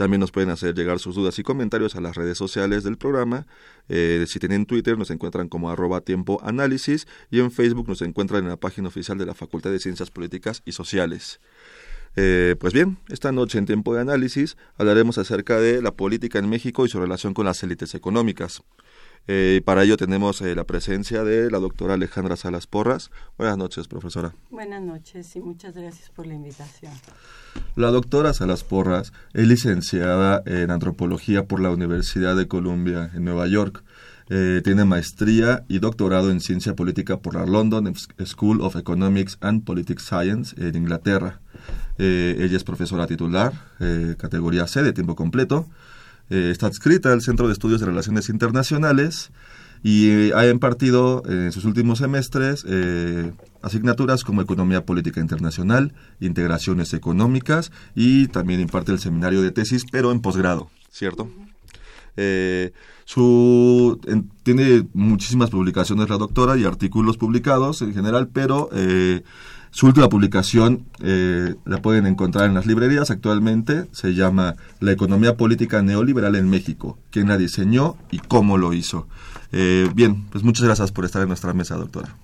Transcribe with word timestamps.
También 0.01 0.19
nos 0.19 0.31
pueden 0.31 0.49
hacer 0.49 0.73
llegar 0.73 0.97
sus 0.97 1.13
dudas 1.13 1.37
y 1.37 1.43
comentarios 1.43 1.95
a 1.95 2.01
las 2.01 2.15
redes 2.15 2.35
sociales 2.35 2.83
del 2.83 2.97
programa. 2.97 3.45
Eh, 3.87 4.25
si 4.27 4.39
tienen 4.39 4.65
Twitter 4.65 4.97
nos 4.97 5.11
encuentran 5.11 5.47
como 5.47 5.69
arroba 5.69 6.01
tiempo 6.01 6.41
análisis 6.43 7.07
y 7.29 7.39
en 7.39 7.51
Facebook 7.51 7.87
nos 7.87 8.01
encuentran 8.01 8.41
en 8.41 8.49
la 8.49 8.57
página 8.57 8.87
oficial 8.87 9.19
de 9.19 9.27
la 9.27 9.35
Facultad 9.35 9.69
de 9.69 9.77
Ciencias 9.77 10.09
Políticas 10.09 10.63
y 10.65 10.71
Sociales. 10.71 11.39
Eh, 12.15 12.55
pues 12.59 12.73
bien, 12.73 12.97
esta 13.09 13.31
noche 13.31 13.59
en 13.59 13.67
tiempo 13.67 13.93
de 13.93 14.01
análisis 14.01 14.57
hablaremos 14.75 15.19
acerca 15.19 15.59
de 15.59 15.83
la 15.83 15.91
política 15.91 16.39
en 16.39 16.49
México 16.49 16.83
y 16.83 16.89
su 16.89 16.99
relación 16.99 17.35
con 17.35 17.45
las 17.45 17.61
élites 17.61 17.93
económicas. 17.93 18.63
Eh, 19.27 19.61
para 19.65 19.83
ello 19.83 19.97
tenemos 19.97 20.41
la 20.41 20.63
presencia 20.63 21.23
de 21.23 21.51
la 21.51 21.59
doctora 21.59 21.93
Alejandra 21.93 22.37
Salas 22.37 22.65
Porras. 22.65 23.11
Buenas 23.37 23.55
noches, 23.55 23.87
profesora. 23.87 24.33
Buenas 24.49 24.81
noches 24.81 25.35
y 25.35 25.41
muchas 25.41 25.75
gracias 25.75 26.09
por 26.09 26.25
la 26.25 26.33
invitación. 26.33 26.91
La 27.75 27.89
doctora 27.89 28.33
Salas 28.33 28.63
Porras 28.63 29.13
es 29.33 29.47
licenciada 29.47 30.43
en 30.45 30.71
antropología 30.71 31.45
por 31.45 31.59
la 31.59 31.69
Universidad 31.69 32.35
de 32.35 32.47
Columbia 32.47 33.09
en 33.13 33.23
Nueva 33.25 33.47
York. 33.47 33.83
Eh, 34.29 34.61
tiene 34.63 34.85
maestría 34.85 35.63
y 35.67 35.79
doctorado 35.79 36.31
en 36.31 36.39
ciencia 36.39 36.75
política 36.75 37.19
por 37.19 37.35
la 37.35 37.45
London 37.45 37.93
School 38.25 38.61
of 38.61 38.75
Economics 38.75 39.37
and 39.41 39.63
Politics 39.63 40.03
Science 40.03 40.55
en 40.57 40.75
Inglaterra. 40.75 41.39
ella 41.97 42.57
es 42.57 42.63
profesora 42.63 43.07
titular, 43.07 43.53
categoría 44.17 44.67
C 44.67 44.81
de 44.81 44.93
tiempo 44.93 45.15
completo 45.15 45.67
eh, 46.31 46.49
está 46.49 46.67
adscrita 46.67 47.11
al 47.11 47.21
Centro 47.21 47.47
de 47.47 47.53
Estudios 47.53 47.81
de 47.81 47.87
Relaciones 47.87 48.29
Internacionales 48.29 49.31
y 49.83 50.09
eh, 50.09 50.31
ha 50.35 50.47
impartido 50.47 51.23
en 51.27 51.51
sus 51.51 51.65
últimos 51.65 51.99
semestres 51.99 52.65
eh, 52.67 53.31
asignaturas 53.61 54.23
como 54.23 54.41
Economía 54.41 54.85
Política 54.85 55.19
Internacional, 55.21 55.93
Integraciones 56.19 56.93
Económicas 56.93 57.71
y 57.95 58.27
también 58.27 58.59
imparte 58.59 58.91
el 58.91 58.99
seminario 58.99 59.41
de 59.41 59.51
tesis, 59.51 59.85
pero 59.91 60.11
en 60.11 60.21
posgrado, 60.21 60.69
¿cierto? 60.89 61.29
su, 63.05 63.99
tiene 64.43 64.85
muchísimas 64.93 65.49
publicaciones 65.49 66.09
la 66.09 66.17
doctora 66.17 66.57
y 66.57 66.65
artículos 66.65 67.17
publicados 67.17 67.81
en 67.81 67.93
general, 67.93 68.27
pero 68.27 68.69
su 69.73 69.87
última 69.87 70.09
publicación 70.09 70.85
eh, 71.01 71.55
la 71.63 71.81
pueden 71.81 72.05
encontrar 72.05 72.45
en 72.45 72.53
las 72.53 72.65
librerías 72.65 73.09
actualmente, 73.09 73.87
se 73.93 74.13
llama 74.13 74.55
La 74.81 74.91
economía 74.91 75.37
política 75.37 75.81
neoliberal 75.81 76.35
en 76.35 76.49
México, 76.49 76.97
quién 77.09 77.29
la 77.29 77.37
diseñó 77.37 77.95
y 78.11 78.19
cómo 78.19 78.57
lo 78.57 78.73
hizo. 78.73 79.07
Eh, 79.51 79.89
bien, 79.93 80.25
pues 80.29 80.43
muchas 80.43 80.65
gracias 80.65 80.91
por 80.91 81.05
estar 81.05 81.21
en 81.21 81.27
nuestra 81.27 81.53
mesa, 81.53 81.75
doctora. 81.75 82.15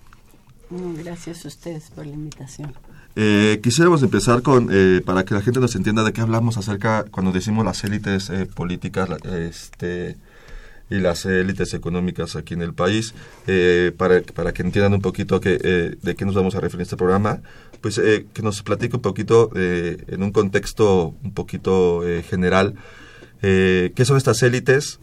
Mm, 0.69 0.95
gracias 1.03 1.45
a 1.45 1.47
ustedes 1.47 1.89
por 1.91 2.05
la 2.05 2.13
invitación. 2.13 2.73
Eh, 3.15 3.59
quisiéramos 3.63 4.03
empezar 4.03 4.41
con, 4.41 4.69
eh, 4.71 5.01
para 5.05 5.25
que 5.25 5.33
la 5.33 5.41
gente 5.41 5.59
nos 5.59 5.75
entienda 5.75 6.03
de 6.03 6.13
qué 6.13 6.21
hablamos 6.21 6.57
acerca 6.57 7.05
cuando 7.09 7.31
decimos 7.31 7.65
las 7.65 7.83
élites 7.83 8.31
políticas, 8.53 9.09
este, 9.25 10.17
y 10.89 10.99
las 10.99 11.25
élites 11.25 11.73
económicas 11.73 12.35
aquí 12.35 12.53
en 12.53 12.61
el 12.61 12.73
país, 12.73 13.13
eh, 13.45 13.91
para, 13.97 14.21
para, 14.21 14.53
que 14.53 14.63
entiendan 14.63 14.93
un 14.93 15.01
poquito 15.01 15.39
que, 15.41 15.59
eh, 15.61 15.95
de 16.01 16.15
qué 16.15 16.25
nos 16.25 16.35
vamos 16.35 16.55
a 16.55 16.59
referir 16.59 16.81
en 16.81 16.83
este 16.83 16.97
programa, 16.97 17.41
pues 17.81 17.97
eh, 17.97 18.25
que 18.33 18.41
nos 18.41 18.63
platique 18.63 18.95
un 18.95 19.01
poquito 19.01 19.51
en 19.55 20.23
un 20.23 20.31
contexto 20.31 21.15
un 21.23 21.33
poquito 21.33 22.03
general, 22.27 22.75
qué 23.41 24.03
son 24.03 24.17
estas 24.17 24.41
élites, 24.43 24.99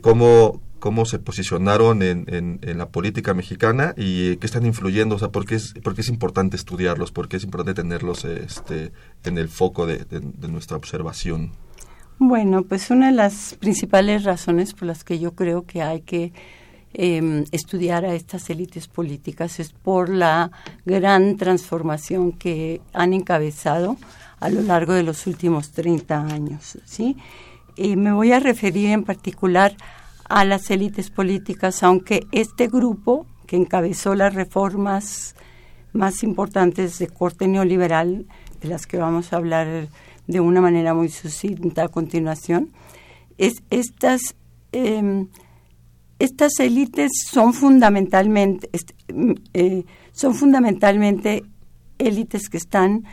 cómo, 0.00 0.60
cómo 0.80 1.04
se 1.04 1.18
posicionaron 1.18 2.02
en, 2.02 2.58
la 2.62 2.88
política 2.88 3.34
mexicana 3.34 3.94
y 3.96 4.36
qué 4.36 4.46
están 4.46 4.66
influyendo, 4.66 5.14
o 5.14 5.18
sea, 5.18 5.28
por 5.28 5.44
qué 5.44 5.54
es, 5.56 5.74
por 5.84 5.94
qué 5.94 6.00
es 6.00 6.08
importante 6.08 6.56
estudiarlos, 6.56 7.12
por 7.12 7.28
qué 7.28 7.36
es 7.36 7.44
importante 7.44 7.74
tenerlos 7.74 8.24
este, 8.24 8.92
en 9.24 9.38
el 9.38 9.48
foco 9.48 9.86
de, 9.86 10.04
nuestra 10.48 10.76
observación. 10.76 11.52
Bueno, 12.18 12.64
pues 12.64 12.90
una 12.90 13.06
de 13.06 13.12
las 13.12 13.56
principales 13.60 14.24
razones 14.24 14.74
por 14.74 14.88
las 14.88 15.04
que 15.04 15.18
yo 15.18 15.34
creo 15.34 15.64
que 15.64 15.82
hay 15.82 16.00
que 16.00 16.32
em, 16.92 17.44
estudiar 17.52 18.04
a 18.04 18.14
estas 18.14 18.50
élites 18.50 18.88
políticas 18.88 19.60
es 19.60 19.72
por 19.72 20.08
la 20.08 20.50
gran 20.84 21.36
transformación 21.36 22.32
que 22.32 22.80
han 22.92 23.12
encabezado 23.12 23.96
a 24.40 24.48
lo 24.48 24.62
largo 24.62 24.94
de 24.94 25.02
los 25.02 25.26
últimos 25.26 25.70
30 25.70 26.26
años. 26.26 26.78
¿sí? 26.84 27.16
Y 27.76 27.96
me 27.96 28.12
voy 28.12 28.32
a 28.32 28.40
referir 28.40 28.90
en 28.90 29.04
particular 29.04 29.76
a 30.30 30.44
las 30.44 30.70
élites 30.70 31.10
políticas, 31.10 31.82
aunque 31.82 32.26
este 32.30 32.68
grupo 32.68 33.26
que 33.46 33.56
encabezó 33.56 34.14
las 34.14 34.32
reformas 34.32 35.34
más 35.92 36.22
importantes 36.22 37.00
de 37.00 37.08
corte 37.08 37.48
neoliberal, 37.48 38.26
de 38.60 38.68
las 38.68 38.86
que 38.86 38.96
vamos 38.96 39.32
a 39.32 39.36
hablar 39.36 39.88
de 40.28 40.40
una 40.40 40.60
manera 40.60 40.94
muy 40.94 41.08
sucinta 41.08 41.84
a 41.84 41.88
continuación, 41.88 42.70
es 43.38 43.62
estas, 43.70 44.36
em, 44.70 45.26
estas 46.20 46.60
élites 46.60 47.10
son 47.28 47.52
fundamentalmente, 47.52 48.70
eh, 49.52 49.84
son 50.12 50.34
fundamentalmente 50.34 51.42
élites 51.98 52.48
que 52.48 52.58
están, 52.58 53.04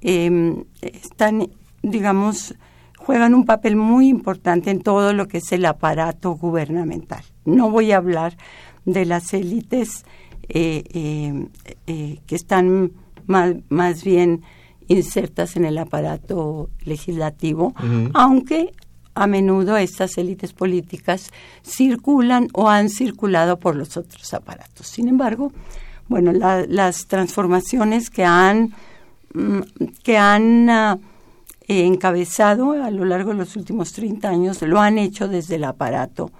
em, 0.00 0.64
están, 0.82 1.48
digamos, 1.82 2.56
juegan 3.04 3.34
un 3.34 3.44
papel 3.44 3.76
muy 3.76 4.08
importante 4.08 4.70
en 4.70 4.80
todo 4.80 5.12
lo 5.12 5.28
que 5.28 5.38
es 5.38 5.52
el 5.52 5.64
aparato 5.66 6.32
gubernamental. 6.32 7.22
No 7.44 7.70
voy 7.70 7.92
a 7.92 7.98
hablar 7.98 8.36
de 8.84 9.04
las 9.04 9.32
élites 9.34 10.04
eh, 10.48 10.84
em, 10.92 11.48
eh, 11.86 12.20
que 12.26 12.34
están 12.34 12.92
más, 13.26 13.54
más 13.68 14.04
bien 14.04 14.42
insertas 14.88 15.56
en 15.56 15.64
el 15.64 15.78
aparato 15.78 16.68
legislativo, 16.84 17.74
aunque 18.12 18.72
a 19.14 19.26
menudo 19.26 19.76
estas 19.78 20.18
élites 20.18 20.52
políticas 20.52 21.30
circulan 21.62 22.48
o 22.52 22.68
han 22.68 22.90
circulado 22.90 23.58
por 23.58 23.76
los 23.76 23.96
otros 23.96 24.34
aparatos. 24.34 24.86
Sin 24.86 25.08
embargo, 25.08 25.52
bueno, 26.08 26.32
las 26.32 27.06
transformaciones 27.06 28.10
que 28.10 28.24
han, 28.24 28.74
mm, 29.32 29.60
que 30.02 30.18
han 30.18 30.68
encabezado 31.68 32.72
a 32.72 32.90
lo 32.90 33.04
largo 33.04 33.30
de 33.30 33.38
los 33.38 33.56
últimos 33.56 33.92
30 33.92 34.28
años 34.28 34.62
lo 34.62 34.80
han 34.80 34.98
hecho 34.98 35.28
desde 35.28 35.56
el 35.56 35.64
aparato 35.64 36.30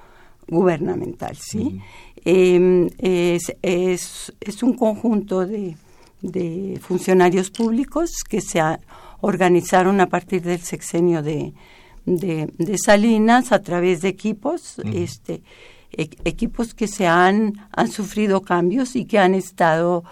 gubernamental, 0.47 1.37
¿sí? 1.37 1.81
Em, 2.25 2.89
es, 2.99 3.53
es 3.63 4.63
un 4.63 4.75
conjunto 4.75 5.47
de 5.47 5.77
de 6.25 6.81
funcionarios 6.81 7.51
públicos 7.51 8.25
que 8.29 8.41
se 8.41 8.61
organizaron 9.21 10.01
a 10.01 10.09
partir 10.09 10.43
del 10.43 10.61
sexenio 10.61 11.23
de, 11.23 11.53
de, 12.07 12.79
Salinas 12.79 13.53
a 13.53 13.61
través 13.61 14.01
de 14.01 14.09
equipos 14.09 14.77
este, 14.93 15.43
equipos 15.93 16.75
que 16.75 16.89
se 16.89 17.07
han, 17.07 17.69
han 17.71 17.89
sufrido 17.89 18.41
cambios 18.41 18.97
y 18.97 19.05
que 19.05 19.19
han 19.19 19.35
estado 19.35 20.03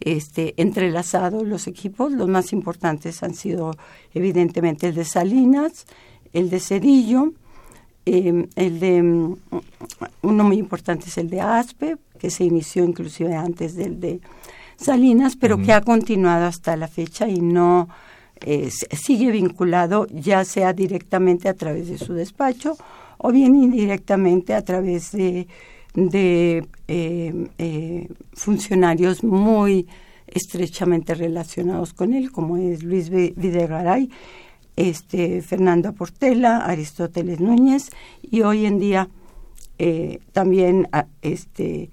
este, 0.00 0.54
entrelazados 0.56 1.46
los 1.46 1.66
equipos. 1.66 2.12
Los 2.12 2.28
más 2.28 2.52
importantes 2.52 3.22
han 3.22 3.34
sido 3.34 3.76
evidentemente 4.14 4.88
el 4.88 4.94
de 4.94 5.04
Salinas, 5.04 5.86
el 6.32 6.50
de 6.50 6.60
Cedillo, 6.60 7.32
em, 8.06 8.48
el 8.56 8.80
de 8.80 9.02
mm, 9.02 9.36
uno 10.22 10.44
muy 10.44 10.58
importante 10.58 11.06
es 11.08 11.18
el 11.18 11.30
de 11.30 11.40
Aspe, 11.40 11.96
que 12.18 12.30
se 12.30 12.44
inició 12.44 12.84
inclusive 12.84 13.34
antes 13.34 13.76
del 13.76 14.00
de 14.00 14.20
Salinas, 14.76 15.36
pero 15.36 15.58
que 15.58 15.72
ha 15.72 15.82
continuado 15.82 16.46
hasta 16.46 16.76
la 16.76 16.88
fecha 16.88 17.28
y 17.28 17.40
no 17.40 17.88
eh, 18.40 18.70
sigue 18.70 19.30
vinculado 19.30 20.06
ya 20.06 20.44
sea 20.44 20.72
directamente 20.72 21.48
a 21.48 21.54
través 21.54 21.88
de 21.88 21.98
su 21.98 22.14
despacho 22.14 22.76
o 23.18 23.30
bien 23.30 23.54
indirectamente 23.54 24.54
a 24.54 24.64
través 24.64 25.12
de, 25.12 25.46
de 25.94 26.66
eh, 26.88 27.48
eh, 27.58 28.08
funcionarios 28.32 29.24
muy 29.24 29.86
estrechamente 30.26 31.14
relacionados 31.14 31.92
con 31.92 32.14
él, 32.14 32.30
como 32.30 32.56
es 32.56 32.82
Luis 32.82 33.10
Videgaray, 33.10 34.10
este, 34.76 35.42
Fernando 35.42 35.92
Portela, 35.92 36.58
Aristóteles 36.58 37.40
Núñez 37.40 37.90
y 38.22 38.42
hoy 38.42 38.66
en 38.66 38.78
día 38.78 39.08
eh, 39.78 40.20
también 40.32 40.88
este, 41.22 41.90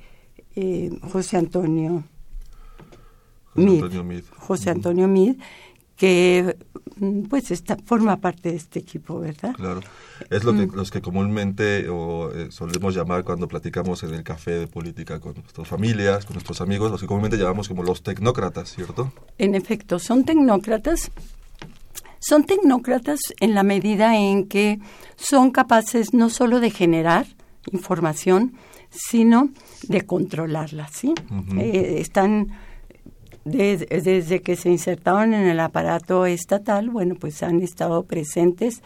José 1.01 1.37
Antonio 1.37 2.03
Mid, 3.55 3.83
José 4.37 4.69
Antonio 4.69 5.07
Mid, 5.07 5.37
que 5.97 6.55
mm, 6.97 7.23
pues 7.23 7.51
esta, 7.51 7.75
forma 7.75 8.17
parte 8.17 8.51
de 8.51 8.55
este 8.55 8.79
equipo, 8.79 9.19
¿verdad? 9.19 9.53
Claro, 9.55 9.81
es 10.29 10.43
lo 10.43 10.53
que 10.53 10.67
mm. 10.67 10.75
los 10.75 10.91
que 10.91 11.01
comúnmente 11.01 11.89
o, 11.89 12.31
eh, 12.31 12.47
solemos 12.51 12.95
llamar 12.95 13.23
cuando 13.23 13.47
platicamos 13.47 14.03
en 14.03 14.13
el 14.13 14.23
café 14.23 14.51
de 14.51 14.67
política 14.67 15.19
con 15.19 15.33
nuestras 15.33 15.67
familias, 15.67 16.25
con 16.25 16.35
nuestros 16.35 16.61
amigos, 16.61 16.91
los 16.91 17.01
que 17.01 17.07
comúnmente 17.07 17.37
llamamos 17.37 17.67
como 17.67 17.83
los 17.83 18.03
tecnócratas, 18.03 18.73
¿cierto? 18.73 19.11
En 19.37 19.55
efecto, 19.55 19.99
son 19.99 20.23
tecnócratas. 20.23 21.11
Son 22.19 22.45
tecnócratas 22.45 23.19
en 23.39 23.53
la 23.53 23.63
medida 23.63 24.17
en 24.17 24.47
que 24.47 24.79
son 25.17 25.51
capaces 25.51 26.13
no 26.13 26.29
solo 26.29 26.59
de 26.59 26.71
generar 26.71 27.27
información, 27.71 28.53
sino 28.89 29.49
de 29.87 30.05
controlarla, 30.05 30.87
¿sí? 30.87 31.13
Eh, 31.57 31.97
están 31.99 32.49
desde, 33.47 34.41
que 34.41 34.55
se 34.55 34.69
insertaron 34.69 35.33
en 35.33 35.47
el 35.47 35.59
aparato 35.59 36.25
estatal, 36.25 36.89
bueno, 36.89 37.15
pues 37.15 37.43
han 37.43 37.61
estado 37.61 38.03
presentes 38.03 38.81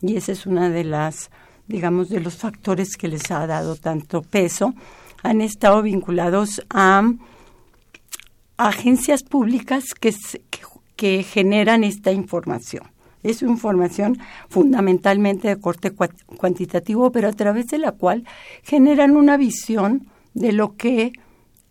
y 0.00 0.16
ese 0.16 0.32
es 0.32 0.46
una 0.46 0.70
de 0.70 0.84
las, 0.84 1.30
digamos, 1.66 2.08
de 2.08 2.20
los 2.20 2.36
factores 2.36 2.96
que 2.96 3.08
les 3.08 3.30
ha 3.30 3.46
dado 3.46 3.76
tanto 3.76 4.22
peso. 4.22 4.74
Han 5.22 5.40
estado 5.40 5.82
vinculados 5.82 6.62
a, 6.70 7.02
agencias 8.56 9.24
públicas 9.24 9.94
que, 9.94 10.14
que, 10.96 11.22
generan 11.24 11.82
esta 11.82 12.12
información. 12.12 12.84
Es 13.24 13.42
información 13.42 14.18
fundamentalmente 14.48 15.48
de 15.48 15.58
corte 15.58 15.92
cuantitativo, 15.92 17.10
pero 17.10 17.28
a 17.28 17.32
través 17.32 17.66
de 17.66 17.78
la 17.78 17.92
cual 17.92 18.24
generan 18.62 19.16
una 19.16 19.36
visión 19.36 20.06
de 20.34 20.52
lo 20.52 20.76
que 20.76 21.12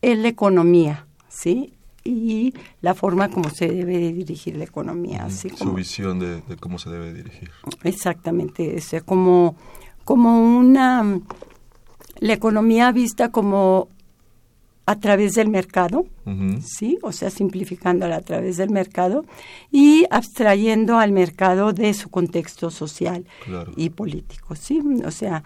es 0.02 0.18
la 0.18 0.28
economía, 0.28 1.06
¿sí? 1.30 1.73
Y 2.04 2.54
la 2.82 2.94
forma 2.94 3.30
como 3.30 3.50
se 3.50 3.68
debe 3.68 4.12
dirigir 4.12 4.58
la 4.58 4.66
economía. 4.66 5.26
Así 5.26 5.50
Su 5.50 5.74
visión 5.74 6.20
de, 6.20 6.42
cómo 6.60 6.80
se 6.80 6.90
debe 6.90 7.14
dirigir. 7.14 7.52
Exactamente, 7.84 8.76
es 8.78 8.96
como, 9.06 9.56
como 10.04 10.58
una, 10.58 11.20
la 12.20 12.34
economía 12.34 12.92
vista 12.92 13.30
como 13.30 13.90
a 14.86 15.00
través 15.00 15.36
del 15.36 15.48
mercado, 15.48 16.06
¿sí? 16.62 17.00
O 17.04 17.14
sea, 17.14 17.30
simplificándola 17.30 18.18
a 18.18 18.22
través 18.22 18.58
del 18.58 18.70
mercado 18.70 19.24
y 19.72 20.06
abstrayendo 20.10 20.98
al 20.98 21.14
mercado 21.14 21.72
de 21.72 21.94
su 21.94 22.10
contexto 22.10 22.70
social 22.70 23.26
y 23.78 23.92
político, 23.92 24.56
¿sí? 24.56 24.82
O 25.06 25.12
sea, 25.12 25.46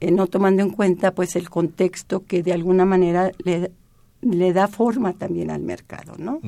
eh, 0.00 0.10
no 0.10 0.26
tomando 0.26 0.62
en 0.62 0.70
cuenta 0.70 1.14
pues 1.14 1.36
el 1.36 1.50
contexto 1.50 2.24
que 2.24 2.42
de 2.42 2.52
alguna 2.52 2.84
manera 2.84 3.30
le 3.44 3.70
le 4.24 4.52
da 4.52 4.68
forma 4.68 5.12
también 5.12 5.50
al 5.50 5.62
mercado, 5.62 6.14
¿no? 6.18 6.40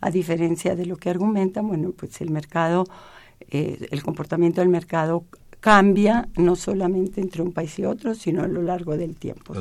A 0.00 0.10
diferencia 0.10 0.76
de 0.76 0.86
lo 0.86 0.96
que 0.96 1.10
argumentan, 1.10 1.68
bueno, 1.68 1.92
pues 1.92 2.20
el 2.20 2.30
mercado, 2.30 2.86
eh, 3.50 3.88
el 3.90 4.02
comportamiento 4.02 4.60
del 4.60 4.70
mercado 4.70 5.24
cambia 5.60 6.28
no 6.36 6.56
solamente 6.56 7.20
entre 7.20 7.42
un 7.42 7.52
país 7.52 7.78
y 7.78 7.84
otro, 7.84 8.14
sino 8.14 8.42
a 8.42 8.48
lo 8.48 8.62
largo 8.62 8.96
del 8.96 9.16
tiempo. 9.16 9.54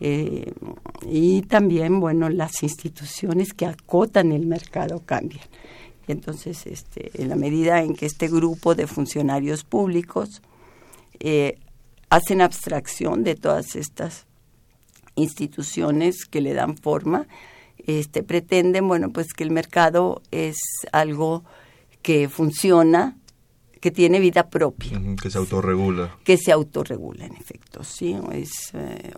Eh, 0.00 0.52
y 1.08 1.42
también, 1.42 2.00
bueno, 2.00 2.28
las 2.28 2.62
instituciones 2.62 3.52
que 3.52 3.66
acotan 3.66 4.32
el 4.32 4.46
mercado 4.46 5.02
cambian. 5.04 5.46
entonces, 6.06 6.66
este, 6.66 7.10
en 7.22 7.28
la 7.30 7.36
medida 7.36 7.82
en 7.82 7.94
que 7.94 8.06
este 8.06 8.28
grupo 8.28 8.74
de 8.74 8.86
funcionarios 8.86 9.64
públicos 9.64 10.42
eh, 11.18 11.58
hacen 12.10 12.40
abstracción 12.40 13.24
de 13.24 13.34
todas 13.34 13.74
estas 13.74 14.26
instituciones 15.16 16.24
que 16.24 16.40
le 16.40 16.54
dan 16.54 16.76
forma, 16.76 17.26
este, 17.86 18.22
pretenden, 18.22 18.88
bueno, 18.88 19.10
pues 19.10 19.32
que 19.32 19.44
el 19.44 19.50
mercado 19.50 20.22
es 20.30 20.56
algo 20.92 21.44
que 22.02 22.28
funciona, 22.28 23.16
que 23.80 23.90
tiene 23.90 24.18
vida 24.18 24.48
propia. 24.48 24.98
que 25.20 25.30
se 25.30 25.36
autorregula. 25.36 26.16
Que 26.24 26.38
se 26.38 26.52
autorregula, 26.52 27.26
en 27.26 27.36
efecto, 27.36 27.84
sí. 27.84 28.16
Es, 28.32 28.72
eh, 28.72 29.12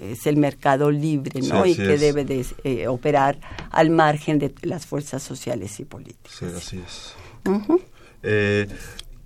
es 0.00 0.26
el 0.26 0.38
mercado 0.38 0.90
libre, 0.90 1.42
¿no? 1.42 1.66
y 1.66 1.74
que 1.74 1.98
debe 1.98 2.24
de 2.24 2.46
eh, 2.64 2.88
operar 2.88 3.38
al 3.70 3.90
margen 3.90 4.38
de 4.38 4.54
las 4.62 4.86
fuerzas 4.86 5.22
sociales 5.22 5.78
y 5.80 5.84
políticas. 5.84 6.32
Sí, 6.38 6.46
así 6.46 6.78
es. 6.78 7.14
Eh, 8.22 8.68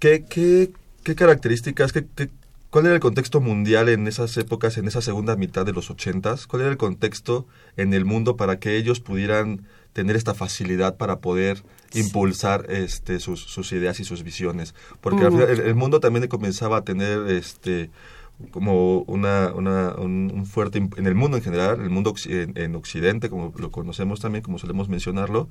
¿qué, 0.01 0.25
qué, 0.25 0.73
qué, 1.05 1.15
características, 1.15 1.93
qué, 1.93 2.07
qué, 2.15 2.31
¿Cuál 2.75 2.87
era 2.87 2.97
el 2.97 3.01
contexto 3.01 3.41
mundial 3.41 3.89
en 3.89 4.09
esas 4.09 4.37
épocas, 4.37 4.79
en 4.79 4.89
esa 4.89 5.01
segunda 5.01 5.37
mitad 5.37 5.65
de 5.65 5.73
los 5.73 5.93
ochentas? 5.93 6.49
¿Cuál 6.49 6.63
era 6.63 6.73
el 6.73 6.77
contexto 6.77 7.47
en 7.77 7.95
el 7.95 8.05
mundo 8.05 8.37
para 8.37 8.59
que 8.59 8.77
ellos 8.77 8.99
pudieran 8.99 9.65
tener 9.93 10.17
esta 10.17 10.35
facilidad 10.35 10.97
para 10.97 11.21
poder 11.21 11.63
impulsar 11.95 12.67
este, 12.69 13.21
sus, 13.21 13.71
ideas 13.71 14.01
y 14.01 14.05
sus 14.05 14.25
visiones? 14.25 14.75
Porque 15.01 15.25
el, 15.25 15.77
mundo 15.77 16.01
también 16.01 16.27
comenzaba 16.27 16.79
a 16.79 16.83
tener 16.83 17.31
este 17.31 17.91
como 18.51 19.03
una, 19.03 19.53
un, 19.55 20.45
fuerte 20.45 20.79
en 20.79 21.07
el 21.07 21.15
mundo 21.15 21.37
en 21.37 21.45
general, 21.45 21.77
en 21.77 21.83
el 21.83 21.91
mundo 21.91 22.13
en, 22.27 22.75
Occidente, 22.75 23.31
como 23.31 23.53
lo 23.57 23.71
conocemos 23.71 24.19
también, 24.19 24.43
como 24.43 24.59
solemos 24.59 24.89
mencionarlo, 24.89 25.49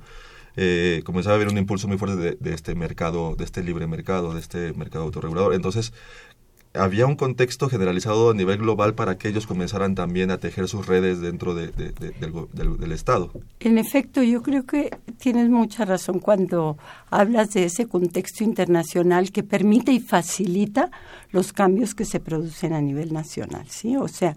eh, 0.56 1.00
comenzaba 1.04 1.32
a 1.32 1.36
haber 1.36 1.48
un 1.48 1.56
impulso 1.56 1.88
muy 1.88 1.96
fuerte 1.96 2.16
de, 2.16 2.36
de, 2.38 2.54
este 2.54 2.74
mercado, 2.74 3.34
de 3.34 3.44
este 3.44 3.62
libre 3.64 3.86
mercado, 3.86 4.34
de 4.34 4.40
este 4.40 4.74
mercado 4.74 5.04
autorregulador. 5.04 5.54
Entonces, 5.54 5.94
había 6.74 7.06
un 7.06 7.14
contexto 7.14 7.68
generalizado 7.68 8.30
a 8.30 8.34
nivel 8.34 8.58
global 8.58 8.94
para 8.94 9.16
que 9.16 9.28
ellos 9.28 9.46
comenzaran 9.46 9.94
también 9.94 10.30
a 10.30 10.38
tejer 10.38 10.68
sus 10.68 10.86
redes 10.86 11.20
dentro 11.20 11.54
del, 11.54 11.72
del, 11.74 12.92
Estado. 12.92 13.30
En 13.60 13.78
efecto, 13.78 14.22
yo 14.22 14.42
creo 14.42 14.64
que 14.66 14.90
tienes 15.18 15.48
mucha 15.48 15.84
razón 15.84 16.18
cuando 16.18 16.76
hablas 17.10 17.50
de 17.50 17.64
ese 17.64 17.86
contexto 17.86 18.44
internacional 18.44 19.30
que 19.30 19.42
permite 19.42 19.92
y 19.92 20.00
facilita 20.00 20.90
los 21.30 21.52
cambios 21.52 21.94
que 21.94 22.04
se 22.04 22.20
producen 22.20 22.72
a 22.72 22.80
nivel 22.80 23.12
nacional, 23.12 23.66
¿sí? 23.68 23.96
O 23.96 24.08
sea, 24.08 24.36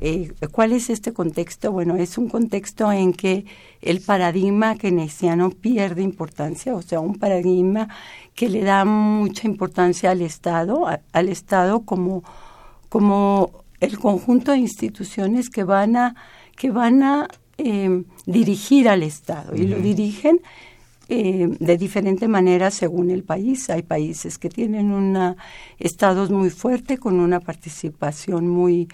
eh, 0.00 0.32
¿Cuál 0.52 0.72
es 0.72 0.90
este 0.90 1.12
contexto? 1.12 1.72
Bueno, 1.72 1.96
es 1.96 2.18
un 2.18 2.28
contexto 2.28 2.92
en 2.92 3.12
que 3.12 3.46
el 3.82 4.00
paradigma 4.00 4.76
keynesiano 4.76 5.50
pierde 5.50 6.02
importancia, 6.02 6.74
o 6.74 6.82
sea, 6.82 7.00
un 7.00 7.16
paradigma 7.16 7.88
que 8.34 8.48
le 8.48 8.62
da 8.62 8.84
mucha 8.84 9.48
importancia 9.48 10.12
al 10.12 10.22
Estado, 10.22 10.86
al 11.12 11.28
Estado 11.28 11.80
como, 11.80 12.22
como 12.88 13.64
el 13.80 13.98
conjunto 13.98 14.52
de 14.52 14.58
instituciones 14.58 15.50
que 15.50 15.64
van 15.64 15.96
a, 15.96 16.14
que 16.54 16.70
van 16.70 17.02
a 17.02 17.28
em, 17.56 18.04
dirigir 18.24 18.88
al 18.88 19.02
Estado 19.02 19.56
y 19.56 19.66
lo 19.66 19.78
dirigen 19.80 20.40
eh, 21.08 21.48
de 21.58 21.76
diferente 21.76 22.28
manera 22.28 22.70
según 22.70 23.10
el 23.10 23.24
país. 23.24 23.68
Hay 23.70 23.82
países 23.82 24.38
que 24.38 24.48
tienen 24.48 24.92
una, 24.92 25.36
estados 25.80 26.30
muy 26.30 26.50
fuertes 26.50 27.00
con 27.00 27.18
una 27.18 27.40
participación 27.40 28.46
muy 28.46 28.88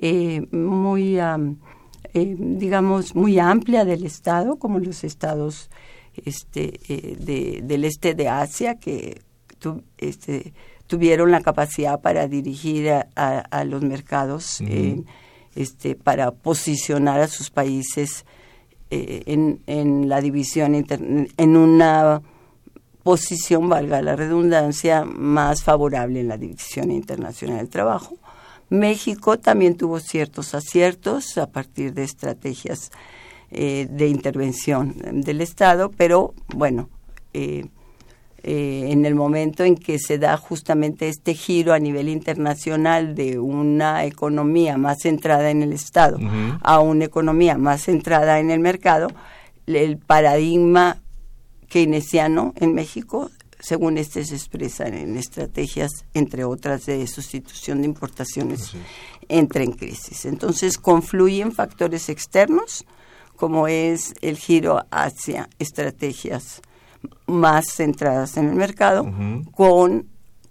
eh, 0.00 0.46
muy, 0.52 1.18
eh, 1.18 2.36
digamos, 2.38 3.16
muy 3.16 3.40
amplia 3.40 3.84
del 3.84 4.04
Estado, 4.04 4.56
como 4.56 4.78
los 4.78 5.02
estados 5.02 5.70
este, 6.24 6.78
eh, 6.88 7.16
de, 7.18 7.60
del 7.64 7.84
este 7.84 8.14
de 8.14 8.28
Asia, 8.28 8.76
que 8.76 9.22
este, 9.98 10.52
tuvieron 10.86 11.32
la 11.32 11.40
capacidad 11.40 12.00
para 12.00 12.28
dirigir 12.28 12.88
a, 13.16 13.64
los 13.64 13.82
mercados, 13.82 14.62
este, 15.56 15.96
para 15.96 16.30
posicionar 16.30 17.20
a 17.20 17.26
sus 17.26 17.50
países 17.50 18.24
en, 18.90 19.60
en, 19.66 20.08
la 20.08 20.20
división, 20.20 20.76
en 20.76 21.56
una 21.56 22.22
posición, 23.02 23.68
valga 23.68 24.00
la 24.00 24.14
redundancia, 24.14 25.04
más 25.04 25.64
favorable 25.64 26.20
en 26.20 26.28
la 26.28 26.38
división 26.38 26.92
internacional 26.92 27.58
del 27.58 27.68
trabajo 27.68 28.16
México 28.70 29.38
también 29.38 29.76
tuvo 29.76 30.00
ciertos 30.00 30.54
aciertos 30.54 31.38
a 31.38 31.46
partir 31.46 31.94
de 31.94 32.04
estrategias 32.04 32.90
eh, 33.50 33.86
de 33.90 34.08
intervención 34.08 34.94
del 35.22 35.40
Estado, 35.40 35.90
pero 35.96 36.34
bueno, 36.54 36.90
eh, 37.32 37.64
eh, 38.42 38.88
en 38.90 39.04
el 39.06 39.14
momento 39.14 39.64
en 39.64 39.74
que 39.74 39.98
se 39.98 40.18
da 40.18 40.36
justamente 40.36 41.08
este 41.08 41.34
giro 41.34 41.72
a 41.72 41.78
nivel 41.78 42.08
internacional 42.08 43.14
de 43.14 43.38
una 43.38 44.04
economía 44.04 44.76
más 44.76 44.98
centrada 45.02 45.50
en 45.50 45.62
el 45.62 45.72
Estado 45.72 46.18
a 46.62 46.80
una 46.80 47.06
economía 47.06 47.58
más 47.58 47.82
centrada 47.82 48.38
en 48.38 48.50
el 48.50 48.60
mercado, 48.60 49.08
el 49.66 49.96
paradigma 49.96 50.98
keynesiano 51.68 52.52
en 52.56 52.74
México 52.74 53.30
según 53.60 53.98
este 53.98 54.24
se 54.24 54.34
expresa 54.34 54.86
en 54.86 55.16
estrategias, 55.16 55.90
entre 56.14 56.44
otras, 56.44 56.86
de 56.86 57.06
sustitución 57.06 57.80
de 57.80 57.86
importaciones, 57.86 58.72
entra 59.28 59.62
en 59.62 59.72
crisis. 59.72 60.26
Entonces 60.26 60.78
confluyen 60.78 61.52
factores 61.52 62.08
externos, 62.08 62.84
como 63.36 63.68
es 63.68 64.14
el 64.20 64.36
giro 64.36 64.84
hacia 64.90 65.48
estrategias 65.58 66.60
más 67.26 67.66
centradas 67.72 68.36
en 68.36 68.48
el 68.48 68.54
mercado, 68.54 69.10
con, 69.52 70.08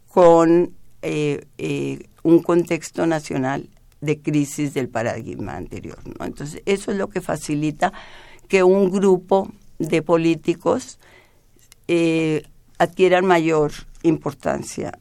con 0.07 0.73
eh, 1.01 1.45
eh, 1.57 2.07
un 2.23 2.41
contexto 2.41 3.05
nacional 3.05 3.69
de 4.01 4.21
crisis 4.21 4.73
del 4.73 4.89
paradigma 4.89 5.55
anterior. 5.55 5.99
¿no? 6.17 6.25
Entonces, 6.25 6.61
eso 6.65 6.91
es 6.91 6.97
lo 6.97 7.09
que 7.09 7.21
facilita 7.21 7.93
que 8.47 8.63
un 8.63 8.89
grupo 8.89 9.51
de 9.79 10.01
políticos 10.01 10.99
eh, 11.87 12.43
adquieran 12.77 13.25
mayor 13.25 13.71
importancia 14.03 14.97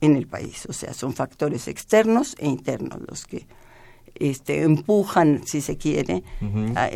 en 0.00 0.16
el 0.16 0.26
país. 0.26 0.66
O 0.68 0.72
sea, 0.72 0.94
son 0.94 1.12
factores 1.12 1.68
externos 1.68 2.36
e 2.38 2.46
internos 2.46 3.00
los 3.08 3.24
que 3.24 3.46
este, 4.14 4.62
empujan, 4.62 5.42
si 5.46 5.60
se 5.60 5.76
quiere, 5.76 6.22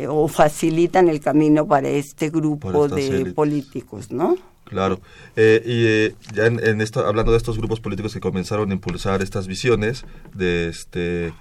o 0.07 0.27
facilitan 0.27 1.07
el 1.09 1.19
camino 1.19 1.67
para 1.67 1.89
este 1.89 2.29
grupo 2.29 2.87
de 2.87 3.33
políticos, 3.33 4.11
¿no? 4.11 4.35
Claro. 4.65 4.99
Eh, 5.35 5.61
y 5.65 5.85
eh, 5.85 6.15
ya 6.33 6.45
en, 6.47 6.81
esto, 6.81 7.05
hablando 7.05 7.31
de 7.31 7.37
estos 7.37 7.57
grupos 7.57 7.79
políticos 7.79 8.13
que 8.13 8.19
comenzaron 8.19 8.71
a 8.71 8.73
impulsar 8.73 9.21
estas 9.21 9.47
visiones 9.47 10.05
de 10.33 10.69
este 10.69 11.33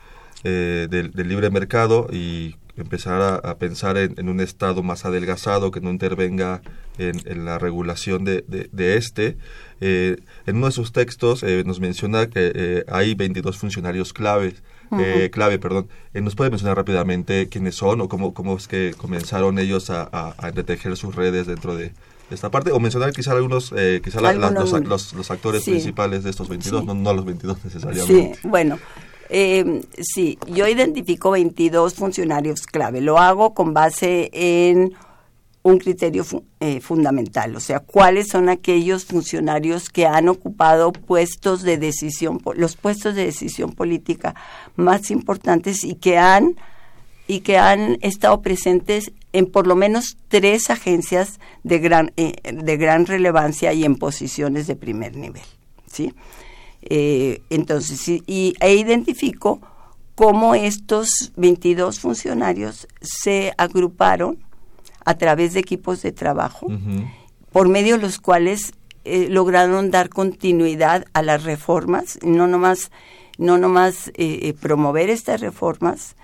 eh, 0.44 0.88
del, 0.90 1.12
libre 1.14 1.50
mercado 1.50 2.08
y 2.12 2.56
empezar 2.76 3.40
a, 3.44 3.58
pensar 3.58 3.96
en, 3.98 4.28
un 4.28 4.40
Estado 4.40 4.82
más 4.82 5.04
adelgazado 5.04 5.70
que 5.70 5.80
no 5.80 5.90
intervenga 5.90 6.62
en, 6.98 7.44
la 7.44 7.58
regulación 7.58 8.24
de, 8.24 8.44
de, 8.46 8.96
este. 8.96 9.36
Eh, 9.80 10.16
en 10.46 10.56
uno 10.56 10.66
de 10.66 10.72
sus 10.72 10.92
textos 10.92 11.42
eh, 11.42 11.64
nos 11.66 11.80
menciona 11.80 12.26
que 12.26 12.52
eh, 12.54 12.84
hay 12.88 13.14
22 13.14 13.56
funcionarios 13.56 14.12
claves. 14.12 14.62
clave, 15.30 15.58
perdón. 15.58 15.88
¿Nos 16.12 16.34
puede 16.34 16.50
mencionar 16.50 16.76
rápidamente 16.76 17.48
quiénes 17.48 17.74
son 17.76 18.02
o 18.02 18.08
cómo, 18.08 18.34
cómo 18.34 18.56
es 18.56 18.68
que 18.68 18.94
comenzaron 18.96 19.58
ellos 19.58 19.88
a, 19.88 20.02
a, 20.12 20.96
sus 20.96 21.14
redes 21.14 21.46
dentro 21.46 21.74
de, 21.76 21.92
esta 22.30 22.50
parte? 22.50 22.72
O 22.72 22.80
mencionar 22.80 23.12
quizá 23.12 23.32
algunos, 23.32 23.72
quizá 24.04 24.20
los, 24.20 25.12
los, 25.14 25.30
actores 25.30 25.64
principales 25.64 26.24
de 26.24 26.30
estos 26.30 26.48
22, 26.48 26.84
no, 26.84 26.94
no 26.94 27.14
los 27.14 27.24
22 27.24 27.58
necesariamente. 27.64 28.34
Sí, 28.34 28.48
bueno. 28.48 28.78
Eh, 29.34 29.80
sí, 29.98 30.38
yo 30.46 30.68
identifico 30.68 31.30
22 31.30 31.94
funcionarios 31.94 32.66
clave. 32.66 33.00
Lo 33.00 33.18
hago 33.18 33.54
con 33.54 33.72
base 33.72 34.28
en 34.34 34.92
un 35.62 35.78
criterio 35.78 36.26
eh, 36.60 36.80
fundamental, 36.80 37.56
o 37.56 37.60
sea, 37.60 37.80
cuáles 37.80 38.28
son 38.28 38.50
aquellos 38.50 39.06
funcionarios 39.06 39.88
que 39.88 40.06
han 40.06 40.28
ocupado 40.28 40.92
puestos 40.92 41.62
de 41.62 41.78
decisión, 41.78 42.42
los 42.56 42.76
puestos 42.76 43.14
de 43.14 43.24
decisión 43.24 43.72
política 43.72 44.34
más 44.76 45.10
importantes 45.10 45.82
y 45.82 45.94
que 45.94 46.18
han 46.18 46.56
y 47.26 47.40
que 47.40 47.56
han 47.56 47.96
estado 48.02 48.42
presentes 48.42 49.12
en 49.32 49.46
por 49.46 49.66
lo 49.66 49.76
menos 49.76 50.18
tres 50.28 50.68
agencias 50.68 51.40
de 51.62 51.78
gran 51.78 52.12
eh, 52.18 52.34
de 52.52 52.76
gran 52.76 53.06
relevancia 53.06 53.72
y 53.72 53.84
en 53.84 53.96
posiciones 53.96 54.66
de 54.66 54.76
primer 54.76 55.16
nivel, 55.16 55.44
¿sí? 55.86 56.12
Eh, 56.82 57.42
entonces, 57.50 58.08
y, 58.08 58.54
e 58.60 58.74
identifico 58.74 59.60
cómo 60.14 60.54
estos 60.54 61.32
22 61.36 62.00
funcionarios 62.00 62.88
se 63.00 63.52
agruparon 63.56 64.38
a 65.04 65.16
través 65.16 65.54
de 65.54 65.60
equipos 65.60 66.02
de 66.02 66.12
trabajo, 66.12 66.66
por 67.50 67.68
medio 67.68 67.96
de 67.96 68.02
los 68.02 68.18
cuales 68.18 68.72
eh, 69.04 69.28
lograron 69.28 69.90
dar 69.90 70.10
continuidad 70.10 71.06
a 71.12 71.22
las 71.22 71.42
reformas, 71.42 72.18
no 72.22 72.46
nomás, 72.46 72.90
no 73.38 73.58
nomás 73.58 74.12
eh, 74.14 74.54
promover 74.60 75.10
estas 75.10 75.40
reformas, 75.40 76.14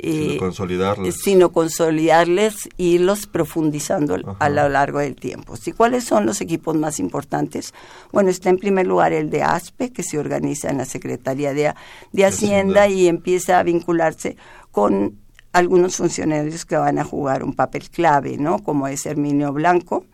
sino 0.00 0.32
eh, 0.32 0.36
consolidarles. 0.38 1.16
Sino 1.16 1.52
consolidarles 1.52 2.68
y 2.76 2.94
irlos 2.94 3.26
profundizando 3.26 4.16
a 4.38 4.48
lo 4.48 4.68
largo 4.68 5.00
del 5.00 5.16
tiempo. 5.16 5.54
¿Y 5.64 5.72
cuáles 5.72 6.04
son 6.04 6.26
los 6.26 6.40
equipos 6.40 6.76
más 6.76 7.00
importantes? 7.00 7.74
Bueno, 8.12 8.30
está 8.30 8.50
en 8.50 8.58
primer 8.58 8.86
lugar 8.86 9.12
el 9.12 9.30
de 9.30 9.42
ASPE, 9.42 9.92
que 9.92 10.02
se 10.02 10.18
organiza 10.18 10.70
en 10.70 10.78
la 10.78 10.84
Secretaría 10.84 11.52
de, 11.52 11.74
de 12.12 12.24
Hacienda 12.24 12.88
y 12.88 13.08
empieza 13.08 13.58
a 13.58 13.62
vincularse 13.62 14.36
con 14.70 15.18
algunos 15.52 15.96
funcionarios 15.96 16.64
que 16.64 16.76
van 16.76 16.98
a 16.98 17.04
jugar 17.04 17.42
un 17.42 17.54
papel 17.54 17.90
clave, 17.90 18.36
¿no? 18.38 18.60
Como 18.60 18.86
es 18.86 19.06
Herminio 19.06 19.52
Blanco. 19.52 20.04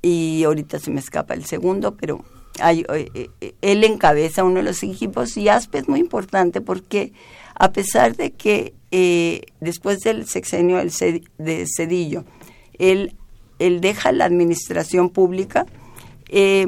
Y 0.00 0.42
ahorita 0.42 0.80
se 0.80 0.90
me 0.90 0.98
escapa 0.98 1.34
el 1.34 1.44
segundo, 1.44 1.96
pero 1.96 2.24
hay, 2.58 2.84
eh, 2.92 3.30
eh, 3.40 3.54
él 3.62 3.84
encabeza 3.84 4.42
uno 4.42 4.56
de 4.56 4.64
los 4.64 4.82
equipos 4.82 5.36
y 5.36 5.48
ASPE 5.48 5.78
es 5.78 5.88
muy 5.88 6.00
importante 6.00 6.60
porque 6.60 7.12
a 7.54 7.72
pesar 7.72 8.16
de 8.16 8.32
que 8.32 8.74
eh, 8.90 9.42
después 9.60 10.00
del 10.00 10.26
sexenio 10.26 10.78
de 11.38 11.66
Cedillo, 11.66 12.24
él, 12.78 13.16
él 13.58 13.80
deja 13.80 14.12
la 14.12 14.26
administración 14.26 15.10
pública, 15.10 15.66
eh, 16.28 16.66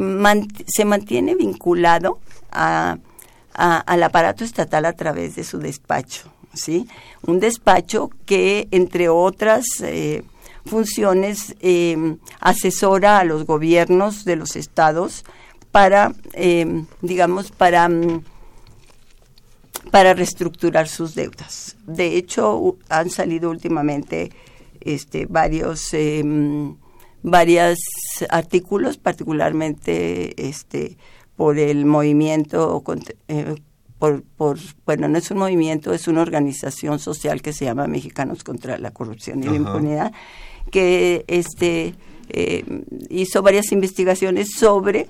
se 0.66 0.84
mantiene 0.84 1.34
vinculado 1.34 2.18
al 2.50 4.02
aparato 4.02 4.44
estatal 4.44 4.84
a 4.84 4.92
través 4.92 5.36
de 5.36 5.44
su 5.44 5.58
despacho, 5.58 6.32
¿sí? 6.54 6.86
Un 7.26 7.40
despacho 7.40 8.10
que, 8.26 8.68
entre 8.70 9.08
otras 9.08 9.64
eh, 9.82 10.22
funciones, 10.64 11.54
asesora 12.40 13.18
a 13.18 13.24
los 13.24 13.44
gobiernos 13.44 14.24
de 14.24 14.36
los 14.36 14.56
estados 14.56 15.24
para, 15.72 16.14
digamos, 17.02 17.50
para 17.50 17.88
mm, 17.88 18.22
para 19.90 20.14
reestructurar 20.14 20.88
sus 20.88 21.14
deudas. 21.14 21.76
De 21.86 22.16
hecho, 22.16 22.76
han 22.88 23.10
salido 23.10 23.50
últimamente 23.50 24.30
este, 24.80 25.26
varios, 25.26 25.92
eh, 25.92 26.22
artículos, 28.28 28.98
particularmente 28.98 30.48
este, 30.48 30.96
por 31.36 31.58
el 31.58 31.84
movimiento, 31.86 32.82
eh, 33.28 33.54
por, 33.98 34.22
por, 34.22 34.58
bueno, 34.84 35.08
no 35.08 35.18
es 35.18 35.30
un 35.30 35.38
movimiento, 35.38 35.92
es 35.92 36.08
una 36.08 36.22
organización 36.22 36.98
social 36.98 37.42
que 37.42 37.52
se 37.52 37.64
llama 37.64 37.86
Mexicanos 37.86 38.44
contra 38.44 38.78
la 38.78 38.90
Corrupción 38.90 39.42
y 39.42 39.46
la 39.46 39.56
Impunidad, 39.56 40.12
que 40.70 41.24
este, 41.28 41.94
eh, 42.28 42.64
hizo 43.10 43.42
varias 43.42 43.72
investigaciones 43.72 44.48
sobre 44.56 45.06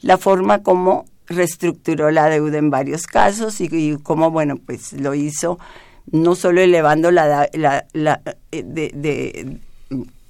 la 0.00 0.16
forma 0.16 0.62
como 0.62 1.04
reestructuró 1.28 2.10
la 2.10 2.28
deuda 2.28 2.58
en 2.58 2.70
varios 2.70 3.06
casos 3.06 3.60
y, 3.60 3.96
cómo, 4.02 4.30
bueno, 4.30 4.56
pues 4.56 4.92
lo 4.92 5.14
hizo 5.14 5.58
no 6.10 6.34
solo 6.34 6.60
elevando 6.60 7.10
la, 7.10 7.48
la, 7.52 7.84
eh, 8.50 8.62
de, 8.62 8.90
de, 8.94 9.60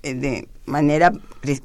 eh, 0.03 0.15
de, 0.15 0.49
manera 0.67 1.13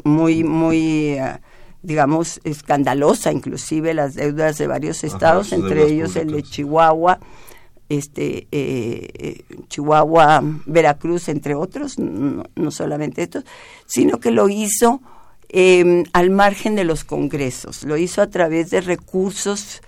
muy, 0.04 0.44
muy, 0.44 1.14
eh, 1.18 1.40
digamos, 1.82 2.40
escandalosa, 2.44 3.32
inclusive 3.32 3.94
las 3.94 4.14
deudas 4.14 4.58
de 4.58 4.68
varios 4.68 5.04
estados, 5.04 5.52
entre 5.52 5.88
ellos 5.88 6.16
el 6.16 6.32
de 6.32 6.44
Chihuahua, 6.44 7.20
este 7.90 8.48
Chihuahua, 9.68 10.42
Veracruz, 10.66 11.28
entre 11.28 11.56
otros, 11.56 12.00
no, 12.00 12.44
no 12.56 12.72
solamente 12.72 13.24
estos, 13.24 13.44
sino 13.86 14.20
que 14.20 14.32
lo 14.32 14.48
hizo 14.48 15.02
Em, 15.56 16.06
al 16.14 16.32
margen 16.32 16.74
de 16.74 16.84
los 16.84 17.04
congresos. 17.04 17.84
Lo 17.84 17.96
hizo 17.96 18.24
a 18.24 18.28
través 18.28 18.72
de 18.72 18.82
recursos 18.82 19.84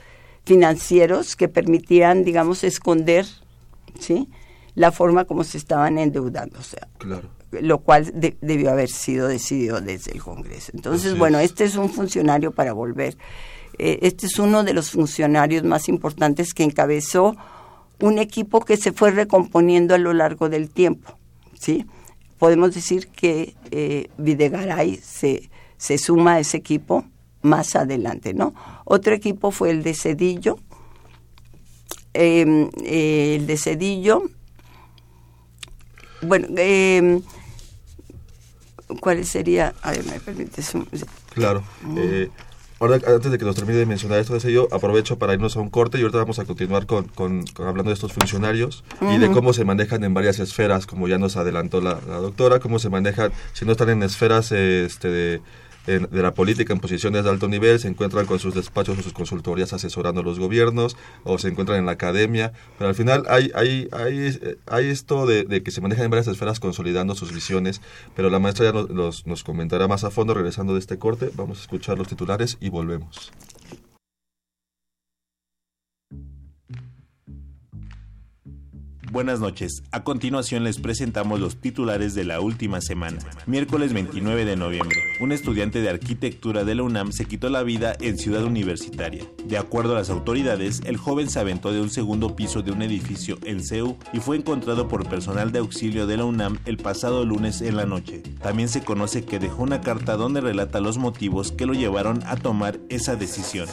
financieros 0.46 1.36
que 1.36 1.48
permitían, 1.48 2.24
digamos, 2.24 2.64
esconder 2.64 3.26
¿sí? 4.00 4.30
la 4.76 4.92
forma 4.92 5.26
como 5.26 5.44
se 5.44 5.58
estaban 5.58 5.98
endeudando. 5.98 6.60
O 6.60 6.62
sea, 6.62 6.88
lo 7.50 7.80
cual 7.80 8.14
debió 8.42 8.70
haber 8.70 8.90
sido 8.90 9.28
decidido 9.28 9.82
desde 9.82 10.12
el 10.12 10.22
Congreso. 10.22 10.72
Entonces, 10.76 11.18
bueno, 11.18 11.40
este 11.40 11.64
es 11.64 11.76
un 11.78 11.90
funcionario 11.90 12.52
para 12.52 12.74
volver. 12.74 13.18
Eh, 13.80 13.98
este 14.04 14.28
es 14.28 14.38
uno 14.38 14.64
de 14.64 14.74
los 14.74 14.92
funcionarios 14.92 15.64
más 15.64 15.90
importantes 15.90 16.54
que 16.54 16.62
encabezó 16.62 17.36
un 18.00 18.20
equipo 18.20 18.60
que 18.60 18.78
se 18.78 18.92
fue 18.92 19.10
recomponiendo 19.10 19.96
a 19.96 19.98
lo 19.98 20.14
largo 20.14 20.48
del 20.48 20.70
tiempo. 20.70 21.18
¿sí? 21.60 21.88
Podemos 22.38 22.76
decir 22.76 23.08
que 23.08 23.56
eh, 23.72 24.10
Videgaray 24.20 24.98
se 24.98 25.50
se 25.78 25.98
suma 25.98 26.34
a 26.34 26.40
ese 26.40 26.58
equipo 26.58 27.06
más 27.46 27.76
adelante, 27.76 28.34
¿no? 28.34 28.54
Otro 28.84 29.14
equipo 29.14 29.52
fue 29.52 29.70
el 29.70 29.84
de 29.84 29.94
Cedillo, 29.94 30.58
em, 32.14 32.70
el 32.84 33.48
de 33.48 33.58
Cedillo. 33.58 34.24
Bueno, 36.22 36.48
eh, 36.58 37.22
¿cuál 39.00 39.26
sería? 39.26 39.76
A 39.82 39.92
ver, 39.92 40.04
me 40.06 40.20
permites. 40.20 40.74
Claro. 41.34 41.64
Eh, 41.98 42.30
ahora, 42.80 42.96
antes 42.96 43.32
de 43.32 43.38
que 43.38 43.46
nos 43.46 43.56
termine 43.56 43.78
de 43.78 43.86
mencionar 43.86 44.20
esto 44.20 44.34
de 44.34 44.40
Cedillo, 44.40 44.68
aprovecho 44.72 45.20
para 45.20 45.34
irnos 45.34 45.56
a 45.56 45.60
un 45.60 45.70
corte 45.70 46.00
y 46.00 46.02
ahorita 46.02 46.18
vamos 46.18 46.40
a 46.40 46.46
continuar 46.46 46.88
con, 46.88 47.06
con, 47.10 47.46
hablando 47.60 47.90
de 47.90 47.94
estos 47.94 48.14
funcionarios 48.14 48.84
y 49.02 49.18
de 49.18 49.30
cómo 49.30 49.54
se 49.54 49.66
manejan 49.66 50.04
en 50.04 50.14
varias 50.14 50.40
esferas, 50.40 50.88
como 50.88 51.08
ya 51.08 51.20
nos 51.20 51.38
adelantó 51.38 51.80
la, 51.82 52.00
la 52.08 52.18
doctora, 52.18 52.60
cómo 52.60 52.80
se 52.80 52.90
manejan, 52.90 53.32
si 53.54 53.66
no 53.66 53.74
están 53.74 53.90
en 53.90 54.02
esferas 54.02 54.52
este, 54.52 55.10
de 55.10 55.42
de 55.86 56.22
la 56.22 56.34
política 56.34 56.74
en 56.74 56.80
posiciones 56.80 57.24
de 57.24 57.30
alto 57.30 57.48
nivel, 57.48 57.80
se 57.80 57.88
encuentran 57.88 58.26
con 58.26 58.40
sus 58.40 58.54
despachos 58.56 58.98
o 58.98 59.02
sus 59.02 59.14
consultorías 59.14 59.74
asesorando 59.74 60.22
a 60.22 60.24
los 60.24 60.40
gobiernos, 60.40 60.98
o 61.24 61.38
se 61.38 61.50
encuentran 61.50 61.80
en 61.80 61.86
la 61.86 61.94
academia, 61.94 62.54
pero 62.78 62.90
al 62.90 62.96
final 62.96 63.24
hay, 63.30 63.52
hay, 63.56 63.88
hay, 63.92 64.58
hay 64.66 64.88
esto 64.88 65.26
de, 65.26 65.64
que 65.64 65.72
se 65.72 65.82
manejan 65.82 66.06
en 66.06 66.12
varias 66.12 66.28
esferas 66.28 66.60
consolidando 66.60 67.16
sus 67.16 67.34
visiones, 67.34 67.82
pero 68.16 68.30
la 68.30 68.40
maestra 68.40 68.66
ya 68.66 68.72
nos, 68.72 69.28
nos 69.28 69.44
comentará 69.44 69.88
más 69.88 70.04
a 70.04 70.12
fondo 70.12 70.34
regresando 70.34 70.74
de 70.74 70.80
este 70.80 70.98
corte, 70.98 71.30
vamos 71.36 71.60
a 71.60 71.62
escuchar 71.62 71.98
los 71.98 72.08
titulares 72.08 72.58
y 72.60 72.70
volvemos. 72.70 73.32
Buenas 79.16 79.40
noches. 79.40 79.82
A 79.94 80.04
continuación 80.04 80.66
les 80.66 80.78
presentamos 80.78 81.40
los 81.40 81.56
titulares 81.56 82.16
de 82.16 82.26
la 82.26 82.42
última 82.42 82.82
semana. 82.82 83.20
Miércoles 83.46 83.94
29 83.94 84.44
de 84.44 84.58
noviembre. 84.58 84.98
Un 85.22 85.32
estudiante 85.32 85.80
de 85.80 85.90
arquitectura 85.90 86.66
de 86.66 86.76
la 86.76 86.84
UNAM 86.84 87.14
se 87.14 87.24
quitó 87.24 87.50
la 87.50 87.64
vida 87.64 87.96
en 88.02 88.18
Ciudad 88.18 88.44
Universitaria. 88.44 89.24
De 89.46 89.58
acuerdo 89.58 89.94
a 89.94 90.00
las 90.00 90.10
autoridades, 90.10 90.82
el 90.84 90.98
joven 90.98 91.30
se 91.30 91.40
aventó 91.40 91.72
de 91.72 91.80
un 91.80 91.90
segundo 91.90 92.36
piso 92.36 92.62
de 92.62 92.74
un 92.74 92.82
edificio 92.82 93.40
en 93.46 93.64
CEU 93.64 93.96
y 94.12 94.20
fue 94.20 94.36
encontrado 94.36 94.90
por 94.90 95.08
personal 95.08 95.54
de 95.54 95.60
auxilio 95.60 96.08
de 96.08 96.18
la 96.18 96.26
UNAM 96.26 96.60
el 96.66 96.76
pasado 96.76 97.24
lunes 97.24 97.62
en 97.62 97.78
la 97.78 97.86
noche. 97.86 98.22
También 98.42 98.68
se 98.68 98.84
conoce 98.84 99.24
que 99.24 99.40
dejó 99.40 99.64
una 99.64 99.80
carta 99.80 100.18
donde 100.18 100.42
relata 100.42 100.82
los 100.82 100.98
motivos 100.98 101.54
que 101.54 101.66
lo 101.66 101.74
llevaron 101.74 102.22
a 102.26 102.36
tomar 102.36 102.82
esa 102.90 103.16
decisión. 103.16 103.70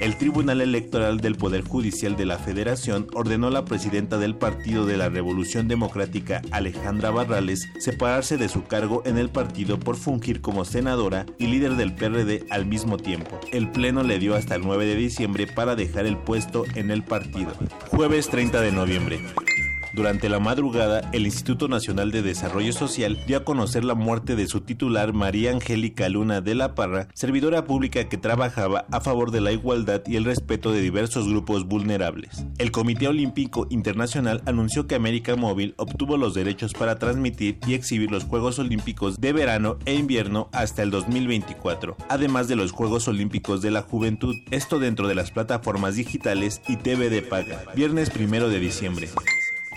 El 0.00 0.18
Tribunal 0.18 0.60
Electoral 0.60 1.20
del 1.20 1.36
Poder 1.36 1.62
Judicial 1.62 2.16
de 2.16 2.26
la 2.26 2.36
Federación 2.36 3.06
ordenó 3.14 3.46
a 3.46 3.52
la 3.52 3.64
presidenta 3.64 4.18
del 4.18 4.34
Partido 4.34 4.73
de 4.82 4.96
la 4.96 5.08
Revolución 5.08 5.68
Democrática, 5.68 6.42
Alejandra 6.50 7.12
Barrales, 7.12 7.68
separarse 7.78 8.36
de 8.36 8.48
su 8.48 8.64
cargo 8.64 9.02
en 9.06 9.16
el 9.16 9.30
partido 9.30 9.78
por 9.78 9.96
fungir 9.96 10.40
como 10.40 10.64
senadora 10.64 11.24
y 11.38 11.46
líder 11.46 11.76
del 11.76 11.94
PRD 11.94 12.44
al 12.50 12.66
mismo 12.66 12.96
tiempo. 12.96 13.38
El 13.52 13.70
Pleno 13.70 14.02
le 14.02 14.18
dio 14.18 14.34
hasta 14.34 14.56
el 14.56 14.62
9 14.62 14.84
de 14.86 14.96
diciembre 14.96 15.46
para 15.46 15.76
dejar 15.76 16.06
el 16.06 16.16
puesto 16.16 16.64
en 16.74 16.90
el 16.90 17.04
partido. 17.04 17.52
Jueves 17.90 18.28
30 18.28 18.60
de 18.60 18.72
noviembre. 18.72 19.20
Durante 19.94 20.28
la 20.28 20.40
madrugada, 20.40 21.08
el 21.12 21.24
Instituto 21.24 21.68
Nacional 21.68 22.10
de 22.10 22.20
Desarrollo 22.20 22.72
Social 22.72 23.16
dio 23.28 23.36
a 23.36 23.44
conocer 23.44 23.84
la 23.84 23.94
muerte 23.94 24.34
de 24.34 24.48
su 24.48 24.60
titular 24.60 25.12
María 25.12 25.52
Angélica 25.52 26.08
Luna 26.08 26.40
de 26.40 26.56
la 26.56 26.74
Parra, 26.74 27.06
servidora 27.14 27.64
pública 27.64 28.08
que 28.08 28.18
trabajaba 28.18 28.86
a 28.90 29.00
favor 29.00 29.30
de 29.30 29.40
la 29.40 29.52
igualdad 29.52 30.02
y 30.04 30.16
el 30.16 30.24
respeto 30.24 30.72
de 30.72 30.80
diversos 30.80 31.28
grupos 31.28 31.68
vulnerables. 31.68 32.44
El 32.58 32.72
Comité 32.72 33.06
Olímpico 33.06 33.68
Internacional 33.70 34.42
anunció 34.46 34.88
que 34.88 34.96
América 34.96 35.36
Móvil 35.36 35.74
obtuvo 35.76 36.16
los 36.16 36.34
derechos 36.34 36.72
para 36.72 36.98
transmitir 36.98 37.60
y 37.64 37.74
exhibir 37.74 38.10
los 38.10 38.24
Juegos 38.24 38.58
Olímpicos 38.58 39.20
de 39.20 39.32
verano 39.32 39.78
e 39.86 39.94
invierno 39.94 40.48
hasta 40.50 40.82
el 40.82 40.90
2024, 40.90 41.96
además 42.08 42.48
de 42.48 42.56
los 42.56 42.72
Juegos 42.72 43.06
Olímpicos 43.06 43.62
de 43.62 43.70
la 43.70 43.82
Juventud, 43.82 44.34
esto 44.50 44.80
dentro 44.80 45.06
de 45.06 45.14
las 45.14 45.30
plataformas 45.30 45.94
digitales 45.94 46.62
y 46.66 46.78
TV 46.78 47.10
de 47.10 47.22
paga, 47.22 47.62
viernes 47.76 48.10
primero 48.10 48.48
de 48.48 48.58
diciembre. 48.58 49.08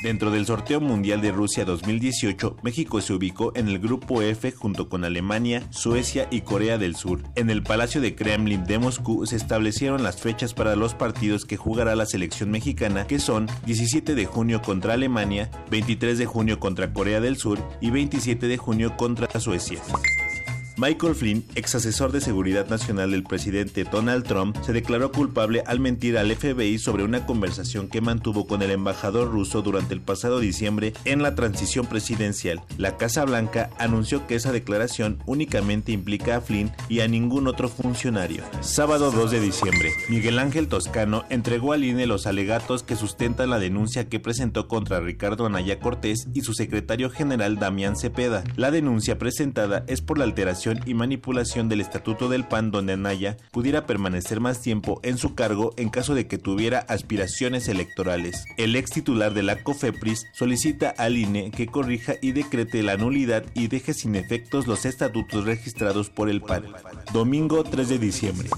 Dentro 0.08 0.32
del 0.32 0.46
sorteo 0.46 0.80
mundial 0.80 1.20
de 1.20 1.34
Rusia 1.34 1.66
2018, 1.66 2.56
México 2.64 3.02
se 3.02 3.12
ubicó 3.12 3.52
en 3.58 3.68
el 3.68 3.78
grupo 3.78 4.22
F 4.22 4.54
junto 4.54 4.88
con 4.88 5.04
Alemania, 5.04 5.68
Suecia 5.70 6.30
y 6.32 6.44
Corea 6.44 6.78
del 6.78 6.96
Sur. 6.96 7.24
En 7.36 7.50
el 7.50 7.62
Palacio 7.62 8.00
de 8.00 8.16
Kremlin 8.16 8.64
de 8.64 8.80
Moscú 8.80 9.26
se 9.26 9.36
establecieron 9.36 10.04
las 10.04 10.22
fechas 10.22 10.54
para 10.54 10.78
los 10.78 10.94
partidos 10.94 11.44
que 11.44 11.58
jugará 11.58 11.94
la 11.98 12.06
selección 12.06 12.52
mexicana, 12.52 13.06
que 13.06 13.20
son 13.20 13.48
17 13.66 14.16
de 14.16 14.26
junio 14.26 14.62
contra 14.62 14.94
Alemania, 14.94 15.52
23 15.72 16.18
de 16.18 16.26
junio 16.26 16.58
contra 16.58 16.94
Corea 16.94 17.20
del 17.20 17.36
Sur 17.36 17.60
y 17.82 17.90
27 17.90 18.48
de 18.48 18.56
junio 18.56 18.96
contra 18.96 19.28
Suecia. 19.42 19.82
Michael 20.80 21.16
Flynn, 21.16 21.44
ex 21.56 21.74
asesor 21.74 22.12
de 22.12 22.22
seguridad 22.22 22.70
nacional 22.70 23.10
del 23.10 23.24
presidente 23.24 23.84
Donald 23.84 24.28
Trump, 24.28 24.56
se 24.62 24.74
declaró 24.74 25.12
culpable 25.12 25.64
al 25.66 25.80
mentir 25.80 26.20
al 26.20 26.32
FBI 26.32 26.78
sobre 26.78 27.04
una 27.04 27.26
conversación 27.26 27.88
que 27.88 28.00
mantuvo 28.00 28.46
con 28.46 28.62
el 28.62 28.70
embajador 28.70 29.32
ruso 29.32 29.64
durante 29.64 29.96
el 29.96 30.02
pasado 30.02 30.40
diciembre 30.40 30.94
en 31.04 31.24
la 31.24 31.34
transición 31.34 31.88
presidencial. 31.88 32.62
La 32.78 32.96
Casa 32.96 33.26
Blanca 33.26 33.72
anunció 33.80 34.28
que 34.28 34.36
esa 34.36 34.52
declaración 34.52 35.18
únicamente 35.26 35.94
implica 35.94 36.36
a 36.36 36.42
Flynn 36.42 36.72
y 36.90 37.00
a 37.00 37.08
ningún 37.08 37.48
otro 37.48 37.70
funcionario. 37.70 38.44
Sábado 38.62 39.10
2 39.10 39.32
de 39.32 39.40
diciembre, 39.40 39.94
Miguel 40.10 40.38
Ángel 40.38 40.68
Toscano 40.68 41.26
entregó 41.32 41.74
al 41.74 41.86
INE 41.86 42.06
los 42.06 42.28
alegatos 42.28 42.84
que 42.84 42.96
sustentan 42.96 43.50
la 43.50 43.58
denuncia 43.58 44.10
que 44.10 44.20
presentó 44.20 44.68
contra 44.68 45.00
Ricardo 45.00 45.48
Anaya 45.48 45.80
Cortés 45.80 46.28
y 46.36 46.42
su 46.42 46.54
secretario 46.54 47.10
general 47.10 47.58
Damián 47.58 47.96
Cepeda. 47.96 48.44
La 48.56 48.70
denuncia 48.70 49.18
presentada 49.18 49.84
es 49.88 50.02
por 50.02 50.20
la 50.20 50.26
alteración 50.26 50.67
y 50.86 50.94
manipulación 50.94 51.70
del 51.70 51.82
Estatuto 51.82 52.30
del 52.30 52.46
PAN 52.46 52.72
donde 52.72 52.94
Anaya 52.94 53.38
pudiera 53.52 53.86
permanecer 53.86 54.40
más 54.40 54.62
tiempo 54.62 55.00
en 55.04 55.18
su 55.18 55.36
cargo 55.36 55.74
en 55.78 55.90
caso 55.90 56.16
de 56.16 56.28
que 56.28 56.38
tuviera 56.38 56.80
aspiraciones 56.80 57.68
electorales. 57.68 58.44
El 58.58 58.76
ex 58.76 58.92
titular 58.92 59.34
de 59.34 59.44
la 59.44 59.64
COFEPRIS 59.64 60.26
solicita 60.34 60.90
al 60.90 61.18
INE 61.18 61.52
que 61.52 61.68
corrija 61.68 62.16
y 62.22 62.32
decrete 62.32 62.84
la 62.84 62.98
nulidad 62.98 63.44
y 63.54 63.68
deje 63.68 63.94
sin 63.94 64.16
efectos 64.16 64.68
los 64.68 64.86
estatutos 64.86 65.46
registrados 65.46 66.10
por 66.10 66.30
el 66.30 66.42
PAN. 66.42 66.66
Domingo 67.14 67.64
3 67.64 67.90
de 67.90 68.00
diciembre. 68.00 68.50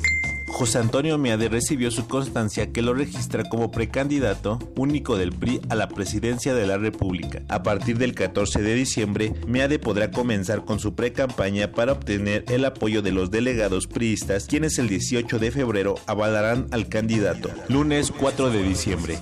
José 0.49 0.79
Antonio 0.79 1.17
Meade 1.17 1.47
recibió 1.47 1.91
su 1.91 2.07
constancia 2.07 2.71
que 2.71 2.81
lo 2.81 2.93
registra 2.93 3.47
como 3.47 3.71
precandidato 3.71 4.59
único 4.75 5.15
del 5.15 5.31
PRI 5.31 5.61
a 5.69 5.75
la 5.75 5.87
presidencia 5.87 6.53
de 6.53 6.67
la 6.67 6.77
República. 6.77 7.43
A 7.47 7.63
partir 7.63 7.97
del 7.97 8.13
14 8.13 8.61
de 8.61 8.75
diciembre, 8.75 9.33
Meade 9.47 9.79
podrá 9.79 10.11
comenzar 10.11 10.65
con 10.65 10.79
su 10.79 10.95
precampaña 10.95 11.71
para 11.71 11.93
obtener 11.93 12.43
el 12.49 12.65
apoyo 12.65 13.01
de 13.01 13.11
los 13.11 13.31
delegados 13.31 13.87
priistas, 13.87 14.47
quienes 14.47 14.79
el 14.79 14.89
18 14.89 15.39
de 15.39 15.51
febrero 15.51 15.95
avalarán 16.07 16.67
al 16.71 16.89
candidato. 16.89 17.49
Lunes 17.69 18.11
4 18.11 18.49
de 18.49 18.63
diciembre. 18.63 19.19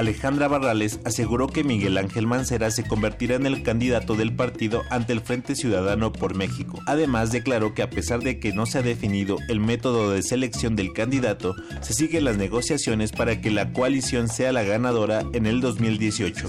Alejandra 0.00 0.48
Barrales 0.48 0.98
aseguró 1.04 1.46
que 1.46 1.62
Miguel 1.62 1.98
Ángel 1.98 2.26
Mancera 2.26 2.70
se 2.70 2.84
convertirá 2.84 3.34
en 3.34 3.44
el 3.44 3.62
candidato 3.62 4.14
del 4.14 4.34
partido 4.34 4.82
ante 4.88 5.12
el 5.12 5.20
Frente 5.20 5.54
Ciudadano 5.54 6.10
por 6.10 6.34
México. 6.34 6.80
Además, 6.86 7.32
declaró 7.32 7.74
que 7.74 7.82
a 7.82 7.90
pesar 7.90 8.20
de 8.20 8.40
que 8.40 8.54
no 8.54 8.64
se 8.64 8.78
ha 8.78 8.82
definido 8.82 9.36
el 9.50 9.60
método 9.60 10.10
de 10.10 10.22
selección 10.22 10.74
del 10.74 10.94
candidato, 10.94 11.54
se 11.82 11.92
siguen 11.92 12.24
las 12.24 12.38
negociaciones 12.38 13.12
para 13.12 13.42
que 13.42 13.50
la 13.50 13.74
coalición 13.74 14.28
sea 14.28 14.52
la 14.52 14.62
ganadora 14.62 15.22
en 15.34 15.44
el 15.44 15.60
2018. 15.60 16.48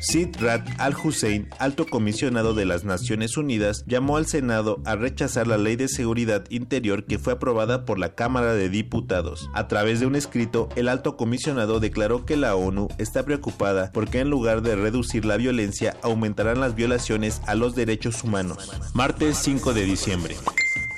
Sid 0.00 0.36
Rad 0.40 0.62
al-Hussein, 0.78 1.48
alto 1.58 1.86
comisionado 1.86 2.54
de 2.54 2.64
las 2.64 2.84
Naciones 2.84 3.36
Unidas, 3.36 3.84
llamó 3.86 4.16
al 4.16 4.26
Senado 4.26 4.80
a 4.84 4.96
rechazar 4.96 5.46
la 5.46 5.58
Ley 5.58 5.76
de 5.76 5.88
Seguridad 5.88 6.44
Interior 6.50 7.04
que 7.04 7.18
fue 7.18 7.34
aprobada 7.34 7.84
por 7.84 7.98
la 7.98 8.14
Cámara 8.14 8.54
de 8.54 8.68
Diputados. 8.68 9.48
A 9.54 9.68
través 9.68 10.00
de 10.00 10.06
un 10.06 10.16
escrito, 10.16 10.68
el 10.76 10.88
alto 10.88 11.16
comisionado 11.16 11.80
declaró 11.80 12.26
que 12.26 12.36
la 12.36 12.54
ONU 12.54 12.88
está 12.98 13.24
preocupada 13.24 13.90
porque 13.92 14.20
en 14.20 14.30
lugar 14.30 14.62
de 14.62 14.76
reducir 14.76 15.24
la 15.24 15.36
violencia, 15.36 15.96
aumentarán 16.02 16.60
las 16.60 16.74
violaciones 16.74 17.40
a 17.46 17.54
los 17.54 17.74
derechos 17.74 18.22
humanos. 18.24 18.72
Martes 18.94 19.38
5 19.38 19.72
de 19.72 19.84
diciembre. 19.84 20.36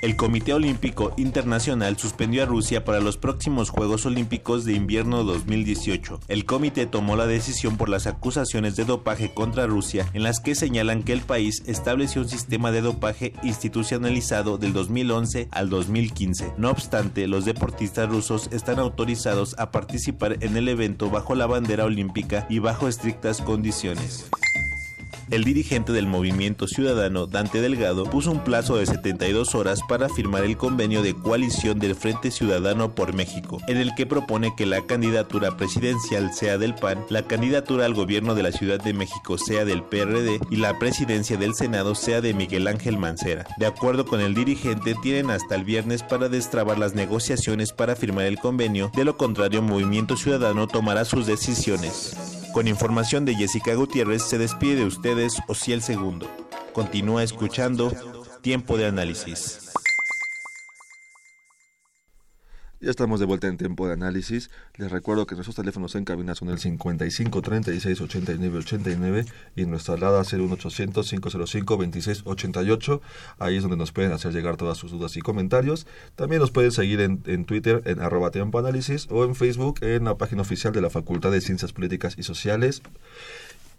El 0.01 0.15
Comité 0.15 0.53
Olímpico 0.53 1.13
Internacional 1.17 1.97
suspendió 1.97 2.43
a 2.43 2.45
Rusia 2.45 2.85
para 2.85 3.01
los 3.01 3.17
próximos 3.17 3.69
Juegos 3.69 4.05
Olímpicos 4.05 4.63
de 4.63 4.71
Invierno 4.71 5.25
2018. 5.25 6.21
El 6.29 6.45
comité 6.45 6.85
tomó 6.85 7.17
la 7.17 7.27
decisión 7.27 7.75
por 7.75 7.89
las 7.89 8.07
acusaciones 8.07 8.77
de 8.77 8.85
dopaje 8.85 9.33
contra 9.33 9.67
Rusia, 9.67 10.09
en 10.13 10.23
las 10.23 10.39
que 10.39 10.55
señalan 10.55 11.03
que 11.03 11.11
el 11.11 11.19
país 11.19 11.63
estableció 11.65 12.21
un 12.21 12.29
sistema 12.29 12.71
de 12.71 12.79
dopaje 12.79 13.33
institucionalizado 13.43 14.57
del 14.57 14.71
2011 14.71 15.49
al 15.51 15.69
2015. 15.69 16.53
No 16.57 16.69
obstante, 16.69 17.27
los 17.27 17.43
deportistas 17.43 18.07
rusos 18.07 18.47
están 18.53 18.79
autorizados 18.79 19.59
a 19.59 19.71
participar 19.71 20.37
en 20.39 20.55
el 20.55 20.69
evento 20.69 21.09
bajo 21.09 21.35
la 21.35 21.45
bandera 21.45 21.83
olímpica 21.83 22.47
y 22.49 22.59
bajo 22.59 22.87
estrictas 22.87 23.41
condiciones. 23.41 24.29
El 25.31 25.43
dirigente 25.43 25.91
del 25.91 26.07
movimiento 26.07 26.67
ciudadano 26.67 27.27
Dante 27.27 27.61
Delgado 27.61 28.05
puso 28.05 28.31
un 28.31 28.43
plazo 28.43 28.77
de 28.77 28.85
72 28.85 29.53
horas 29.55 29.79
para 29.87 30.09
firmar 30.09 30.43
el 30.43 30.57
convenio 30.57 31.01
de 31.01 31.13
coalición 31.13 31.79
del 31.79 31.95
Frente 31.95 32.31
Ciudadano 32.31 32.95
por 32.95 33.13
México, 33.13 33.59
en 33.67 33.77
el 33.77 33.93
que 33.95 34.05
propone 34.05 34.55
que 34.55 34.65
la 34.65 34.81
candidatura 34.81 35.55
presidencial 35.55 36.33
sea 36.33 36.57
del 36.57 36.75
PAN, 36.75 37.05
la 37.09 37.23
candidatura 37.23 37.85
al 37.85 37.93
gobierno 37.93 38.35
de 38.35 38.43
la 38.43 38.51
Ciudad 38.51 38.81
de 38.81 38.93
México 38.93 39.37
sea 39.37 39.65
del 39.65 39.83
PRD 39.83 40.39
y 40.49 40.55
la 40.55 40.79
presidencia 40.79 41.37
del 41.37 41.53
Senado 41.53 41.95
sea 41.95 42.21
de 42.21 42.33
Miguel 42.33 42.67
Ángel 42.67 42.97
Mancera. 42.97 43.45
De 43.57 43.65
acuerdo 43.65 44.05
con 44.05 44.21
el 44.21 44.33
dirigente, 44.33 44.95
tienen 45.01 45.29
hasta 45.29 45.55
el 45.55 45.63
viernes 45.63 46.03
para 46.03 46.29
destrabar 46.29 46.77
las 46.77 46.95
negociaciones 46.95 47.71
para 47.71 47.95
firmar 47.95 48.25
el 48.25 48.39
convenio, 48.39 48.91
de 48.95 49.05
lo 49.05 49.17
contrario 49.17 49.61
Movimiento 49.61 50.17
Ciudadano 50.17 50.67
tomará 50.67 51.05
sus 51.05 51.25
decisiones. 51.25 52.39
Con 52.53 52.67
información 52.67 53.25
de 53.25 53.35
Jessica 53.35 53.75
Gutiérrez 53.75 54.23
se 54.23 54.37
despide 54.37 54.77
de 54.77 54.85
ustedes 54.85 55.37
Ociel 55.47 55.81
Segundo. 55.81 56.27
Continúa 56.73 57.23
escuchando 57.23 57.91
Tiempo 58.41 58.77
de 58.77 58.87
Análisis. 58.87 59.71
Ya 62.81 62.91
estamos 62.91 63.19
de 63.19 63.25
vuelta 63.25 63.47
en 63.47 63.57
tiempo 63.57 63.87
de 63.87 63.93
análisis. 63.93 64.49
Les 64.77 64.89
recuerdo 64.89 65.27
que 65.27 65.35
nuestros 65.35 65.57
teléfonos 65.57 65.95
en 65.95 66.05
cabina 66.05 66.33
son 66.33 66.47
el 66.47 66.59
55 66.59 67.41
36 67.41 67.99
89 67.99 68.57
89 68.57 69.25
y 69.57 69.65
nuestra 69.65 69.95
alada 69.95 70.23
01800 70.23 71.09
505 71.09 71.77
26 71.77 72.21
88. 72.23 73.01
Ahí 73.37 73.57
es 73.57 73.63
donde 73.63 73.75
nos 73.75 73.91
pueden 73.91 74.13
hacer 74.13 74.31
llegar 74.31 74.55
todas 74.55 74.77
sus 74.77 74.91
dudas 74.91 75.17
y 75.17 75.19
comentarios. 75.19 75.87
También 76.15 76.39
nos 76.39 76.51
pueden 76.51 76.71
seguir 76.71 77.01
en, 77.01 77.21
en 77.25 77.43
Twitter 77.43 77.81
en 77.83 77.99
arroba 77.99 78.31
tiempo 78.31 78.59
análisis 78.59 79.07
o 79.09 79.25
en 79.25 79.35
Facebook 79.35 79.79
en 79.81 80.05
la 80.05 80.17
página 80.17 80.43
oficial 80.43 80.71
de 80.71 80.79
la 80.79 80.89
Facultad 80.89 81.31
de 81.31 81.41
Ciencias 81.41 81.73
Políticas 81.73 82.15
y 82.17 82.23
Sociales. 82.23 82.81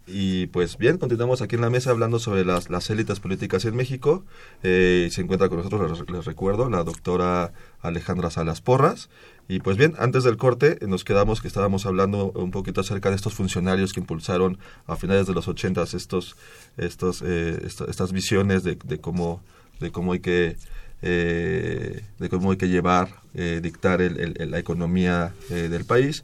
Y 0.07 0.47
pues 0.47 0.77
bien, 0.77 0.97
continuamos 0.97 1.41
aquí 1.41 1.55
en 1.55 1.61
la 1.61 1.69
mesa 1.69 1.91
hablando 1.91 2.19
sobre 2.19 2.43
las, 2.43 2.69
las 2.69 2.89
élites 2.89 3.19
políticas 3.19 3.65
en 3.65 3.75
México. 3.75 4.25
Eh, 4.63 5.09
se 5.11 5.21
encuentra 5.21 5.47
con 5.47 5.59
nosotros, 5.59 5.99
les, 5.99 6.09
les, 6.09 6.25
recuerdo, 6.25 6.69
la 6.69 6.83
doctora 6.83 7.53
Alejandra 7.81 8.31
Salas 8.31 8.61
Porras. 8.61 9.09
Y 9.47 9.59
pues 9.59 9.77
bien, 9.77 9.93
antes 9.99 10.23
del 10.23 10.37
corte 10.37 10.77
eh, 10.81 10.87
nos 10.87 11.03
quedamos 11.03 11.41
que 11.41 11.47
estábamos 11.47 11.85
hablando 11.85 12.31
un 12.31 12.51
poquito 12.51 12.81
acerca 12.81 13.09
de 13.09 13.15
estos 13.15 13.33
funcionarios 13.33 13.93
que 13.93 13.99
impulsaron 13.99 14.57
a 14.87 14.95
finales 14.95 15.27
de 15.27 15.33
los 15.33 15.47
ochentas 15.47 15.93
estos, 15.93 16.35
estos, 16.77 17.21
eh, 17.21 17.61
esto, 17.63 17.87
estas 17.87 18.11
visiones 18.11 18.63
de, 18.63 18.77
de, 18.83 18.99
cómo, 18.99 19.43
de 19.79 19.91
cómo 19.91 20.13
hay 20.13 20.19
que... 20.19 20.57
Eh, 21.03 22.03
de 22.19 22.29
cómo 22.29 22.51
hay 22.51 22.57
que 22.57 22.69
llevar, 22.69 23.09
eh, 23.33 23.59
dictar 23.63 24.03
el, 24.03 24.35
el, 24.37 24.51
la 24.51 24.59
economía 24.59 25.33
eh, 25.49 25.67
del 25.67 25.83
país. 25.83 26.23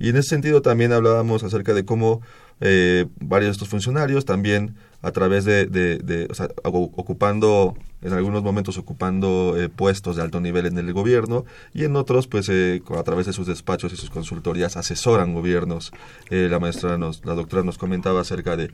Y 0.00 0.08
en 0.08 0.16
ese 0.16 0.30
sentido 0.30 0.62
también 0.62 0.92
hablábamos 0.92 1.44
acerca 1.44 1.74
de 1.74 1.84
cómo 1.84 2.22
eh, 2.60 3.06
varios 3.20 3.48
de 3.48 3.52
estos 3.52 3.68
funcionarios 3.68 4.24
también 4.24 4.76
a 5.06 5.12
través 5.12 5.44
de, 5.44 6.26
o 6.28 6.34
sea, 6.34 6.48
ocupando, 6.64 7.76
en 8.02 8.12
algunos 8.12 8.42
momentos 8.42 8.76
ocupando 8.76 9.54
eh, 9.56 9.68
puestos 9.68 10.16
de 10.16 10.22
alto 10.22 10.40
nivel 10.40 10.66
en 10.66 10.78
el 10.78 10.92
gobierno 10.92 11.44
y 11.72 11.84
en 11.84 11.94
otros, 11.94 12.26
pues 12.26 12.48
eh, 12.48 12.82
a 12.90 13.02
través 13.04 13.26
de 13.26 13.32
sus 13.32 13.46
despachos 13.46 13.92
y 13.92 13.96
sus 13.96 14.10
consultorías 14.10 14.76
asesoran 14.76 15.32
gobiernos. 15.32 15.92
Eh, 16.30 16.48
la 16.50 16.58
maestra, 16.58 16.98
nos, 16.98 17.24
la 17.24 17.34
doctora 17.34 17.62
nos 17.62 17.78
comentaba 17.78 18.20
acerca 18.22 18.56
de, 18.56 18.70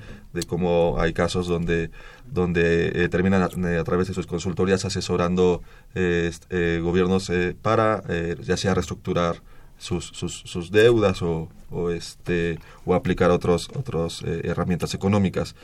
cómo 0.46 0.96
hay 0.98 1.12
casos 1.12 1.48
donde, 1.48 1.90
donde 2.24 3.08
terminan 3.10 3.42
a, 3.42 3.46
a, 3.80 3.84
través 3.84 4.08
de 4.08 4.14
sus 4.14 4.26
consultorías 4.26 4.86
asesorando 4.86 5.62
gobiernos 6.82 7.30
para 7.60 8.02
ya 8.40 8.56
sea 8.56 8.72
reestructurar 8.72 9.42
sus, 9.76 10.06
sus, 10.06 10.42
sus 10.46 10.70
deudas 10.70 11.20
o, 11.20 11.50
o, 11.72 11.90
este 11.90 12.58
o 12.84 12.94
aplicar 12.94 13.30
otros 13.30 13.70
otros 13.74 14.22
eh, 14.26 14.42
herramientas 14.44 14.94
económicas. 14.94 15.54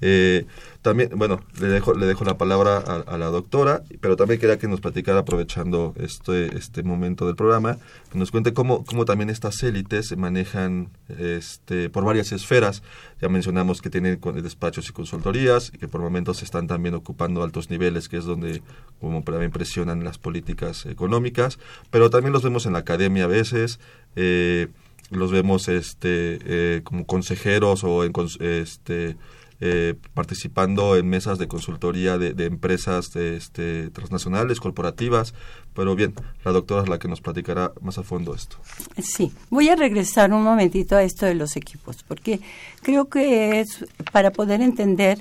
Eh, 0.00 0.44
también 0.82 1.10
bueno 1.14 1.40
le 1.60 1.68
dejo 1.68 1.94
le 1.94 2.06
dejo 2.06 2.24
la 2.24 2.36
palabra 2.36 2.78
a, 2.78 3.16
la 3.16 3.26
doctora 3.26 3.84
pero 4.00 4.16
también 4.16 4.40
quería 4.40 4.58
que 4.58 4.66
nos 4.66 4.80
platicara 4.80 5.20
aprovechando 5.20 5.94
este 5.96 6.58
este 6.58 6.82
momento 6.82 7.26
del 7.26 7.36
programa 7.36 7.78
que 8.10 8.18
nos 8.18 8.32
cuente 8.32 8.52
cómo 8.52 8.84
cómo 8.84 9.04
también 9.04 9.30
estas 9.30 9.62
élites 9.62 10.08
se 10.08 10.16
manejan 10.16 10.88
este 11.08 11.90
por 11.90 12.04
varias 12.04 12.32
esferas. 12.32 12.82
Ya 13.22 13.28
mencionamos 13.28 13.80
que 13.80 13.88
tienen 13.88 14.20
despachos 14.42 14.88
y 14.90 14.92
consultorías 14.92 15.70
y 15.72 15.78
que 15.78 15.88
por 15.88 16.00
momentos 16.00 16.42
están 16.42 16.66
también 16.66 16.94
ocupando 16.94 17.42
altos 17.42 17.70
niveles 17.70 18.08
que 18.08 18.16
es 18.16 18.24
donde 18.24 18.62
como 19.00 19.22
también 19.22 19.52
presionan 19.52 20.02
las 20.02 20.18
políticas 20.18 20.86
económicas 20.86 21.58
pero 21.90 22.10
también 22.10 22.32
los 22.32 22.42
vemos 22.42 22.66
en 22.66 22.72
la 22.72 22.80
academia 22.80 23.24
a 23.24 23.28
veces 23.28 23.78
eh, 24.16 24.68
los 25.14 25.32
vemos 25.32 25.68
este 25.68 26.38
eh, 26.44 26.80
como 26.84 27.06
consejeros 27.06 27.84
o 27.84 28.04
en, 28.04 28.12
este 28.40 29.16
eh, 29.60 29.94
participando 30.14 30.96
en 30.96 31.08
mesas 31.08 31.38
de 31.38 31.48
consultoría 31.48 32.18
de, 32.18 32.34
de 32.34 32.46
empresas 32.46 33.14
este, 33.16 33.88
transnacionales, 33.90 34.60
corporativas, 34.60 35.32
pero 35.74 35.94
bien, 35.94 36.12
la 36.44 36.52
doctora 36.52 36.82
es 36.82 36.88
la 36.88 36.98
que 36.98 37.08
nos 37.08 37.20
platicará 37.20 37.72
más 37.80 37.96
a 37.96 38.02
fondo 38.02 38.34
esto. 38.34 38.56
Sí, 38.98 39.32
voy 39.50 39.68
a 39.68 39.76
regresar 39.76 40.32
un 40.32 40.42
momentito 40.42 40.96
a 40.96 41.02
esto 41.02 41.24
de 41.24 41.34
los 41.34 41.56
equipos, 41.56 42.02
porque 42.02 42.40
creo 42.82 43.08
que 43.08 43.60
es 43.60 43.84
para 44.12 44.32
poder 44.32 44.60
entender 44.60 45.18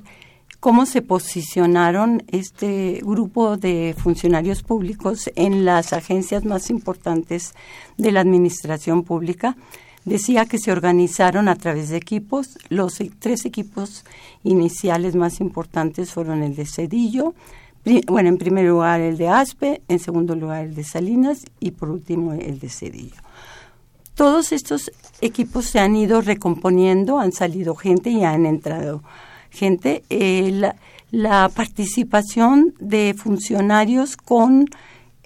cómo 0.60 0.86
se 0.86 1.02
posicionaron 1.02 2.24
este 2.28 3.02
grupo 3.04 3.58
de 3.58 3.96
funcionarios 3.98 4.64
públicos 4.64 5.30
en 5.36 5.66
las 5.66 5.94
agencias 5.94 6.46
más 6.46 6.70
importantes 6.70 7.54
de 7.98 8.12
la 8.12 8.22
administración 8.22 9.04
pública 9.04 9.56
decía 10.06 10.46
que 10.46 10.60
se 10.60 10.72
organizaron 10.72 11.48
a 11.48 11.56
través 11.56 11.90
de 11.90 11.98
equipos. 11.98 12.58
Los 12.70 13.00
tres 13.20 13.46
equipos 13.46 14.04
iniciales 14.44 15.16
más 15.16 15.40
importantes 15.40 16.12
fueron 16.12 16.44
el 16.44 16.56
de 16.56 16.66
Cedillo, 16.66 17.34
bueno, 18.08 18.30
en 18.30 18.38
primer 18.38 18.66
lugar 18.66 19.02
el 19.02 19.18
de 19.18 19.28
Aspe, 19.28 19.82
en 19.90 20.00
segundo 20.00 20.36
lugar 20.36 20.66
el 20.66 20.76
de 20.76 20.86
Salinas 20.86 21.46
y 21.60 21.72
por 21.72 21.90
último 21.90 22.34
el 22.34 22.60
de 22.60 22.70
Cedillo. 22.70 23.22
Todos 24.16 24.52
estos 24.52 24.92
equipos 25.22 25.66
se 25.66 25.80
han 25.80 25.96
ido 25.96 26.22
recomponiendo, 26.22 27.20
han 27.20 27.32
salido 27.32 27.76
gente 27.76 28.10
y 28.10 28.24
han 28.24 28.46
entrado 28.46 29.04
gente. 29.54 30.04
Eh, 30.10 30.52
la, 30.52 30.76
la, 31.12 31.50
participación 31.50 32.74
de 32.80 33.16
funcionarios 33.18 34.18
con 34.18 34.66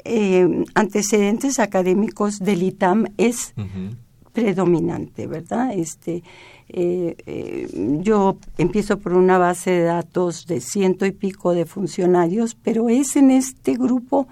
eh, 0.04 0.64
antecedentes 0.76 1.60
académicos 1.60 2.40
del 2.40 2.64
ITAM 2.64 3.08
es 3.18 3.54
uh 3.58 3.62
-huh 3.62 3.96
predominante, 4.38 5.26
¿verdad? 5.26 5.74
Este, 5.74 6.22
eh, 6.70 7.16
eh, 7.26 7.68
yo 8.04 8.38
empiezo 8.60 9.00
por 9.00 9.14
una 9.14 9.40
base 9.40 9.72
de 9.72 9.82
datos 9.82 10.46
de 10.46 10.62
ciento 10.62 11.08
y 11.08 11.12
pico 11.12 11.56
de 11.56 11.66
funcionarios, 11.66 12.54
pero 12.54 12.88
es 12.88 13.16
en 13.16 13.32
este 13.32 13.74
grupo, 13.74 14.28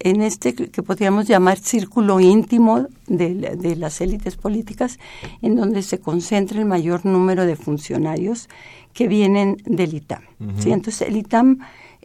en 0.00 0.22
este 0.22 0.54
que 0.54 0.82
podríamos 0.82 1.28
llamar 1.28 1.58
círculo 1.58 2.20
íntimo 2.20 2.86
de, 3.06 3.34
de 3.34 3.76
las 3.76 4.00
élites 4.00 4.36
políticas, 4.36 4.98
en 5.42 5.56
donde 5.56 5.82
se 5.82 6.00
concentra 6.00 6.58
el 6.58 6.64
mayor 6.64 7.06
número 7.06 7.46
de 7.46 7.56
funcionarios 7.56 8.48
que 8.92 9.08
vienen 9.08 9.58
del 9.64 9.94
ITAM. 9.94 10.22
Uh 10.40 10.44
-huh. 10.44 10.62
¿sí? 10.62 10.72
Entonces, 10.72 11.08
el 11.08 11.16
ITAM 11.16 11.58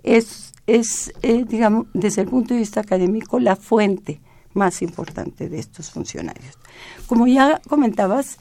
es, 0.04 0.54
es 0.68 1.14
eh, 1.24 1.46
digamos, 1.48 1.88
desde 1.94 2.22
el 2.22 2.28
punto 2.28 2.54
de 2.54 2.60
vista 2.60 2.82
académico, 2.82 3.40
la 3.40 3.56
fuente 3.56 4.20
más 4.54 4.82
importante 4.82 5.50
de 5.50 5.60
estos 5.60 5.90
funcionarios. 5.92 6.58
Como 7.08 7.28
ya 7.28 7.62
comentabas, 7.68 8.38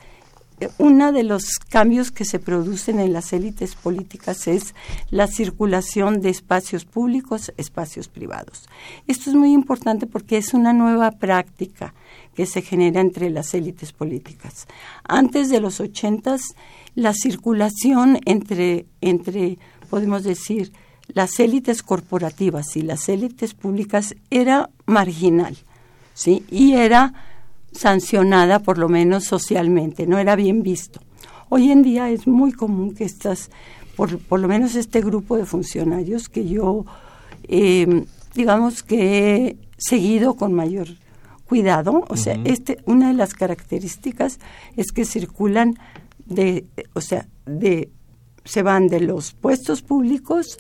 uno 0.79 1.13
de 1.13 1.25
los 1.25 1.59
cambios 1.59 2.11
que 2.11 2.25
se 2.25 2.39
producen 2.39 3.01
en 3.01 3.13
las 3.13 3.33
élites 3.33 3.75
políticas 3.75 4.47
es 4.47 4.75
la 5.11 5.27
circulación 5.27 6.21
de 6.21 6.31
espacios 6.31 6.85
públicos, 6.85 7.53
espacios 7.57 8.09
privados. 8.09 8.69
Esto 9.07 9.31
es 9.31 9.37
muy 9.37 9.53
importante 9.53 10.07
porque 10.07 10.37
es 10.37 10.55
una 10.55 10.73
nueva 10.73 11.13
práctica 11.13 11.95
que 12.35 12.47
se 12.47 12.63
genera 12.63 13.01
entre 13.01 13.31
las 13.31 13.55
élites 13.55 13.93
políticas. 13.93 14.67
Antes 15.05 15.51
de 15.51 15.61
los 15.61 15.81
ochentas, 15.81 16.43
la 16.95 17.13
circulación 17.15 18.19
entre, 18.25 18.87
entre, 19.01 19.59
podemos 19.91 20.25
decir, 20.25 20.73
las 21.09 21.39
élites 21.39 21.83
corporativas 21.83 22.77
y 22.77 22.83
las 22.83 23.09
élites 23.09 23.55
públicas 23.55 24.15
era 24.31 24.71
marginal 24.87 25.57
¿sí? 26.15 26.45
Y 26.51 26.75
era 26.75 27.13
sancionada 27.75 28.61
por 28.61 28.79
lo 28.79 28.89
menos 28.89 29.25
socialmente, 29.25 30.07
no 30.07 30.19
era 30.19 30.37
bien 30.37 30.63
visto. 30.63 31.01
Hoy 31.49 31.71
en 31.71 31.83
día 31.83 32.11
es 32.11 32.27
muy 32.27 32.53
común 32.53 32.95
que 32.95 33.05
estas, 33.05 33.51
por, 33.97 34.19
por 34.19 34.41
lo 34.41 34.49
menos 34.49 34.75
este 34.75 35.01
grupo 35.01 35.37
de 35.37 35.45
funcionarios 35.45 36.29
que 36.29 36.49
yo, 36.49 36.85
eh, 37.45 38.05
digamos 38.35 38.83
que 38.83 39.37
he 39.37 39.57
seguido 39.77 40.35
con 40.35 40.53
mayor 40.53 40.89
cuidado, 41.47 42.05
o 42.09 42.17
sea, 42.17 42.35
uh 42.35 42.39
-huh. 42.39 42.53
este, 42.53 42.79
una 42.87 43.09
de 43.09 43.15
las 43.15 43.35
características 43.35 44.39
es 44.77 44.93
que 44.93 45.05
circulan 45.05 45.75
de, 46.25 46.65
o 46.95 47.01
sea, 47.01 47.29
de, 47.45 47.91
se 48.45 48.63
van 48.63 48.89
de 48.89 49.01
los 49.01 49.33
puestos 49.33 49.83
públicos 49.83 50.59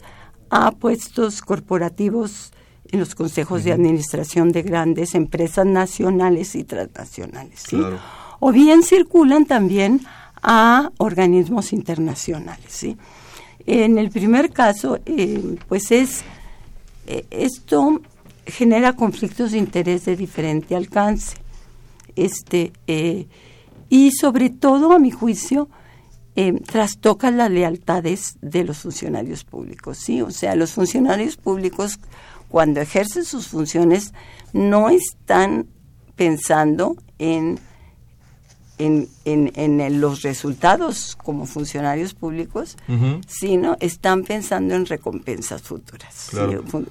a 0.50 0.72
puestos 0.72 1.40
corporativos 1.40 2.53
en 2.94 3.00
los 3.00 3.14
consejos 3.14 3.61
uh 3.61 3.62
-huh. 3.62 3.66
de 3.66 3.72
administración 3.72 4.52
de 4.52 4.62
grandes 4.62 5.14
empresas 5.14 5.66
nacionales 5.66 6.54
y 6.54 6.64
transnacionales. 6.64 7.61
¿sí? 7.61 7.76
Claro. 7.76 7.98
O 8.40 8.52
bien 8.52 8.83
circulan 8.83 9.44
también 9.46 10.00
a 10.42 10.90
organismos 10.98 11.72
internacionales. 11.72 12.66
¿sí? 12.68 12.96
En 13.66 13.98
el 13.98 14.11
primer 14.11 14.50
caso, 14.50 14.98
eh, 15.07 15.57
pues 15.68 15.90
es 15.90 16.22
eh, 17.07 17.26
esto 17.30 18.00
genera 18.46 18.92
conflictos 18.92 19.52
de 19.52 19.59
interés 19.59 20.04
de 20.04 20.16
diferente 20.16 20.76
alcance. 20.76 21.37
Este, 22.14 22.72
eh, 22.87 23.26
y 23.88 24.11
sobre 24.12 24.50
todo, 24.50 24.92
a 24.92 24.98
mi 24.98 25.11
juicio, 25.11 25.68
trastoca 26.66 27.30
las 27.30 27.48
lealtades 27.48 28.37
de 28.42 28.64
los 28.64 28.78
funcionarios 28.78 29.44
públicos. 29.44 29.98
¿sí? 29.98 30.20
O 30.20 30.33
sea, 30.33 30.57
los 30.57 30.72
funcionarios 30.72 31.37
públicos, 31.37 32.00
cuando 32.55 32.81
ejercen 32.81 33.25
sus 33.25 33.49
funciones, 33.49 34.14
no 34.53 34.88
están 34.88 35.67
pensando 36.14 36.95
en 37.19 37.59
en, 38.79 39.09
en, 39.25 40.01
los 40.01 40.23
resultados 40.23 41.17
como 41.17 41.47
funcionarios 41.47 42.14
públicos, 42.14 42.77
sino 43.27 43.77
están 43.81 44.23
pensando 44.23 44.77
en 44.77 44.87
recompensas 44.87 45.62
futuras, 45.62 46.31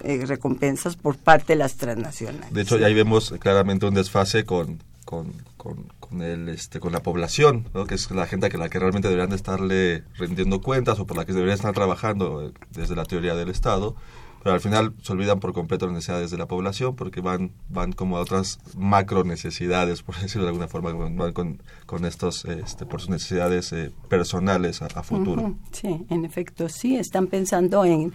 eh, 0.04 0.26
recompensas 0.26 0.97
por 0.97 1.15
parte 1.15 1.54
de 1.54 1.60
las 1.60 1.76
transnacionales. 1.76 2.54
De 2.54 2.62
hecho, 2.62 2.76
ahí 2.84 2.93
vemos 2.93 3.34
claramente 3.39 3.86
un 3.86 3.93
desfase 3.93 4.43
con, 4.43 4.82
con, 5.06 5.32
con, 5.56 6.21
el, 6.21 6.49
este, 6.49 6.82
con 6.82 6.91
la 6.91 7.02
población, 7.02 7.69
que 7.88 7.95
es 7.95 8.12
la 8.12 8.28
gente 8.28 8.47
a 8.47 8.58
la 8.58 8.67
que 8.67 8.80
realmente 8.80 9.08
deberían 9.08 9.30
de 9.30 9.38
estarle 9.38 10.04
rendiendo 10.17 10.62
cuentas 10.62 10.99
o 10.99 11.06
por 11.06 11.15
la 11.15 11.26
que 11.26 11.32
deberían 11.32 11.56
estar 11.56 11.73
trabajando 11.73 12.47
eh, 12.47 12.52
desde 12.71 12.97
la 12.97 13.06
teoría 13.06 13.34
del 13.36 13.47
Estado 13.47 13.95
pero 14.43 14.56
al 14.56 14.62
final 14.62 14.93
se 15.01 15.13
olvidan 15.13 15.39
por 15.39 15.53
completo 15.53 15.86
las 15.86 15.95
necesidades 15.95 16.29
de 16.29 16.38
la 16.38 16.47
población 16.47 16.95
porque 16.95 17.21
van 17.21 17.51
van 17.69 17.93
como 17.93 18.17
a 18.17 18.21
otras 18.21 18.60
macro 18.77 19.23
necesidades, 19.23 20.03
por 20.03 20.15
decirlo 20.21 20.43
de 20.43 20.49
alguna 20.49 20.67
forma, 20.67 20.91
van 20.91 21.32
con, 21.32 21.62
con 21.86 22.06
estos, 22.06 22.45
este, 22.45 22.86
por 22.86 22.99
sus 22.99 23.10
necesidades 23.10 23.71
eh, 23.71 23.91
personales 24.10 24.82
a, 24.82 25.03
futuro. 25.03 25.56
Sí, 25.71 26.06
en 26.10 26.25
efecto, 26.25 26.69
sí, 26.69 26.97
están 26.97 27.27
pensando 27.27 27.84
en, 27.86 28.13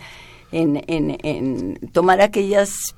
en, 0.52 0.82
en, 0.86 1.78
tomar 1.92 2.20
aquellas 2.20 2.94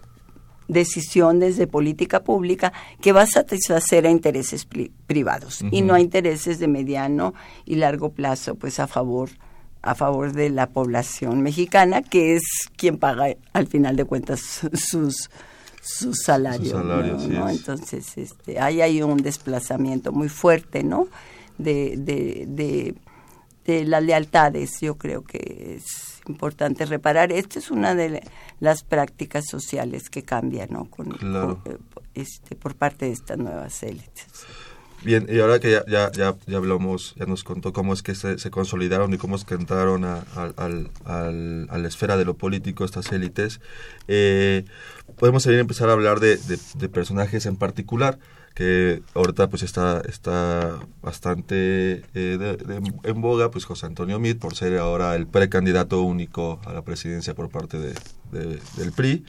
decisiones 0.69 1.57
de 1.57 1.66
política 1.66 2.23
pública 2.23 2.73
que 3.01 3.12
va 3.12 3.23
a 3.23 3.27
satisfacer 3.27 4.07
a 4.07 4.11
intereses 4.11 4.66
privados 5.07 5.62
y 5.71 5.83
no 5.83 5.95
a 5.95 6.01
intereses 6.01 6.59
de 6.59 6.69
mediano 6.69 7.35
y 7.64 7.77
largo 7.77 8.12
plazo, 8.12 8.55
pues 8.55 8.79
a 8.79 8.87
favor 8.87 9.31
a 9.83 9.95
favor 9.95 10.33
de 10.33 10.51
la 10.51 10.66
población 10.69 11.43
mexicana, 11.43 12.03
que 12.03 12.37
es 12.37 12.43
quien 12.77 12.99
paga 12.99 13.35
al 13.53 13.66
final 13.66 13.97
de 13.97 14.05
cuentas 14.05 14.40
sus 14.75 15.31
sus 15.83 16.19
salarios, 16.25 16.85
entonces 17.49 18.19
este 18.19 18.61
ahí 18.61 18.83
hay 18.83 19.03
un 19.03 19.16
desplazamiento 19.16 20.12
muy 20.12 20.29
fuerte 20.29 20.85
no 20.85 21.09
de, 21.57 21.97
de, 21.97 22.45
de, 22.47 22.95
de 23.64 23.85
las 23.87 24.03
lealtades 24.03 24.79
yo 24.81 24.97
creo 24.97 25.23
que 25.23 25.77
es 25.77 26.21
importante 26.27 26.85
reparar. 26.85 27.33
Esta 27.33 27.59
es 27.59 27.71
una 27.71 27.95
de 27.95 28.23
las 28.61 28.83
prácticas 28.83 29.45
sociales 29.47 30.11
que 30.11 30.23
cambian 30.23 30.69
no 30.71 30.85
con, 30.85 31.12
eh, 31.64 31.79
este 32.14 32.57
por 32.57 32.75
parte 32.75 33.07
de 33.07 33.12
estas 33.12 33.38
nuevas 33.38 33.83
élites 33.83 34.27
Bien, 35.03 35.27
y 35.31 35.41
ahora 35.41 35.61
que 35.61 35.71
ya, 35.71 35.85
ya, 35.87 36.13
ya, 36.13 36.37
ya, 36.47 36.57
hablamos, 36.59 37.15
ya 37.17 37.25
nos 37.25 37.43
contó 37.43 37.73
cómo 37.73 37.95
es 37.95 38.03
que 38.03 38.15
se, 38.15 38.37
consolidaron 38.51 39.15
y 39.15 39.17
cómo 39.17 39.37
es 39.37 39.47
que 39.47 39.55
entraron 39.55 40.05
a, 40.05 40.25
la 40.59 41.89
esfera 41.89 42.19
de 42.19 42.27
lo 42.27 42.35
político 42.35 42.85
estas 42.85 43.11
élites, 43.11 43.61
eh, 44.09 44.65
podemos 45.19 45.43
seguir 45.43 45.59
empezar 45.59 45.89
a 45.89 45.93
hablar 45.93 46.21
de, 46.21 46.39
personajes 46.93 47.47
en 47.47 47.57
particular 47.57 48.19
que 48.55 49.03
ahorita 49.15 49.49
pues 49.49 49.63
está 49.63 50.03
está 50.09 50.81
bastante 51.03 52.03
eh, 52.15 52.59
en 53.05 53.21
boga 53.21 53.51
pues 53.53 53.65
José 53.65 53.87
Antonio 53.87 54.19
Meade 54.19 54.41
por 54.41 54.57
ser 54.57 54.77
ahora 54.77 55.15
el 55.15 55.29
precandidato 55.29 56.03
único 56.03 56.61
a 56.67 56.73
la 56.73 56.83
presidencia 56.83 57.33
por 57.35 57.49
parte 57.49 57.79
de, 57.79 57.95
del 58.33 58.93
PRI 58.93 59.25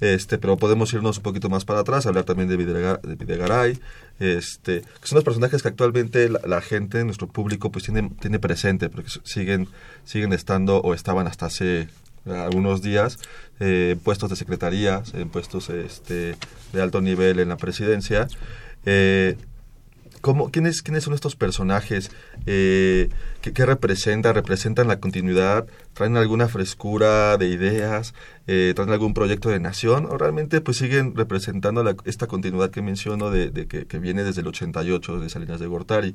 este 0.00 0.36
pero 0.36 0.58
podemos 0.58 0.92
irnos 0.92 1.16
un 1.16 1.22
poquito 1.22 1.48
más 1.48 1.64
para 1.64 1.80
atrás 1.80 2.04
hablar 2.04 2.24
también 2.24 2.50
de, 2.50 2.56
Videgaray 2.58 3.80
este 4.18 4.80
que 4.80 5.06
son 5.06 5.16
los 5.16 5.24
personajes 5.24 5.62
que 5.62 5.68
actualmente 5.68 6.28
la, 6.28 6.60
gente 6.60 7.04
nuestro 7.04 7.26
público 7.26 7.70
pues 7.70 7.84
tiene 7.84 8.10
tiene 8.20 8.38
presente 8.38 8.88
porque 8.88 9.10
siguen 9.24 9.68
siguen 10.04 10.32
estando 10.32 10.80
o 10.80 10.94
estaban 10.94 11.26
hasta 11.26 11.46
hace 11.46 11.88
algunos 12.26 12.82
días 12.82 13.18
eh, 13.60 13.96
puestos 14.02 14.30
de 14.30 14.36
secretaría 14.36 15.02
en 15.12 15.28
puestos 15.28 15.68
este, 15.70 16.36
de 16.72 16.82
alto 16.82 17.00
nivel 17.00 17.40
en 17.40 17.50
la 17.50 17.56
presidencia 17.56 18.26
eh, 18.86 19.36
¿cómo, 20.20 20.50
quiénes, 20.50 20.82
¿Quiénes 20.82 21.04
son 21.04 21.14
estos 21.14 21.36
personajes? 21.36 22.10
Eh, 22.46 23.10
¿qué, 23.52 23.66
representan? 23.66 24.34
¿Representan 24.34 24.88
la 24.88 25.00
continuidad? 25.00 25.66
¿Traen 25.92 26.16
alguna 26.16 26.48
frescura 26.48 27.36
de 27.36 27.48
ideas? 27.48 28.14
Eh, 28.46 28.72
¿Traen 28.74 28.90
algún 28.90 29.14
proyecto 29.14 29.48
de 29.48 29.60
nación? 29.60 30.06
¿O 30.06 30.18
realmente 30.18 30.60
pues 30.60 30.76
siguen 30.78 31.14
representando 31.14 31.84
esta 32.04 32.26
continuidad 32.26 32.70
que 32.70 32.82
menciono 32.82 33.30
de, 33.30 33.50
que, 33.66 33.98
viene 33.98 34.24
desde 34.24 34.40
el 34.40 34.48
88 34.48 35.20
de 35.20 35.28
Salinas 35.28 35.60
de 35.60 35.66
Gortari? 35.66 36.14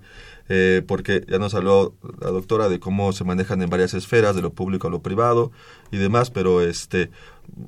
Eh, 0.49 0.81
porque 0.85 1.25
ya 1.27 1.39
nos 1.39 1.53
habló 1.53 1.93
la 2.19 2.29
doctora 2.29 2.69
de 2.69 2.79
cómo 2.79 3.13
se 3.13 3.23
manejan 3.23 3.61
en 3.61 3.69
varias 3.69 3.93
esferas, 3.93 4.35
de 4.35 4.41
lo 4.41 4.53
público 4.53 4.87
a 4.87 4.91
lo 4.91 5.01
privado 5.01 5.51
y 5.91 5.97
demás, 5.97 6.31
pero 6.31 6.61
este 6.61 7.11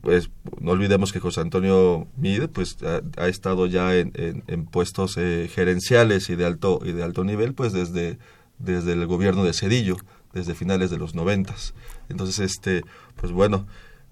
pues 0.02 0.30
no 0.62 0.72
olvidemos 0.72 1.12
que 1.12 1.20
José 1.20 1.42
Antonio 1.42 2.08
Mid 2.16 2.48
pues 2.48 2.78
ha, 3.18 3.28
estado 3.28 3.66
ya 3.66 3.96
en, 3.96 4.14
en, 4.48 4.66
puestos 4.66 5.18
eh, 5.18 5.50
gerenciales 5.54 6.30
y 6.30 6.36
de 6.36 6.46
alto 6.46 6.80
y 6.84 6.94
de 6.94 7.04
alto 7.04 7.24
nivel 7.24 7.54
pues 7.54 7.74
desde 7.74 8.18
desde 8.64 8.94
el 8.94 9.06
gobierno 9.06 9.44
de 9.44 9.54
Cedillo 9.54 9.98
desde 10.34 10.56
finales 10.56 10.90
de 10.90 10.98
los 10.98 11.14
noventas. 11.14 11.74
Entonces 12.10 12.40
este 12.40 12.84
pues 13.16 13.32
bueno 13.32 13.68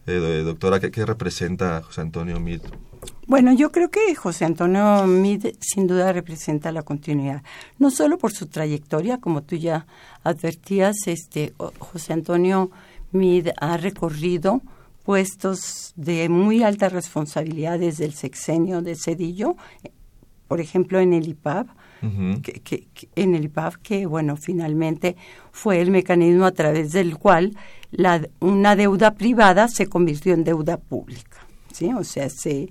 eh, 0.07 0.41
doctora 0.43 0.79
¿qué, 0.79 1.05
representa 1.05 1.81
José 1.81 2.01
Antonio 2.01 2.39
Mid 2.39 2.61
bueno, 3.27 3.53
yo 3.53 3.71
creo 3.71 3.89
que 3.89 4.13
José 4.13 4.45
Antonio 4.45 5.07
Mid 5.07 5.55
sin 5.59 5.87
duda 5.87 6.11
representa 6.11 6.71
la 6.71 6.83
continuidad, 6.83 7.43
no 7.79 7.89
solo 7.89 8.17
por 8.17 8.31
su 8.31 8.47
trayectoria, 8.47 9.19
como 9.19 9.41
tú 9.41 9.55
ya 9.55 9.87
advertías, 10.23 10.95
este 11.07 11.53
José 11.79 12.13
Antonio 12.13 12.71
Mid 13.11 13.47
ha 13.59 13.77
recorrido 13.77 14.61
puestos 15.03 15.93
de 15.95 16.29
muy 16.29 16.63
alta 16.63 16.89
responsabilidad 16.89 17.79
desde 17.79 18.05
el 18.05 18.13
sexenio 18.13 18.81
de 18.81 18.95
Cedillo, 18.95 19.55
por 20.47 20.59
ejemplo 20.59 20.99
en 20.99 21.13
el 21.13 21.27
IPAB, 21.29 21.67
que, 22.41 22.87
en 23.15 23.35
el 23.35 23.45
IPAB 23.45 23.77
que 23.81 24.05
bueno 24.05 24.35
finalmente 24.35 25.15
fue 25.51 25.81
el 25.81 25.91
mecanismo 25.91 26.45
a 26.45 26.51
través 26.51 26.91
del 26.91 27.17
cual 27.17 27.55
la, 27.91 28.27
una 28.39 28.75
deuda 28.75 29.15
privada 29.15 29.67
se 29.67 29.87
convirtió 29.87 30.33
en 30.33 30.43
deuda 30.43 30.77
pública, 30.77 31.45
sí, 31.71 31.91
o 31.93 32.03
sea 32.03 32.29
se 32.29 32.69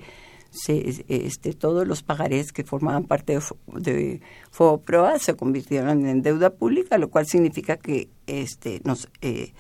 se, 0.51 1.05
este, 1.09 1.53
todos 1.53 1.87
los 1.87 2.03
pagarés 2.03 2.53
que 2.53 2.65
formaban 2.65 3.05
parte 3.05 3.35
de, 3.35 3.43
de 3.81 4.21
FOPROA 4.51 5.19
se 5.19 5.35
convirtieron 5.37 6.07
en 6.07 6.23
deuda 6.23 6.51
pública, 6.51 6.99
lo 6.99 7.09
cual 7.09 7.27
significa 7.27 7.77
que 7.77 8.09
este, 8.27 8.81
nos, 8.85 9.09
eh, 9.21 9.53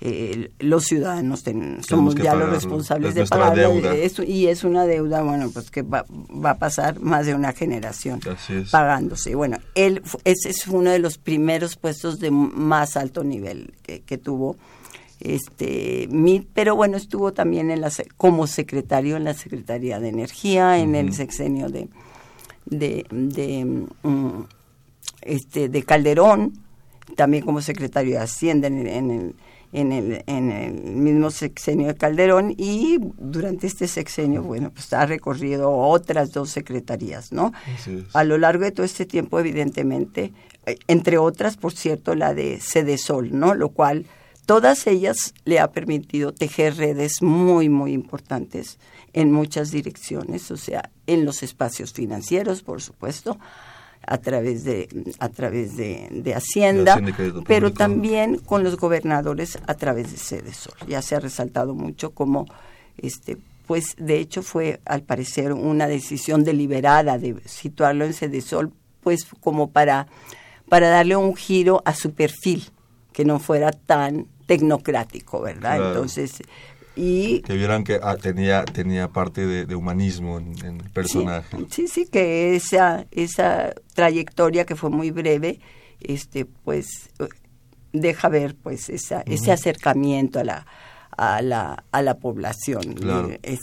eh, 0.00 0.52
los 0.60 0.84
ciudadanos 0.84 1.42
somos 1.80 2.14
ya 2.14 2.32
los 2.36 2.50
responsables 2.50 3.16
de 3.16 3.26
pagar 3.26 3.58
eso 3.58 4.22
y 4.22 4.46
es 4.46 4.62
una 4.62 4.86
deuda 4.86 5.22
bueno 5.22 5.50
pues 5.50 5.72
que 5.72 5.82
va, 5.82 6.04
va, 6.08 6.50
a 6.50 6.58
pasar 6.58 7.00
más 7.00 7.26
de 7.26 7.34
una 7.34 7.52
generación 7.52 8.20
pagándose. 8.70 9.34
Bueno 9.34 9.58
él 9.74 10.02
ese 10.22 10.50
es 10.50 10.68
uno 10.68 10.90
de 10.90 11.00
los 11.00 11.18
primeros 11.18 11.74
puestos 11.74 12.20
de 12.20 12.30
más 12.30 12.96
alto 12.96 13.24
nivel 13.24 13.74
que, 13.82 14.18
tuvo 14.18 14.56
este 15.18 16.08
pero 16.54 16.76
bueno 16.76 16.96
estuvo 16.96 17.32
también 17.32 17.72
en 17.72 17.80
la, 17.80 17.90
como 18.16 18.46
secretario 18.46 19.16
en 19.16 19.24
la 19.24 19.34
secretaría 19.34 19.98
de 19.98 20.10
energía 20.10 20.78
en 20.78 20.94
el 20.94 21.12
sexenio 21.12 21.70
de 21.70 21.88
de, 22.66 23.04
de 23.10 23.64
mm, 24.04 24.42
este 25.22 25.68
de 25.68 25.82
Calderón 25.82 26.52
también 27.16 27.44
como 27.44 27.60
secretario 27.62 28.12
de 28.12 28.22
Hacienda 28.22 28.68
en 28.68 29.10
el 29.10 29.34
en 29.72 29.92
el, 29.92 30.24
en 30.26 30.50
el 30.50 30.72
mismo 30.72 31.30
sexenio 31.30 31.88
de 31.88 31.94
Calderón 31.94 32.54
y 32.56 32.98
durante 33.18 33.66
este 33.66 33.86
sexenio, 33.86 34.42
bueno, 34.42 34.70
pues 34.70 34.92
ha 34.92 35.04
recorrido 35.06 35.70
otras 35.70 36.32
dos 36.32 36.50
secretarías, 36.50 37.32
¿no? 37.32 37.52
A 38.12 38.24
lo 38.24 38.38
largo 38.38 38.64
de 38.64 38.72
todo 38.72 38.86
este 38.86 39.04
tiempo, 39.04 39.38
evidentemente, 39.38 40.32
eh, 40.66 40.78
entre 40.86 41.18
otras, 41.18 41.56
por 41.56 41.72
cierto, 41.72 42.14
la 42.14 42.34
de 42.34 42.60
Sol, 42.98 43.30
¿no? 43.32 43.54
Lo 43.54 43.70
cual 43.70 44.06
todas 44.46 44.86
ellas 44.86 45.34
le 45.44 45.60
ha 45.60 45.70
permitido 45.72 46.32
tejer 46.32 46.76
redes 46.76 47.20
muy, 47.20 47.68
muy 47.68 47.92
importantes 47.92 48.78
en 49.12 49.30
muchas 49.32 49.70
direcciones, 49.70 50.50
o 50.50 50.56
sea, 50.56 50.90
en 51.06 51.24
los 51.26 51.42
espacios 51.42 51.92
financieros, 51.92 52.62
por 52.62 52.80
supuesto, 52.80 53.38
a 54.10 54.18
través 54.18 54.64
de 54.64 54.88
a 55.18 55.28
través 55.28 55.76
de, 55.76 56.34
Hacienda, 56.34 57.00
pero 57.46 57.72
también 57.72 58.38
con 58.38 58.64
los 58.64 58.76
gobernadores 58.76 59.58
a 59.66 59.74
través 59.74 60.10
de 60.10 60.16
Sede 60.16 60.54
Sol. 60.54 60.74
Ya 60.86 61.02
se 61.02 61.14
ha 61.14 61.20
resaltado 61.20 61.74
mucho 61.74 62.10
como 62.10 62.46
este 62.96 63.36
pues 63.66 63.96
de 63.98 64.18
hecho 64.18 64.42
fue 64.42 64.80
al 64.86 65.02
parecer 65.02 65.52
una 65.52 65.86
decisión 65.86 66.42
deliberada 66.42 67.18
de 67.18 67.36
situarlo 67.44 68.06
en 68.06 68.14
Sede 68.14 68.40
Sol, 68.40 68.72
pues 69.02 69.26
como 69.40 69.70
para 69.70 70.06
para 70.68 70.88
darle 70.88 71.16
un 71.16 71.36
giro 71.36 71.82
a 71.84 71.94
su 71.94 72.12
perfil, 72.12 72.64
que 73.12 73.24
no 73.24 73.38
fuera 73.38 73.72
tan 73.72 74.26
tecnocrático, 74.46 75.40
¿verdad? 75.42 75.88
Entonces, 75.88 76.42
y 76.98 77.42
que 77.42 77.54
vieran 77.54 77.84
que 77.84 78.00
ah, 78.02 78.16
tenía 78.16 78.64
tenía 78.64 79.08
parte 79.08 79.46
de, 79.46 79.74
humanismo 79.74 80.38
en, 80.38 80.80
el 80.80 80.90
personaje. 80.90 81.56
Sí, 81.70 81.86
sí, 81.86 82.06
que 82.06 82.56
esa 82.56 83.06
esa 83.12 83.72
trayectoria 83.94 84.66
que 84.66 84.74
fue 84.74 84.90
muy 84.90 85.10
breve 85.10 85.60
este 86.00 86.44
pues 86.44 87.10
deja 87.92 88.28
ver 88.28 88.54
pues 88.54 88.88
esa, 88.88 89.22
ese 89.22 89.52
acercamiento 89.52 90.40
a 90.40 90.44
la 90.44 90.66
a 91.18 91.42
la, 91.42 91.84
a 91.90 92.00
la 92.00 92.18
población. 92.18 92.94
Eh, 93.42 93.58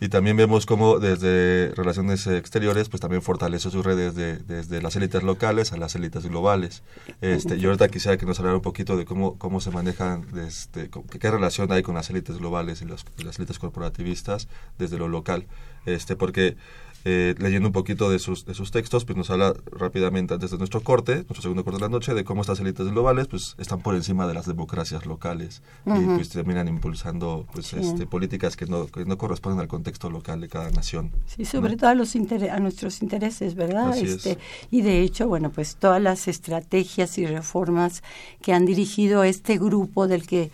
y 0.00 0.08
también 0.08 0.36
vemos 0.36 0.64
cómo 0.64 1.00
desde 1.00 1.74
relaciones 1.74 2.24
exteriores, 2.28 2.88
pues 2.88 3.00
también 3.00 3.20
fortalece 3.20 3.68
sus 3.68 3.84
redes 3.84 4.14
de, 4.14 4.36
desde 4.36 4.80
las 4.80 4.94
élites 4.94 5.24
locales 5.24 5.72
a 5.72 5.76
las 5.76 5.96
élites 5.96 6.24
globales. 6.26 6.84
Este, 7.20 7.58
yo 7.58 7.70
ahorita 7.70 7.88
quisiera 7.88 8.16
que 8.16 8.26
nos 8.26 8.38
hablara 8.38 8.56
un 8.56 8.62
poquito 8.62 8.96
de 8.96 9.04
cómo, 9.04 9.36
cómo 9.38 9.60
se 9.60 9.72
manejan, 9.72 10.24
desde, 10.32 10.88
qué 10.88 11.30
relación 11.30 11.72
hay 11.72 11.82
con 11.82 11.96
las 11.96 12.08
élites 12.10 12.38
globales 12.38 12.80
y, 12.80 12.84
y 12.84 13.24
las 13.24 13.38
élites 13.38 13.58
corporativistas 13.58 14.46
desde 14.78 14.96
lo 14.96 15.08
local. 15.08 15.46
Este, 15.86 16.14
porque 16.14 16.56
eh, 17.04 17.34
leyendo 17.38 17.68
un 17.68 17.72
poquito 17.72 18.10
de 18.10 18.18
sus, 18.18 18.44
de 18.44 18.54
sus 18.54 18.70
textos, 18.70 19.04
pues 19.04 19.16
nos 19.16 19.30
habla 19.30 19.54
rápidamente 19.72 20.34
antes 20.34 20.50
de 20.50 20.58
nuestro 20.58 20.82
corte, 20.82 21.14
nuestro 21.14 21.42
segundo 21.42 21.64
corte 21.64 21.78
de 21.78 21.82
la 21.82 21.88
noche, 21.88 22.14
de 22.14 22.24
cómo 22.24 22.42
estas 22.42 22.60
élites 22.60 22.86
globales 22.88 23.26
pues 23.26 23.54
están 23.58 23.80
por 23.80 23.94
encima 23.94 24.26
de 24.26 24.34
las 24.34 24.46
democracias 24.46 25.06
locales 25.06 25.62
y 25.86 26.04
pues 26.04 26.28
terminan 26.28 26.68
impulsando 26.68 27.46
pues 27.52 27.72
este, 27.72 28.06
políticas 28.06 28.56
que 28.56 28.66
no, 28.66 28.86
que 28.86 29.04
no 29.04 29.16
corresponden 29.16 29.60
al 29.60 29.68
contexto 29.68 30.10
local 30.10 30.40
de 30.40 30.48
cada 30.48 30.70
nación. 30.70 31.10
Sí, 31.26 31.44
sobre 31.44 31.76
todo 31.76 31.90
a, 31.90 31.94
los 31.94 32.14
a 32.14 32.60
nuestros 32.60 33.02
intereses, 33.02 33.54
¿verdad? 33.54 33.96
este, 33.96 34.38
Y 34.70 34.82
de 34.82 35.00
hecho, 35.00 35.28
bueno, 35.28 35.50
pues 35.50 35.76
todas 35.76 36.02
las 36.02 36.28
estrategias 36.28 37.16
y 37.18 37.26
reformas 37.26 38.02
que 38.42 38.52
han 38.52 38.66
dirigido 38.66 39.24
este 39.24 39.58
grupo 39.58 40.06
del 40.06 40.26
que 40.26 40.50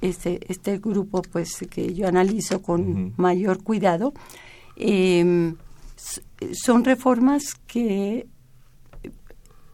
este, 0.00 0.40
este 0.48 0.78
grupo 0.78 1.22
pues 1.22 1.58
que 1.70 1.94
yo 1.94 2.08
analizo 2.08 2.62
con 2.62 3.12
mayor 3.16 3.62
cuidado, 3.62 4.12
eh, 4.76 5.54
son 6.52 6.84
reformas 6.84 7.54
que, 7.66 8.26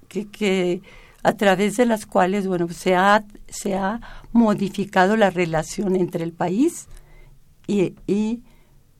que, 0.09 0.83
a 1.23 1.33
través 1.35 1.77
de 1.77 1.87
las 1.87 2.07
cuales 2.07 2.47
bueno 2.47 2.69
se 2.69 2.95
ha, 2.95 3.25
se 3.49 3.75
ha 3.75 4.01
modificado 4.33 5.17
la 5.17 5.31
relación 5.31 5.97
entre 5.97 6.25
el 6.25 6.33
país 6.33 6.87
y, 7.67 7.95
y, 8.07 8.43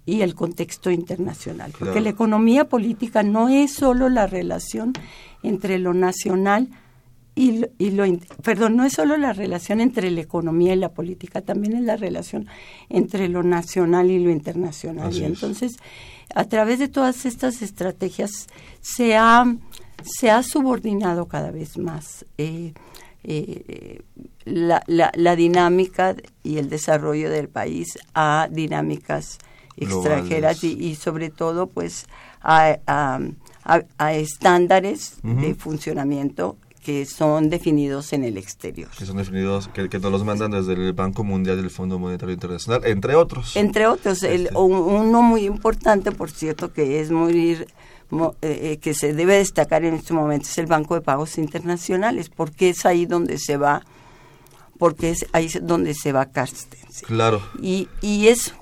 el 0.07 0.35
contexto 0.35 0.91
internacional. 0.91 1.73
Porque 1.79 2.01
la 2.01 2.09
economía 2.09 2.67
política 2.67 3.23
no 3.23 3.51
es 3.51 3.75
solo 3.75 4.09
la 4.09 4.27
relación 4.27 4.95
entre 5.43 5.79
lo 5.79 5.93
nacional 5.93 6.69
y, 7.39 7.65
y 7.79 7.93
lo, 7.93 8.05
perdón, 8.43 8.75
no 8.75 8.85
es 8.85 8.95
solo 8.95 9.17
la 9.17 9.33
relación 9.33 9.81
entre 9.81 10.11
la 10.11 10.21
economía 10.21 10.73
y 10.73 10.77
la 10.77 10.89
política, 10.89 11.41
también 11.41 11.77
es 11.77 11.85
la 11.85 11.97
relación 11.97 12.49
entre 12.89 13.29
lo 13.29 13.45
nacional 13.45 14.11
y 14.11 14.19
lo 14.19 14.31
internacional. 14.31 15.15
y 15.15 15.23
entonces, 15.23 15.77
a 16.35 16.45
través 16.47 16.81
de 16.81 16.89
todas 16.89 17.27
estas 17.27 17.63
estrategias 17.63 18.49
se 18.81 19.17
ha, 19.17 19.45
se 20.03 20.33
ha 20.33 20.43
subordinado 20.43 21.27
cada 21.27 21.53
vez 21.53 21.79
más 21.79 22.27
eh, 22.39 22.73
eh, 23.23 24.03
la, 24.45 24.83
la, 24.87 25.37
dinámica 25.37 26.17
y 26.43 26.57
el 26.59 26.69
desarrollo 26.69 27.31
del 27.31 27.49
país 27.49 27.99
a 28.15 28.49
dinámicas 28.51 29.39
extranjeras 29.77 30.65
y, 30.65 30.97
sobre 30.97 31.31
todo 31.31 31.69
pues 31.69 32.07
a, 32.41 32.79
a, 32.85 34.13
estándares 34.13 35.19
de 35.23 35.55
funcionamiento 35.55 36.57
que 36.89 37.05
son 37.05 37.51
definidos 37.51 38.15
en 38.15 38.25
el 38.25 38.39
exterior. 38.39 38.89
Que 38.97 39.05
son 39.05 39.19
definidos, 39.19 39.69
que, 39.69 39.99
nos 39.99 40.11
los 40.11 40.25
mandan 40.25 40.53
desde 40.53 40.73
el 40.73 40.95
Banco 40.95 41.23
Mundial 41.23 41.59
y 41.59 41.61
el 41.61 41.69
Fondo 41.69 41.99
Monetario 41.99 42.33
Internacional, 42.33 42.81
entre 42.87 43.15
otros. 43.15 43.57
Entre 43.57 43.87
otros, 43.87 44.23
el, 44.23 44.47
este. 44.47 44.57
uno 44.57 45.21
muy 45.21 45.45
importante, 45.45 46.13
por 46.13 46.31
cierto, 46.31 46.73
que 46.73 47.01
es 47.01 47.11
muy 47.11 47.51
eh, 47.51 47.67
eh, 48.41 48.79
que 48.81 48.95
se 48.95 49.13
debe 49.13 49.37
destacar 49.37 49.85
en 49.85 49.93
este 49.93 50.15
momento 50.15 50.47
es 50.49 50.57
el 50.57 50.65
Banco 50.65 50.95
de 50.95 51.03
Pagos 51.03 51.37
Internacionales, 51.37 52.31
porque 52.35 52.71
es 52.71 52.87
ahí 52.87 53.05
donde 53.05 53.37
se 53.37 53.59
va, 53.59 53.83
porque 54.79 55.11
es 55.11 55.27
ahí 55.33 55.51
donde 55.61 55.93
se 55.93 56.13
va 56.13 56.25
Carstens. 56.25 57.03
Claro. 57.03 57.43
Y, 57.61 57.91
y 58.01 58.29
es 58.29 58.55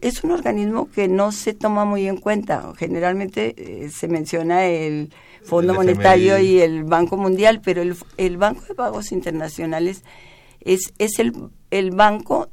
es 0.00 0.24
un 0.24 0.32
organismo 0.32 0.90
que 0.90 1.06
no 1.06 1.30
se 1.30 1.54
toma 1.54 1.84
muy 1.84 2.08
en 2.08 2.16
cuenta. 2.16 2.72
Generalmente 2.76 3.54
eh, 3.56 3.88
se 3.90 4.08
menciona 4.08 4.66
el 4.66 5.12
Fondo 5.44 5.74
Monetario 5.74 6.38
y 6.38 6.60
el 6.60 6.84
Banco 6.84 7.16
Mundial, 7.16 7.60
pero 7.64 7.82
el, 7.82 7.96
el, 8.16 8.36
Banco 8.36 8.62
de 8.68 8.74
Pagos 8.74 9.12
Internacionales 9.12 10.02
es, 10.60 10.92
es 10.98 11.18
el, 11.18 11.32
el 11.70 11.90
banco 11.90 12.48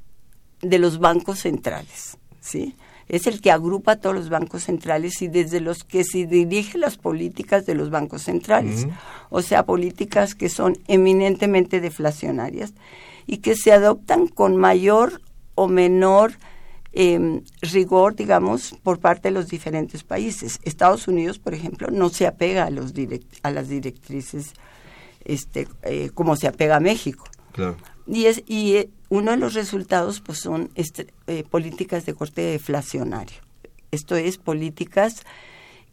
de 0.62 0.80
los 0.80 1.00
bancos 1.00 1.40
centrales, 1.40 2.18
¿sí? 2.40 2.76
Es 3.08 3.28
el 3.28 3.40
que 3.40 3.52
agrupa 3.52 3.98
todos 3.98 4.16
los 4.16 4.30
bancos 4.30 4.64
centrales 4.64 5.22
y 5.22 5.28
desde 5.28 5.60
los 5.60 5.84
que 5.84 6.04
se 6.04 6.26
dirigen 6.26 6.82
las 6.82 6.98
políticas 6.98 7.66
de 7.66 7.76
los 7.76 7.92
bancos 7.92 8.24
centrales, 8.24 8.88
o 9.30 9.44
sea, 9.44 9.64
políticas 9.64 10.34
que 10.34 10.50
son 10.50 10.78
eminentemente 10.88 11.82
deflacionarias 11.82 12.74
y 13.28 13.38
que 13.38 13.56
se 13.56 13.72
adoptan 13.72 14.28
con 14.28 14.56
mayor 14.56 15.22
o 15.54 15.68
menor 15.68 16.34
eh, 16.96 17.42
rigor, 17.62 18.16
digamos, 18.16 18.74
por 18.82 19.00
parte 19.00 19.28
de 19.28 19.34
los 19.34 19.48
diferentes 19.48 20.04
países. 20.04 20.60
Estados 20.64 21.08
Unidos, 21.10 21.40
por 21.40 21.54
ejemplo, 21.54 21.90
no 21.92 22.10
se 22.10 22.26
apega 22.26 22.66
a, 22.66 22.70
los 22.70 22.94
a 23.44 23.52
las 23.52 23.68
directrices 23.68 24.54
este, 25.26 25.68
eh, 25.84 26.10
como 26.14 26.38
se 26.38 26.48
apega 26.48 26.78
a 26.78 26.80
México. 26.80 27.26
Y, 28.08 28.26
es, 28.26 28.44
y 28.48 28.76
eh, 28.76 28.90
uno 29.10 29.32
de 29.32 29.38
los 29.38 29.54
resultados 29.54 30.22
pues, 30.22 30.40
son 30.40 30.70
este, 30.76 31.14
eh, 31.28 31.44
políticas 31.50 32.06
de 32.06 32.14
corte 32.14 32.42
deflacionario. 32.42 33.38
Esto 33.92 34.16
es, 34.16 34.38
políticas 34.38 35.24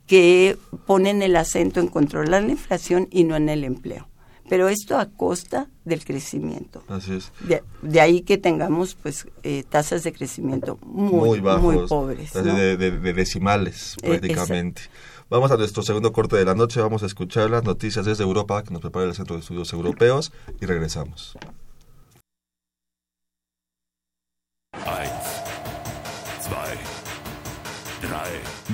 que 0.06 0.56
ponen 0.86 1.22
el 1.22 1.36
acento 1.36 1.80
en 1.80 1.88
controlar 1.88 2.42
la 2.42 2.52
inflación 2.52 3.08
y 3.10 3.24
no 3.24 3.34
en 3.36 3.48
el 3.48 3.64
empleo 3.64 4.11
pero 4.52 4.68
esto 4.68 4.98
a 4.98 5.06
costa 5.06 5.66
del 5.86 6.04
crecimiento. 6.04 6.84
Así 6.86 7.14
es. 7.14 7.32
De, 7.80 8.00
ahí 8.02 8.20
que 8.20 8.36
tengamos 8.36 8.94
pues 8.94 9.26
eh, 9.44 9.64
tasas 9.66 10.02
de 10.02 10.12
crecimiento 10.12 10.78
muy, 10.82 11.40
muy, 11.40 11.86
pobres. 11.88 12.34
De, 12.34 12.76
decimales 13.14 13.96
eh, 14.02 14.08
prácticamente. 14.08 14.82
Vamos 15.30 15.50
a 15.52 15.56
nuestro 15.56 15.82
segundo 15.82 16.12
corte 16.12 16.36
de 16.36 16.44
la 16.44 16.54
noche, 16.54 16.82
vamos 16.82 17.02
a 17.02 17.06
escuchar 17.06 17.48
las 17.48 17.64
noticias 17.64 18.04
desde 18.04 18.24
Europa 18.24 18.62
que 18.62 18.72
nos 18.72 18.82
prepara 18.82 19.06
el 19.06 19.14
Centro 19.14 19.36
de 19.36 19.40
Estudios 19.40 19.72
Europeos 19.72 20.34
y 20.60 20.66
regresamos. 20.66 21.34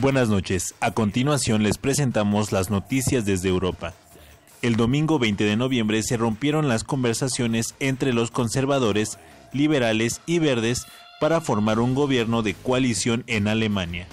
Buenas 0.01 0.29
noches. 0.29 0.75
A 0.81 0.91
continuación 0.91 1.62
les 1.62 1.79
presentamos 1.79 2.51
las 2.51 2.69
noticias 2.69 3.25
desde 3.25 3.49
Europa. 3.49 3.95
El 4.61 4.75
domingo 4.75 5.21
20 5.21 5.44
de 5.44 5.57
noviembre 5.57 6.03
se 6.03 6.16
rompieron 6.16 6.68
las 6.68 6.83
conversaciones 6.83 7.77
entre 7.79 8.12
los 8.12 8.33
conservadores, 8.33 9.18
liberales 9.53 10.21
y 10.27 10.40
verdes 10.40 10.87
para 11.21 11.40
formar 11.40 11.79
un 11.79 11.94
gobierno 11.94 12.42
de 12.42 12.55
coalición 12.55 13.23
en 13.29 13.47
Alemania. 13.47 14.09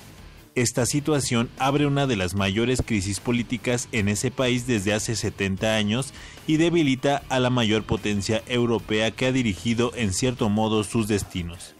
Esta 0.53 0.85
situación 0.85 1.49
abre 1.57 1.87
una 1.87 2.05
de 2.05 2.15
las 2.15 2.35
mayores 2.35 2.81
crisis 2.85 3.19
políticas 3.19 3.89
en 3.91 4.07
ese 4.07 4.29
país 4.29 4.67
desde 4.67 4.93
hace 4.93 5.15
70 5.15 5.75
años 5.75 6.13
y 6.47 6.57
debilita 6.57 7.23
a 7.27 7.39
la 7.39 7.49
mayor 7.49 7.83
potencia 7.83 8.43
europea 8.47 9.11
que 9.11 9.25
ha 9.25 9.31
dirigido 9.31 9.93
en 9.95 10.13
cierto 10.13 10.49
modo 10.49 10.83
sus 10.83 11.07
destinos. 11.07 11.75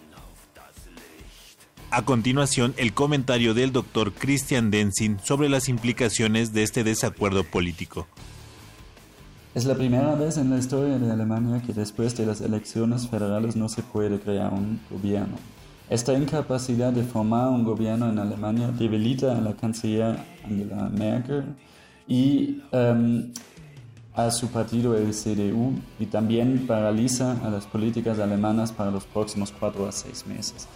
A 1.92 2.02
continuación, 2.02 2.74
el 2.78 2.94
comentario 2.94 3.54
del 3.54 3.72
doctor 3.72 4.12
Christian 4.12 4.72
Denzin 4.72 5.20
sobre 5.24 5.50
las 5.50 5.70
implicaciones 5.70 6.52
de 6.52 6.64
este 6.64 6.84
desacuerdo 6.84 7.44
político. 7.46 8.08
Es 9.56 9.64
la 9.64 9.74
primera 9.74 10.16
vez 10.16 10.36
en 10.36 10.50
la 10.50 10.58
historia 10.58 11.00
de 11.00 11.10
Alemania 11.10 11.62
que 11.66 11.72
después 11.72 12.14
de 12.18 12.26
las 12.26 12.42
elecciones 12.42 13.08
federales 13.08 13.56
no 13.56 13.70
se 13.70 13.82
puede 13.84 14.20
crear 14.20 14.52
un 14.52 14.82
gobierno. 14.92 15.38
Esta 15.90 16.14
incapacidad 16.14 16.92
de 16.92 17.04
formar 17.04 17.48
un 17.48 17.64
gobierno 17.64 18.10
en 18.10 18.20
Alemania 18.20 18.68
debilita 18.78 19.38
a 19.38 19.40
la 19.40 19.54
canciller 19.54 20.20
Angela 20.44 20.90
Merkel 20.90 21.46
y 22.06 22.64
em, 22.74 23.32
a 24.14 24.30
su 24.30 24.50
partido 24.50 24.94
el 24.98 25.12
CDU 25.12 25.72
y 26.02 26.08
también 26.08 26.68
paraliza 26.68 27.38
a 27.42 27.50
las 27.50 27.66
políticas 27.66 28.20
alemanas 28.20 28.74
para 28.74 28.92
los 28.92 29.06
próximos 29.06 29.54
cuatro 29.58 29.88
a 29.88 29.94
seis 29.94 30.28
meses. 30.28 30.68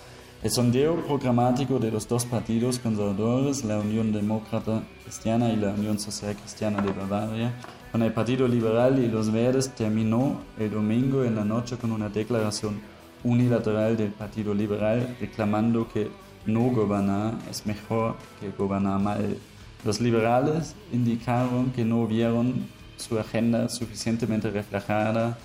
El 0.42 0.52
sondeo 0.52 1.06
programático 1.06 1.80
de 1.80 1.92
los 1.92 2.08
dos 2.08 2.24
partidos 2.24 2.80
conservadores, 2.80 3.66
la 3.66 3.78
Unión 3.78 4.14
Demócrata 4.14 4.84
Cristiana 5.04 5.50
y 5.50 5.58
la 5.58 5.72
Unión 5.74 6.00
Social 6.00 6.34
Cristiana 6.38 6.82
de 6.82 6.94
Bavaria, 6.94 7.54
con 7.92 8.04
el 8.04 8.14
Partido 8.14 8.48
Liberal 8.48 9.00
y 9.00 9.08
los 9.08 9.32
Verdes 9.32 9.70
terminó 9.76 10.42
el 10.58 10.72
domingo 10.72 11.24
en 11.24 11.36
la 11.36 11.44
noche 11.44 11.78
con 11.78 11.92
una 11.92 12.10
declaración 12.10 12.80
unilateral 13.24 13.98
del 13.98 14.12
Partido 14.12 14.54
Liberal 14.54 15.18
reclamando 15.20 15.88
que 15.92 16.10
no 16.46 16.70
gobernar 16.70 17.34
es 17.50 17.66
mejor 17.66 18.16
que 18.40 18.52
gobernar 18.52 19.00
mal. 19.00 19.38
Los 19.84 20.00
liberales 20.02 20.76
indicaron 20.92 21.72
que 21.72 21.86
no 21.86 22.06
vieron 22.06 22.68
su 22.98 23.18
agenda 23.18 23.70
suficientemente 23.70 24.52
reflejada 24.52 25.38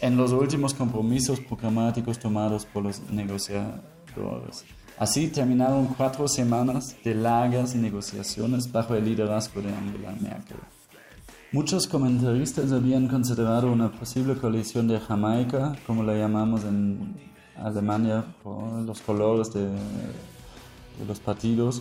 en 0.00 0.16
los 0.16 0.32
últimos 0.32 0.74
compromisos 0.74 1.40
programáticos 1.40 2.18
tomados 2.18 2.64
por 2.64 2.84
los 2.84 3.00
negociadores. 3.10 4.64
Así 4.98 5.28
terminaron 5.28 5.86
cuatro 5.86 6.26
semanas 6.26 6.96
de 7.04 7.14
largas 7.14 7.74
negociaciones 7.74 8.70
bajo 8.70 8.94
el 8.94 9.04
liderazgo 9.04 9.60
de 9.60 9.68
Angela 9.68 10.12
Merkel. 10.20 10.77
Muchos 11.50 11.86
comentaristas 11.86 12.72
habían 12.72 13.08
considerado 13.08 13.72
una 13.72 13.90
posible 13.90 14.36
coalición 14.36 14.86
de 14.86 15.00
Jamaica, 15.00 15.74
como 15.86 16.02
la 16.02 16.14
llamamos 16.14 16.62
en 16.64 17.16
Alemania 17.56 18.22
por 18.42 18.70
los 18.82 19.00
colores 19.00 19.54
de, 19.54 19.64
de 19.64 21.06
los 21.06 21.20
partidos, 21.20 21.80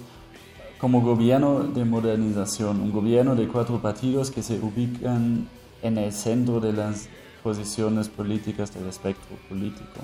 como 0.77 1.01
gobierno 1.01 1.65
de 1.65 1.83
modernización, 1.83 2.79
un 2.79 2.93
gobierno 2.93 3.35
de 3.35 3.49
cuatro 3.49 3.81
partidos 3.81 4.31
que 4.31 4.41
se 4.41 4.57
ubican 4.57 5.49
en 5.81 5.97
el 5.97 6.13
centro 6.13 6.61
de 6.61 6.71
las 6.71 7.09
posiciones 7.43 8.07
políticas 8.07 8.73
del 8.73 8.87
espectro 8.87 9.35
político. 9.49 9.99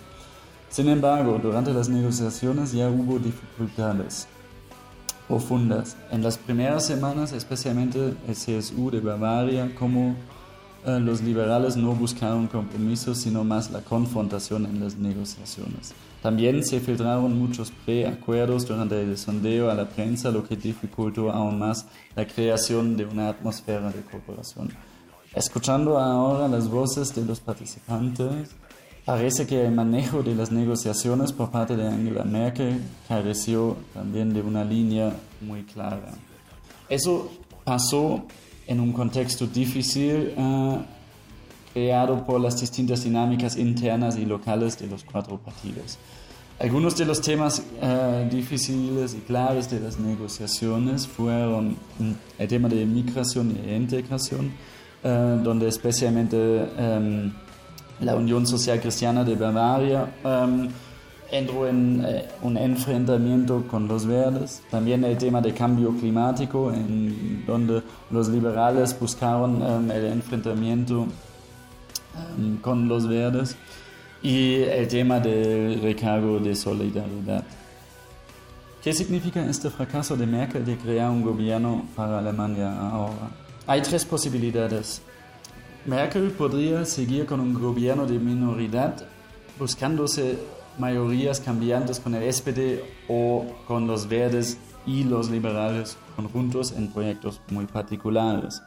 Sin 0.67 0.89
embargo, 0.89 1.39
durante 1.41 1.71
las 1.73 1.87
negociaciones 1.87 2.73
ya 2.73 2.89
hubo 2.89 3.17
dificultades 3.17 4.27
profundas. 5.27 5.97
En 6.11 6.23
las 6.23 6.37
primeras 6.37 6.85
semanas, 6.85 7.33
especialmente 7.33 8.13
el 8.27 8.35
CSU 8.35 8.91
de 8.91 8.99
Bavaria, 8.99 9.73
como 9.75 10.15
eh, 10.85 10.99
los 10.99 11.21
liberales 11.21 11.77
no 11.77 11.93
buscaron 11.93 12.47
compromisos, 12.47 13.19
sino 13.19 13.43
más 13.43 13.71
la 13.71 13.81
confrontación 13.81 14.65
en 14.65 14.83
las 14.83 14.97
negociaciones. 14.97 15.93
También 16.21 16.63
se 16.63 16.79
filtraron 16.79 17.37
muchos 17.37 17.71
preacuerdos 17.85 18.67
durante 18.67 19.01
el 19.01 19.17
sondeo 19.17 19.69
a 19.69 19.75
la 19.75 19.87
prensa, 19.87 20.31
lo 20.31 20.43
que 20.43 20.55
dificultó 20.55 21.31
aún 21.31 21.59
más 21.59 21.85
la 22.15 22.25
creación 22.27 22.97
de 22.97 23.05
una 23.05 23.29
atmósfera 23.29 23.91
de 23.91 24.01
cooperación. 24.01 24.69
Escuchando 25.33 25.97
ahora 25.97 26.47
las 26.47 26.69
voces 26.69 27.15
de 27.15 27.25
los 27.25 27.39
participantes, 27.39 28.55
Parece 29.05 29.45
que 29.45 29.65
el 29.65 29.73
manejo 29.73 30.23
de 30.23 30.33
las 30.33 30.49
negociaciones 30.49 31.33
por 31.33 31.51
parte 31.51 31.75
de 31.75 31.85
Angela 31.85 32.23
Merkel 32.23 32.79
careció 33.07 33.75
también 33.93 34.33
de 34.33 34.41
una 34.41 34.63
línea 34.63 35.13
muy 35.41 35.63
clara. 35.63 36.13
Eso 36.87 37.29
pasó 37.65 38.23
en 38.65 38.79
un 38.79 38.93
contexto 38.93 39.45
difícil 39.45 40.33
uh, 40.37 40.77
creado 41.73 42.25
por 42.25 42.39
las 42.39 42.61
distintas 42.61 43.03
dinámicas 43.03 43.57
internas 43.57 44.17
y 44.17 44.25
locales 44.25 44.79
de 44.79 44.87
los 44.87 45.03
cuatro 45.03 45.37
partidos. 45.37 45.97
Algunos 46.59 46.95
de 46.95 47.03
los 47.03 47.19
temas 47.19 47.61
uh, 47.81 48.29
difíciles 48.29 49.15
y 49.15 49.17
claves 49.17 49.69
de 49.69 49.81
las 49.81 49.99
negociaciones 49.99 51.07
fueron 51.07 51.71
mm, 51.99 52.11
el 52.39 52.47
tema 52.47 52.69
de 52.69 52.85
migración 52.85 53.57
e 53.67 53.75
integración, 53.75 54.53
uh, 55.03 55.43
donde 55.43 55.67
especialmente 55.67 56.37
um, 56.37 57.33
la 58.03 58.15
Unión 58.15 58.45
Social 58.45 58.79
Cristiana 58.79 59.23
de 59.23 59.35
Bavaria 59.35 60.07
um, 60.23 60.67
entró 61.31 61.67
en 61.67 62.03
eh, 62.05 62.27
un 62.41 62.57
enfrentamiento 62.57 63.63
con 63.69 63.87
los 63.87 64.05
verdes. 64.05 64.61
También 64.69 65.03
el 65.03 65.17
tema 65.17 65.41
de 65.41 65.53
cambio 65.53 65.91
climático, 65.91 66.71
en 66.71 67.43
donde 67.45 67.81
los 68.11 68.27
liberales 68.29 68.97
buscaron 68.99 69.61
um, 69.61 69.91
el 69.91 70.05
enfrentamiento 70.05 71.07
um, 72.37 72.57
con 72.57 72.87
los 72.87 73.07
verdes. 73.07 73.55
Y 74.21 74.61
el 74.61 74.87
tema 74.87 75.19
del 75.19 75.81
recargo 75.81 76.39
de 76.39 76.55
solidaridad. 76.55 77.43
¿Qué 78.81 78.93
significa 78.93 79.45
este 79.45 79.69
fracaso 79.69 80.15
de 80.15 80.25
Merkel 80.25 80.65
de 80.65 80.77
crear 80.77 81.09
un 81.09 81.23
gobierno 81.23 81.85
para 81.93 82.19
Alemania 82.19 82.71
ahora? 82.89 83.31
Hay 83.67 83.81
tres 83.81 84.05
posibilidades. 84.05 85.01
Merkel 85.85 86.31
podría 86.31 86.85
seguir 86.85 87.25
con 87.25 87.41
un 87.41 87.53
gobierno 87.53 88.05
de 88.05 88.17
minoridad 88.17 89.05
buscándose 89.59 90.39
mayorías 90.77 91.41
cambiantes 91.41 91.99
con 91.99 92.15
el 92.15 92.31
SPD 92.31 92.81
o 93.09 93.45
con 93.67 93.85
los 93.85 94.07
verdes 94.07 94.57
y 94.85 95.03
los 95.03 95.29
liberales 95.29 95.97
conjuntos 96.15 96.71
en 96.71 96.87
proyectos 96.87 97.41
muy 97.49 97.65
particulares. 97.65 98.61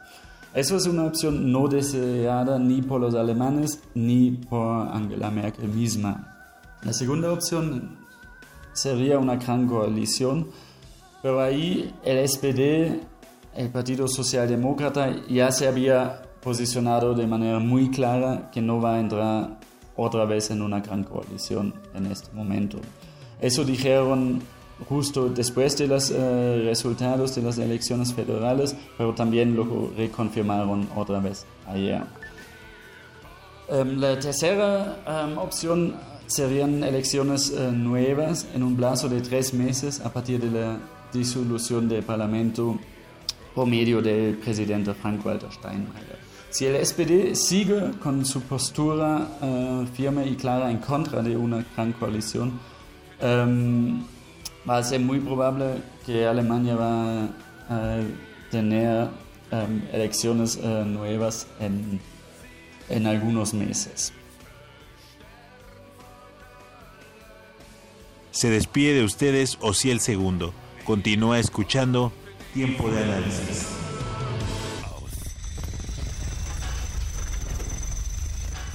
Eso 0.53 0.77
es 0.77 0.85
una 0.85 1.05
opción 1.05 1.51
no 1.51 1.67
deseada 1.67 2.59
ni 2.59 2.83
por 2.83 3.01
los 3.01 3.15
alemanes 3.15 3.81
ni 3.95 4.31
por 4.31 4.87
Angela 4.87 5.31
Merkel 5.31 5.69
misma. 5.69 6.35
La 6.83 6.93
segunda 6.93 7.31
opción 7.31 7.97
sería 8.73 9.17
una 9.17 9.37
gran 9.37 9.67
coalición, 9.67 10.47
pero 11.23 11.41
ahí 11.41 11.93
el 12.03 12.27
SPD, 12.27 13.01
el 13.55 13.69
Partido 13.71 14.07
Socialdemócrata, 14.07 15.25
ya 15.27 15.51
se 15.51 15.67
había 15.67 16.26
posicionado 16.41 17.13
de 17.13 17.27
manera 17.27 17.59
muy 17.59 17.89
clara 17.89 18.49
que 18.51 18.61
no 18.61 18.81
va 18.81 18.95
a 18.95 18.99
entrar 18.99 19.59
otra 19.95 20.25
vez 20.25 20.51
en 20.51 20.61
una 20.61 20.79
gran 20.79 21.03
coalición 21.03 21.73
en 21.95 22.05
este 22.07 22.31
momento. 22.33 22.77
Eso 23.41 23.63
dijeron 23.63 24.41
justo 24.87 25.29
después 25.29 25.77
de 25.77 25.87
los 25.87 26.11
eh, 26.11 26.61
resultados 26.65 27.35
de 27.35 27.41
las 27.41 27.57
elecciones 27.57 28.13
federales, 28.13 28.75
pero 28.97 29.13
también 29.13 29.55
lo 29.55 29.91
reconfirmaron 29.97 30.87
otra 30.95 31.19
vez 31.19 31.45
ayer. 31.67 32.03
Um, 33.69 33.99
la 33.99 34.17
tercera 34.17 34.97
um, 35.05 35.37
opción 35.39 35.95
serían 36.27 36.83
elecciones 36.83 37.51
uh, 37.51 37.71
nuevas 37.71 38.47
en 38.53 38.63
un 38.63 38.75
plazo 38.77 39.09
de 39.09 39.19
tres 39.21 39.53
meses 39.53 39.99
a 39.99 40.13
partir 40.13 40.39
de 40.39 40.51
la 40.51 40.77
disolución 41.11 41.89
del 41.89 42.03
Parlamento 42.03 42.77
por 43.57 43.65
medio 43.65 44.03
del 44.03 44.35
presidente 44.35 44.93
Frank-Walter 44.93 45.51
Steinmeier. 45.51 46.19
Si 46.51 46.67
el 46.67 46.85
SPD 46.85 47.33
sigue 47.33 47.89
con 48.03 48.23
su 48.23 48.41
postura 48.41 49.27
uh, 49.41 49.83
firme 49.95 50.27
y 50.27 50.35
clara 50.35 50.69
en 50.69 50.77
contra 50.77 51.23
de 51.23 51.35
una 51.35 51.65
gran 51.75 51.91
coalición, 51.93 52.59
um, 53.19 54.03
va 54.69 54.77
a 54.77 54.83
ser 54.83 54.99
muy 54.99 55.19
probable 55.19 55.81
que 56.05 56.27
Alemania 56.27 56.75
va 56.75 57.23
a 57.67 57.99
tener 58.51 59.07
um, 59.51 59.81
elecciones 59.91 60.57
uh, 60.57 60.85
nuevas 60.85 61.47
en, 61.59 61.99
en 62.89 63.07
algunos 63.07 63.55
meses. 63.55 64.13
Se 68.29 68.51
despide 68.51 68.93
de 68.93 69.03
ustedes 69.03 69.57
el 69.85 69.99
Segundo. 69.99 70.53
Continúa 70.85 71.39
escuchando 71.39 72.13
Tiempo 72.57 72.89
de 72.89 73.03
Análisis. 73.03 73.67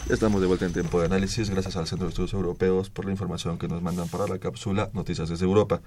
Estamos 0.08 0.40
de 0.40 0.46
vuelta 0.46 0.66
en 0.66 0.72
tiempo 0.72 1.00
de 1.00 1.06
análisis 1.06 1.50
gracias 1.50 1.74
al 1.74 1.88
Centro 1.88 2.06
de 2.06 2.10
Estudios 2.10 2.32
Europeos 2.32 2.90
por 2.90 3.06
la 3.06 3.10
información 3.10 3.58
que 3.58 3.66
nos 3.66 3.82
mandan 3.82 4.06
para 4.06 4.28
la 4.28 4.38
cápsula 4.38 4.88
Noticias 4.92 5.30
desde 5.30 5.46
Europa. 5.46 5.80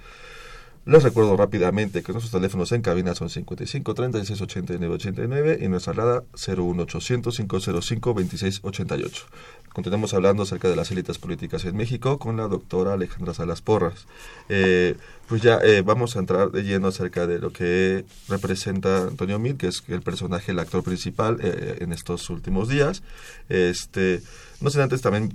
Les 0.88 1.01
recuerdo 1.01 1.36
rápidamente 1.36 2.03
que 2.03 2.11
nuestros 2.11 2.31
teléfonos 2.31 2.71
en 2.71 2.83
cabina 2.83 3.15
son 3.15 3.31
55 3.31 3.95
36 3.95 4.39
89 4.39 4.93
89 4.93 5.59
y 5.59 5.67
nuestra 5.67 5.93
alada 5.93 6.23
01800 6.36 7.36
505 7.36 8.13
26 8.13 8.59
88. 8.61 9.25
Continuamos 9.73 10.13
hablando 10.13 10.43
acerca 10.43 10.69
de 10.69 10.75
las 10.75 10.91
élites 10.91 11.17
políticas 11.17 11.65
en 11.65 11.75
México 11.75 12.19
con 12.19 12.38
la 12.38 12.47
doctora 12.47 12.93
Alejandra 12.93 13.33
Salas 13.33 13.63
Porras. 13.63 14.05
Eh, 14.47 14.95
pues 15.27 15.41
ya 15.41 15.57
eh, 15.57 15.81
vamos 15.81 16.15
a 16.15 16.19
entrar 16.19 16.51
de 16.51 16.61
lleno 16.61 16.89
acerca 16.89 17.25
de 17.25 17.39
lo 17.39 17.51
que 17.51 18.05
representa 18.29 19.07
Antonio 19.07 19.39
Mil, 19.39 19.57
que 19.57 19.67
es 19.67 19.83
el 19.88 20.03
personaje, 20.03 20.51
el 20.51 20.59
actor 20.59 20.83
principal 20.83 21.39
eh, 21.41 21.79
en 21.79 21.93
estos 21.93 22.29
últimos 22.29 22.69
días. 22.69 23.01
Este, 23.49 24.21
no 24.62 24.70
sé, 24.70 24.82
antes 24.82 25.01
también, 25.01 25.30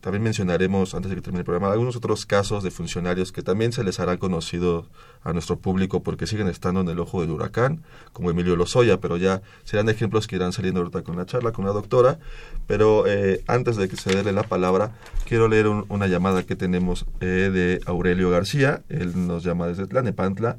también 0.00 0.22
mencionaremos, 0.22 0.94
antes 0.94 1.10
de 1.10 1.16
que 1.16 1.22
termine 1.22 1.40
el 1.40 1.44
programa, 1.44 1.72
algunos 1.72 1.96
otros 1.96 2.26
casos 2.26 2.62
de 2.62 2.70
funcionarios 2.70 3.32
que 3.32 3.42
también 3.42 3.72
se 3.72 3.84
les 3.84 4.00
hará 4.00 4.16
conocido 4.16 4.86
a 5.22 5.32
nuestro 5.32 5.58
público 5.58 6.02
porque 6.02 6.26
siguen 6.26 6.48
estando 6.48 6.80
en 6.80 6.88
el 6.88 6.98
ojo 6.98 7.20
del 7.20 7.30
huracán, 7.30 7.82
como 8.12 8.30
Emilio 8.30 8.56
Lozoya, 8.56 9.00
pero 9.00 9.16
ya 9.16 9.42
serán 9.64 9.88
ejemplos 9.88 10.26
que 10.26 10.36
irán 10.36 10.52
saliendo 10.52 10.80
ahorita 10.80 11.02
con 11.02 11.16
la 11.16 11.26
charla 11.26 11.52
con 11.52 11.64
la 11.64 11.72
doctora. 11.72 12.18
Pero 12.66 13.04
antes 13.46 13.76
de 13.76 13.88
que 13.88 13.96
se 13.96 14.22
dé 14.22 14.32
la 14.32 14.42
palabra, 14.42 14.92
quiero 15.26 15.48
leer 15.48 15.66
una 15.68 16.06
llamada 16.06 16.42
que 16.42 16.56
tenemos 16.56 17.06
de 17.20 17.80
Aurelio 17.86 18.30
García 18.30 18.82
él 18.88 19.26
nos 19.26 19.42
llama 19.44 19.66
desde 19.66 19.86
Tlanepantla 19.86 20.56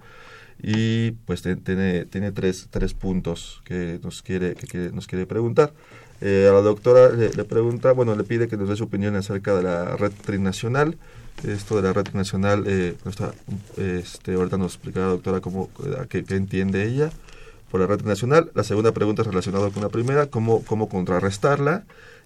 y 0.62 1.12
pues 1.12 1.42
tiene, 1.42 2.06
tiene 2.06 2.32
tres, 2.32 2.68
tres 2.70 2.94
puntos 2.94 3.62
que 3.66 4.00
nos 4.04 4.22
quiere, 4.22 4.56
que, 4.56 4.92
nos 4.92 5.08
quiere 5.08 5.26
preguntar. 5.26 5.74
Eh, 6.22 6.48
a 6.50 6.54
la 6.54 6.62
doctora 6.62 7.10
le, 7.10 7.44
pregunta, 7.44 7.92
bueno, 7.92 8.16
le 8.16 8.24
pide 8.24 8.48
que 8.48 8.58
nos 8.58 8.70
dé 8.70 8.76
su 8.76 8.86
opinión 8.86 9.16
acerca 9.16 9.56
de 9.56 9.64
la 9.64 9.98
red 9.98 10.12
trinacional. 10.24 10.98
Esto 11.46 11.76
de 11.76 11.82
la 11.82 11.92
red 11.92 12.04
trinacional, 12.04 12.64
eh, 12.66 12.96
este, 13.78 14.34
ahorita 14.34 14.58
nos 14.58 14.74
explicará 14.74 15.08
la 15.08 15.12
doctora 15.12 15.42
cómo, 15.42 15.70
qué, 16.10 16.24
entiende 16.30 16.86
ella 16.88 17.12
por 17.70 17.82
la 17.82 17.88
red 17.88 17.98
trinacional. 17.98 18.50
La 18.56 18.64
segunda 18.64 18.94
pregunta 18.94 19.22
es 19.22 19.28
relacionada 19.28 19.70
con 19.70 19.84
la 19.84 19.90
primera, 19.90 20.28
cómo, 20.28 20.64
cómo 20.64 20.88
contrarrestarla. 20.88 21.84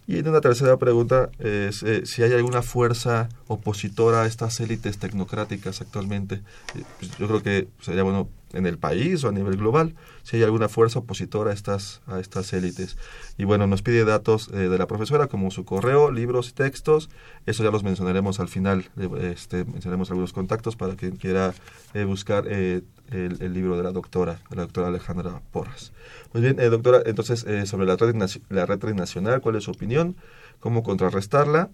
Y 0.10 0.28
una 0.28 0.41
tercera 0.41 0.76
pregunta 0.78 1.30
es 1.38 1.84
eh, 1.84 2.03
si 2.07 2.24
hay 2.24 2.34
alguna 2.34 2.64
fuerza 2.64 3.30
opositora 3.45 4.24
a 4.24 4.26
estas 4.26 4.60
élites 4.60 4.97
tecnocráticas 4.97 5.82
actualmente. 5.82 6.41
Eh, 6.74 6.84
pues 6.97 7.16
yo 7.20 7.28
creo 7.28 7.43
que 7.43 7.68
sería 7.80 8.01
bueno 8.01 8.28
en 8.54 8.66
el 8.66 8.78
país 8.78 9.24
o 9.24 9.30
a 9.30 9.32
nivel 9.32 9.58
global, 9.58 9.95
si 10.24 10.38
hay 10.38 10.43
alguna 10.43 10.70
fuerza 10.70 11.00
opositora 11.00 11.52
a 11.52 11.54
estas, 11.54 12.02
a 12.08 12.20
estas 12.20 12.52
élites. 12.54 12.97
Y 13.38 13.45
bueno, 13.45 13.68
nos 13.68 13.82
pide 13.82 14.06
datos 14.06 14.50
eh, 14.54 14.58
de 14.58 14.78
la 14.78 14.88
profesora 14.88 15.28
como 15.28 15.52
su 15.52 15.66
correo, 15.66 16.12
libros 16.12 16.50
y 16.50 16.54
textos. 16.54 17.10
Eso 17.45 17.64
ya 17.64 17.72
los 17.72 17.84
mencionaremos 17.84 18.39
al 18.39 18.47
final. 18.47 18.89
Este, 19.22 19.66
mencionaremos 19.66 20.10
algunos 20.10 20.34
contactos 20.34 20.76
para 20.76 20.95
quien 20.95 21.16
quiera 21.16 21.54
eh, 21.93 22.04
buscar 22.04 22.45
eh, 22.47 22.82
el, 23.12 23.54
libro 23.54 23.78
de 23.78 23.84
la 23.84 23.91
doctora, 23.91 24.39
la 24.50 24.64
doctora 24.64 24.88
Alejandra 24.88 25.41
Porras. 25.52 25.93
Muy 26.34 26.41
bien, 26.43 26.58
doctora, 26.58 27.02
entonces 27.06 27.45
sobre 27.68 27.88
la 27.88 27.95
red, 27.95 28.16
la 28.50 28.66
red 28.68 28.78
transnacional, 28.78 29.41
¿cuál 29.41 29.56
es 29.56 29.64
su 29.64 29.72
opinión? 29.72 30.16
¿Cómo 30.60 30.84
contrarrestarla? 30.84 31.70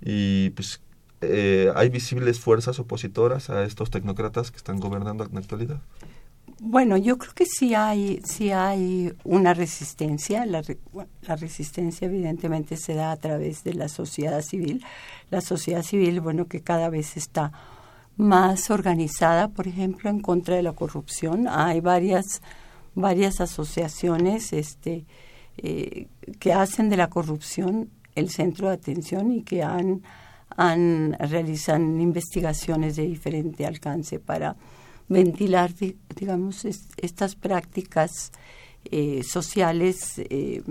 Y 0.00 0.50
pues 0.50 0.80
¿hay 1.74 1.88
visibles 1.88 2.38
fuerzas 2.38 2.78
opositoras 2.78 3.50
a 3.50 3.64
estos 3.64 3.90
tecnócratas 3.90 4.52
que 4.52 4.58
están 4.58 4.78
gobernando 4.78 5.24
en 5.24 5.34
la 5.34 5.40
actualidad? 5.40 5.80
Bueno, 6.58 6.96
yo 6.96 7.18
creo 7.18 7.34
que 7.34 7.44
sí 7.44 7.74
hay, 7.74 8.20
sí 8.24 8.50
hay 8.50 9.12
una 9.24 9.52
resistencia. 9.52 10.46
La, 10.46 10.62
la, 11.22 11.36
resistencia 11.36 12.06
evidentemente 12.06 12.78
se 12.78 12.94
da 12.94 13.12
a 13.12 13.16
través 13.16 13.62
de 13.62 13.74
la 13.74 13.88
sociedad 13.88 14.40
civil. 14.40 14.82
La 15.30 15.42
sociedad 15.42 15.82
civil, 15.82 16.20
bueno, 16.20 16.46
que 16.46 16.62
cada 16.62 16.88
vez 16.88 17.18
está 17.18 17.52
más 18.16 18.70
organizada, 18.70 19.48
por 19.48 19.68
ejemplo, 19.68 20.08
en 20.08 20.20
contra 20.20 20.56
de 20.56 20.62
la 20.62 20.72
corrupción. 20.72 21.46
Hay 21.46 21.80
varias, 21.80 22.40
varias 22.94 23.42
asociaciones 23.42 24.54
este, 24.54 25.04
eh, 25.58 26.08
que 26.40 26.54
hacen 26.54 26.88
de 26.88 26.96
la 26.96 27.10
corrupción 27.10 27.90
el 28.14 28.30
centro 28.30 28.68
de 28.68 28.74
atención 28.74 29.30
y 29.30 29.42
que 29.42 29.62
han, 29.62 30.02
han 30.56 31.16
realizan 31.20 32.00
investigaciones 32.00 32.96
de 32.96 33.02
diferente 33.02 33.66
alcance 33.66 34.18
para 34.18 34.56
ventilar, 35.08 35.72
digamos, 36.16 36.64
estas 36.64 37.34
prácticas 37.34 38.32
eh, 38.90 39.22
sociales, 39.22 40.14
eh, 40.16 40.62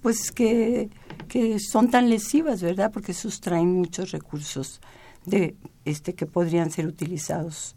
pues 0.00 0.30
que, 0.30 0.90
que 1.28 1.58
son 1.58 1.90
tan 1.90 2.08
lesivas, 2.08 2.62
¿verdad? 2.62 2.90
Porque 2.92 3.14
sustraen 3.14 3.72
muchos 3.72 4.12
recursos 4.12 4.80
de 5.26 5.56
este 5.84 6.14
que 6.14 6.26
podrían 6.26 6.70
ser 6.70 6.86
utilizados 6.86 7.74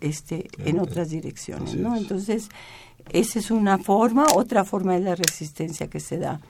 este 0.00 0.48
en 0.64 0.78
otras 0.78 1.10
direcciones, 1.10 1.74
¿no? 1.74 1.96
Entonces, 1.96 2.48
esa 3.10 3.38
es 3.38 3.50
una 3.50 3.78
forma, 3.78 4.26
otra 4.34 4.64
forma 4.64 4.94
de 4.94 5.00
la 5.00 5.14
resistencia 5.14 5.88
que 5.88 6.00
se 6.00 6.18
da 6.18 6.40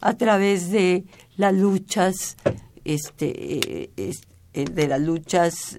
a 0.00 0.14
través 0.14 0.70
de 0.70 1.04
las 1.36 1.54
luchas 1.54 2.36
este 2.84 3.90
eh, 3.96 4.14
de 4.52 4.88
las 4.88 5.00
luchas 5.00 5.76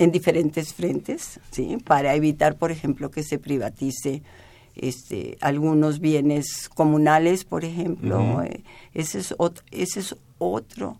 en 0.00 0.10
diferentes 0.10 0.72
frentes, 0.72 1.38
¿sí? 1.52 1.76
Para 1.84 2.14
evitar, 2.14 2.56
por 2.56 2.72
ejemplo, 2.72 3.10
que 3.10 3.22
se 3.22 3.38
privatice 3.38 4.22
este, 4.74 5.36
algunos 5.40 6.00
bienes 6.00 6.68
comunales, 6.74 7.44
por 7.44 7.64
ejemplo. 7.64 8.42
Eh, 8.42 8.64
ese 8.94 9.18
es 9.18 9.34
otro, 9.36 9.62
ese 9.70 10.00
es 10.00 10.16
otro 10.38 10.98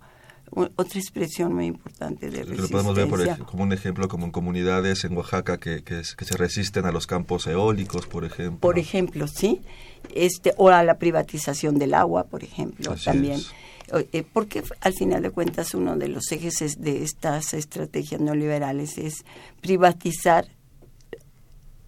otra 0.52 0.98
expresión 0.98 1.54
muy 1.54 1.66
importante 1.66 2.26
de 2.26 2.42
resistencia. 2.42 2.62
Lo 2.62 2.68
podemos 2.68 2.94
ver 2.96 3.08
por 3.08 3.46
como 3.46 3.62
un 3.62 3.72
ejemplo, 3.72 4.08
como 4.08 4.26
en 4.26 4.32
comunidades 4.32 5.04
en 5.04 5.16
Oaxaca 5.16 5.58
que, 5.58 5.84
que, 5.84 6.02
se 6.02 6.36
resisten 6.36 6.86
a 6.86 6.92
los 6.92 7.06
campos 7.06 7.46
eólicos, 7.46 8.06
por 8.06 8.24
ejemplo. 8.24 8.58
Por 8.58 8.78
ejemplo, 8.78 9.28
sí. 9.28 9.62
Este, 10.14 10.52
o 10.56 10.68
a 10.68 10.82
la 10.82 10.98
privatización 10.98 11.78
del 11.78 11.94
agua, 11.94 12.24
por 12.24 12.42
ejemplo, 12.42 12.96
también. 13.04 13.38
Eh, 13.38 13.69
porque 14.32 14.62
al 14.80 14.94
final 14.94 15.22
de 15.22 15.30
cuentas 15.30 15.74
uno 15.74 15.96
de 15.96 16.08
los 16.08 16.30
ejes 16.32 16.80
de 16.80 17.02
estas 17.02 17.54
estrategias 17.54 18.20
neoliberales 18.20 18.98
es 18.98 19.24
privatizar 19.60 20.46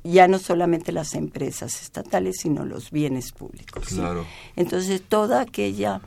ya 0.05 0.27
no 0.27 0.39
solamente 0.39 0.91
las 0.93 1.15
empresas 1.15 1.81
estatales, 1.81 2.37
sino 2.41 2.65
los 2.65 2.91
bienes 2.91 3.33
públicos. 3.33 3.87
Claro. 3.87 4.27
Entonces, 4.57 5.01
toda 5.01 5.41
aquella, 5.41 6.01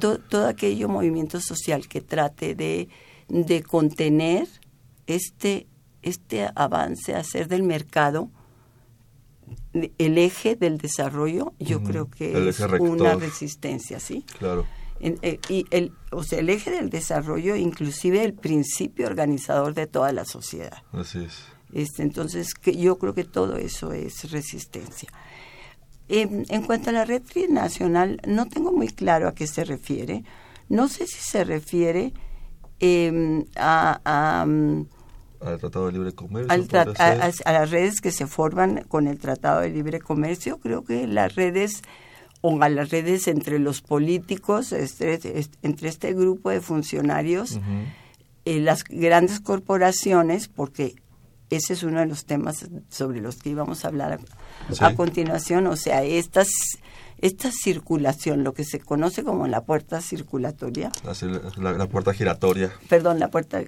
todo 0.00 0.46
aquello 0.46 0.88
movimiento 0.88 1.40
social 1.40 1.88
que 1.88 2.00
trate 2.00 2.54
de, 2.54 2.88
de 3.28 3.62
contener 3.62 4.48
este, 5.06 5.66
este 6.02 6.48
avance, 6.54 7.14
hacer 7.14 7.48
del 7.48 7.62
mercado 7.62 8.30
el 9.72 10.18
eje 10.18 10.56
del 10.56 10.78
desarrollo, 10.78 11.54
yo 11.58 11.82
creo 11.82 12.10
que 12.10 12.48
es 12.48 12.60
una 12.60 13.14
resistencia, 13.14 14.00
¿sí? 14.00 14.24
Claro. 14.38 14.66
Eh, 15.00 15.38
y 15.48 15.66
el, 15.70 15.92
o 16.10 16.22
sea, 16.24 16.40
el 16.40 16.50
eje 16.50 16.70
del 16.70 16.90
desarrollo, 16.90 17.56
inclusive 17.56 18.24
el 18.24 18.34
principio 18.34 19.06
organizador 19.06 19.74
de 19.74 19.86
toda 19.86 20.12
la 20.12 20.24
sociedad. 20.24 20.82
Así 20.92 21.24
es. 21.24 21.44
Este, 21.72 22.02
entonces, 22.02 22.54
que 22.54 22.76
yo 22.76 22.98
creo 22.98 23.14
que 23.14 23.24
todo 23.24 23.56
eso 23.56 23.92
es 23.92 24.30
resistencia. 24.30 25.10
En, 26.08 26.46
en 26.48 26.62
cuanto 26.62 26.90
a 26.90 26.92
la 26.92 27.04
red 27.04 27.22
nacional, 27.50 28.20
no 28.26 28.46
tengo 28.48 28.72
muy 28.72 28.88
claro 28.88 29.28
a 29.28 29.34
qué 29.34 29.46
se 29.46 29.64
refiere. 29.64 30.24
No 30.68 30.88
sé 30.88 31.06
si 31.06 31.20
se 31.20 31.44
refiere 31.44 32.14
em, 32.80 33.44
a, 33.56 34.00
a 34.04 34.46
mm, 34.46 34.86
al 35.40 35.58
Tratado 35.58 35.86
de 35.86 35.92
Libre 35.92 36.12
Comercio. 36.12 36.52
a, 36.98 37.52
las 37.52 37.70
redes 37.70 38.00
que 38.00 38.10
se 38.10 38.26
forman 38.26 38.84
con 38.88 39.06
el 39.06 39.18
Tratado 39.18 39.60
de 39.60 39.70
Libre 39.70 40.00
Comercio. 40.00 40.58
Creo 40.58 40.84
que 40.84 41.06
las 41.06 41.34
redes 41.34 41.82
o 42.40 42.62
a 42.62 42.68
las 42.68 42.90
redes 42.90 43.28
entre 43.28 43.58
los 43.58 43.80
políticos, 43.80 44.72
este, 44.72 45.18
entre 45.62 45.88
este 45.88 46.14
grupo 46.14 46.50
de 46.50 46.60
funcionarios, 46.60 47.58
eh, 48.44 48.60
las 48.60 48.84
grandes 48.84 49.40
corporaciones, 49.40 50.48
porque 50.48 50.94
ese 51.50 51.72
es 51.72 51.82
uno 51.82 52.00
de 52.00 52.06
los 52.06 52.24
temas 52.26 52.66
sobre 52.90 53.20
los 53.20 53.36
que 53.36 53.50
íbamos 53.50 53.84
a 53.84 53.88
hablar 53.88 54.20
a, 54.80 54.94
continuación, 54.94 55.66
o 55.66 55.76
sea, 55.76 56.02
estas, 56.04 56.48
esta 57.18 57.50
circulación, 57.50 58.44
lo 58.44 58.54
que 58.54 58.64
se 58.64 58.78
conoce 58.78 59.24
como 59.24 59.46
la 59.48 59.62
puerta 59.62 60.00
circulatoria. 60.00 60.92
La, 61.56 61.86
puerta 61.86 62.12
giratoria. 62.12 62.72
Perdón, 62.88 63.18
la 63.18 63.28
puerta 63.30 63.62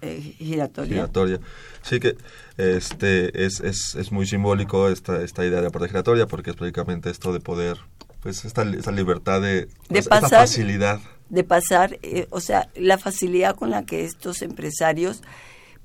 eh, 0.00 0.20
giratoria. 0.38 0.94
Giratoria. 0.94 1.40
Sí 1.82 2.00
que 2.00 2.16
este 2.56 3.44
es, 3.44 3.60
es, 3.60 3.94
es 3.94 4.12
muy 4.12 4.26
simbólico 4.26 4.88
esta, 4.88 5.22
esta 5.22 5.44
idea 5.44 5.58
de 5.58 5.64
la 5.64 5.70
puerta 5.70 5.88
giratoria 5.88 6.26
porque 6.26 6.50
es 6.50 6.56
prácticamente 6.56 7.10
esto 7.10 7.32
de 7.32 7.40
poder 7.40 7.78
pues 8.26 8.44
esta, 8.44 8.62
esta 8.64 8.90
libertad 8.90 9.40
de, 9.40 9.68
de 9.88 10.02
pasar, 10.02 10.48
facilidad. 10.48 10.98
De 11.28 11.44
pasar, 11.44 11.96
eh, 12.02 12.26
o 12.30 12.40
sea, 12.40 12.68
la 12.74 12.98
facilidad 12.98 13.54
con 13.54 13.70
la 13.70 13.86
que 13.86 14.04
estos 14.04 14.42
empresarios 14.42 15.22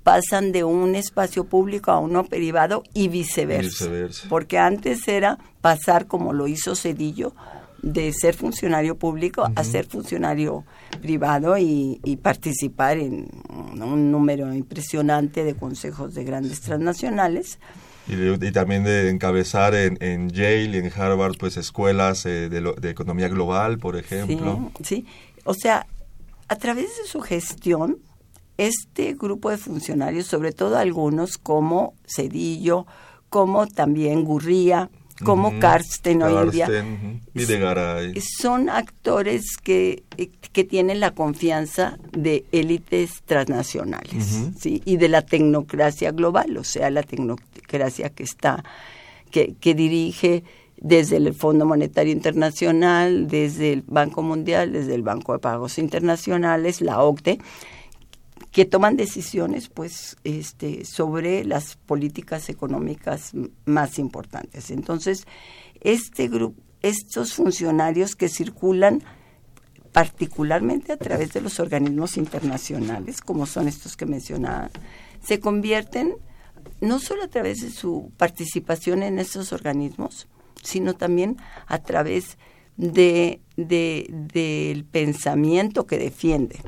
pasan 0.02 0.52
de 0.52 0.64
un 0.64 0.96
espacio 0.96 1.44
público 1.44 1.92
a 1.92 2.00
uno 2.00 2.24
privado 2.24 2.82
y 2.96 3.10
viceversa. 3.10 3.86
Porque 4.28 4.58
antes 4.58 5.08
era 5.08 5.38
pasar, 5.62 6.08
como 6.08 6.34
lo 6.34 6.48
hizo 6.48 6.76
Cedillo, 6.76 7.36
de 7.84 8.12
ser 8.12 8.34
funcionario 8.34 8.96
público 8.96 9.48
a 9.56 9.64
ser 9.64 9.86
funcionario 9.86 10.64
privado 11.00 11.60
y, 11.60 12.00
y, 12.04 12.16
participar 12.16 12.98
en 12.98 13.30
un 13.50 14.12
número 14.12 14.52
impresionante 14.52 15.44
de 15.44 15.54
consejos 15.54 16.16
de 16.16 16.24
grandes 16.24 16.62
transnacionales. 16.62 17.60
Y, 18.08 18.52
también 18.52 18.84
de 18.84 19.10
encabezar 19.10 19.76
en, 19.76 19.98
en, 20.02 20.30
Yale 20.30 20.66
y 20.66 20.78
en 20.78 20.92
Harvard 20.94 21.38
pues 21.38 21.56
escuelas 21.58 22.26
eh, 22.26 22.50
de, 22.50 22.62
de, 22.62 22.90
economía 22.90 23.28
global, 23.28 23.78
por 23.78 23.96
ejemplo. 23.96 24.72
Sí, 24.80 24.84
sí, 24.84 25.06
o 25.44 25.54
sea, 25.54 25.86
a 26.48 26.56
través 26.58 26.98
de 26.98 27.08
su 27.08 27.22
gestión, 27.22 28.00
este 28.58 29.14
grupo 29.14 29.50
de 29.50 29.58
funcionarios, 29.58 30.26
sobre 30.26 30.52
todo 30.52 30.78
algunos 30.78 31.38
como 31.38 31.94
Cedillo, 32.06 32.86
como 33.30 33.66
también 33.68 34.26
Gurría, 34.26 34.90
como 35.24 35.60
Karsten 35.60 36.22
hoy 36.22 36.34
en 36.44 36.52
día. 36.52 36.68
Son 38.40 38.70
actores 38.70 39.58
que, 39.58 40.04
que 40.52 40.64
tienen 40.64 41.00
la 41.00 41.12
confianza 41.12 41.98
de 42.12 42.46
élites 42.52 43.22
transnacionales 43.26 44.52
¿sí? 44.60 44.82
y 44.86 44.98
de 44.98 45.10
la 45.10 45.22
tecnocracia 45.22 46.12
global, 46.12 46.58
o 46.58 46.64
sea, 46.64 46.90
la 46.90 47.04
tecnocracia 47.04 48.10
que 48.10 48.24
está, 48.24 48.64
que, 49.30 49.56
que 49.60 49.74
dirige 49.74 50.44
desde 50.78 51.18
el 51.18 51.34
Fondo 51.34 51.66
Monetario 51.66 52.12
Internacional, 52.12 53.28
desde 53.28 53.72
el 53.72 53.84
Banco 53.86 54.24
Mundial, 54.24 54.74
desde 54.74 54.96
el 54.96 55.04
Banco 55.04 55.34
de 55.34 55.40
Pagos 55.40 55.78
Internacionales, 55.78 56.82
la 56.82 57.02
OCDE, 57.04 57.40
que 58.52 58.66
toman 58.66 58.98
decisiones 58.98 59.70
pues 59.70 60.18
este 60.24 60.86
sobre 60.86 61.46
las 61.46 61.78
políticas 61.78 62.50
económicas 62.50 63.32
más 63.66 63.98
importantes. 63.98 64.72
Entonces, 64.72 65.26
este 65.82 66.28
grupo 66.28 66.62
estos 66.82 67.34
funcionarios 67.34 68.16
que 68.16 68.30
circulan 68.30 69.04
particularmente 69.92 70.94
a 70.94 70.98
través 70.98 71.34
de 71.34 71.42
los 71.42 71.60
organismos 71.60 72.18
internacionales, 72.18 73.22
como 73.22 73.46
son 73.46 73.68
estos 73.68 73.98
que 73.98 74.06
mencionaba, 74.06 74.70
se 75.24 75.40
convierten 75.40 76.16
no 76.80 77.00
solo 77.00 77.24
a 77.24 77.28
través 77.28 77.62
de 77.62 77.72
su 77.72 78.12
participación 78.18 79.04
en 79.04 79.20
esos 79.20 79.52
organismos, 79.52 80.28
sino 80.64 80.96
también 80.96 81.38
a 81.68 81.80
través 81.80 82.38
de, 82.78 83.42
de, 83.58 84.08
del 84.34 84.86
pensamiento 84.86 85.86
que 85.86 85.98
defiende. 85.98 86.60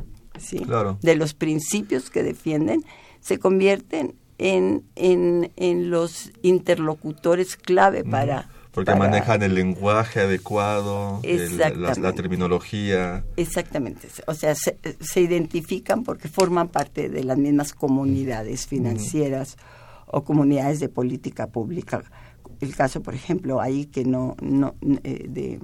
¿Sí? 0.44 0.62
de 1.02 1.16
los 1.16 1.34
principios 1.34 2.10
que 2.10 2.24
defienden, 2.24 2.84
se 3.22 3.40
convierten 3.40 4.16
en, 4.38 4.84
en, 4.96 5.52
en 5.56 5.90
los 5.90 6.32
interlocutores 6.42 7.56
clave 7.56 8.04
para... 8.04 8.50
Porque 8.72 8.96
manejan 8.96 9.44
el 9.44 9.54
lenguaje 9.54 10.22
adecuado, 10.22 11.22
la, 11.22 12.14
terminología. 12.14 13.24
Exactamente. 13.38 14.08
O 14.26 14.34
sea, 14.34 14.56
se, 14.56 15.22
identifican 15.22 16.04
porque 16.04 16.28
forman 16.28 16.70
parte 16.70 17.08
de 17.08 17.24
las 17.24 17.38
mismas 17.38 17.74
comunidades 17.74 18.66
financieras 18.66 19.58
o 20.08 20.24
comunidades 20.24 20.80
de 20.80 20.90
política 20.90 21.46
pública. 21.48 22.04
El 22.62 22.76
caso, 22.76 23.04
por 23.04 23.14
ejemplo, 23.14 23.62
ahí 23.62 23.86
que 23.86 24.06
no, 24.06 24.36
no 24.42 24.74
eh, 25.04 25.28
de, 25.30 25.60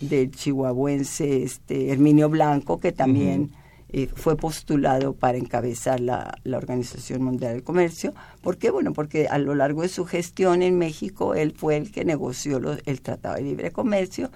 del 0.00 0.32
chihuahuense 0.32 1.44
este, 1.44 1.92
Herminio 1.92 2.28
Blanco, 2.28 2.80
que 2.80 2.90
también 2.90 3.52
eh, 3.90 4.08
fue 4.14 4.36
postulado 4.36 5.14
para 5.14 5.38
encabezar 5.38 6.00
la, 6.00 6.36
la, 6.44 6.58
Organización 6.58 7.22
Mundial 7.22 7.54
del 7.54 7.62
Comercio. 7.62 8.12
¿Por 8.42 8.58
qué? 8.58 8.70
Bueno, 8.70 8.92
porque 8.92 9.28
a 9.28 9.38
lo 9.38 9.54
largo 9.54 9.82
de 9.82 9.88
su 9.88 10.04
gestión 10.04 10.62
en 10.62 10.76
México, 10.76 11.34
él 11.34 11.54
fue 11.56 11.76
el 11.76 11.90
que 11.90 12.04
negoció 12.04 12.60
el 12.84 13.00
Tratado 13.00 13.36
de 13.36 13.42
Libre 13.42 13.70
Comercio 13.70 14.30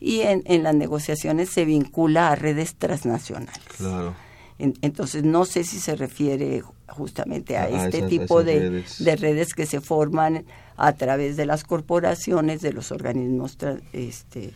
y 0.00 0.20
en, 0.22 0.42
en 0.46 0.62
las 0.64 0.74
negociaciones 0.74 1.50
se 1.50 1.64
vincula 1.64 2.30
a 2.30 2.34
redes 2.34 2.74
transnacionales. 2.74 3.62
Claro. 3.76 4.14
entonces, 4.58 5.22
no 5.22 5.44
sé 5.44 5.62
si 5.62 5.78
se 5.78 5.94
refiere 5.94 6.62
justamente 6.88 7.56
a, 7.56 7.68
este 7.68 8.02
tipo 8.02 8.42
de, 8.42 8.58
redes. 8.58 9.04
de 9.04 9.16
redes 9.16 9.54
que 9.54 9.66
se 9.66 9.80
forman 9.80 10.44
a 10.76 10.92
través 10.92 11.36
de 11.36 11.46
las 11.46 11.64
corporaciones, 11.64 12.62
de 12.62 12.72
los 12.72 12.90
organismos 12.92 13.56
este, 13.92 14.52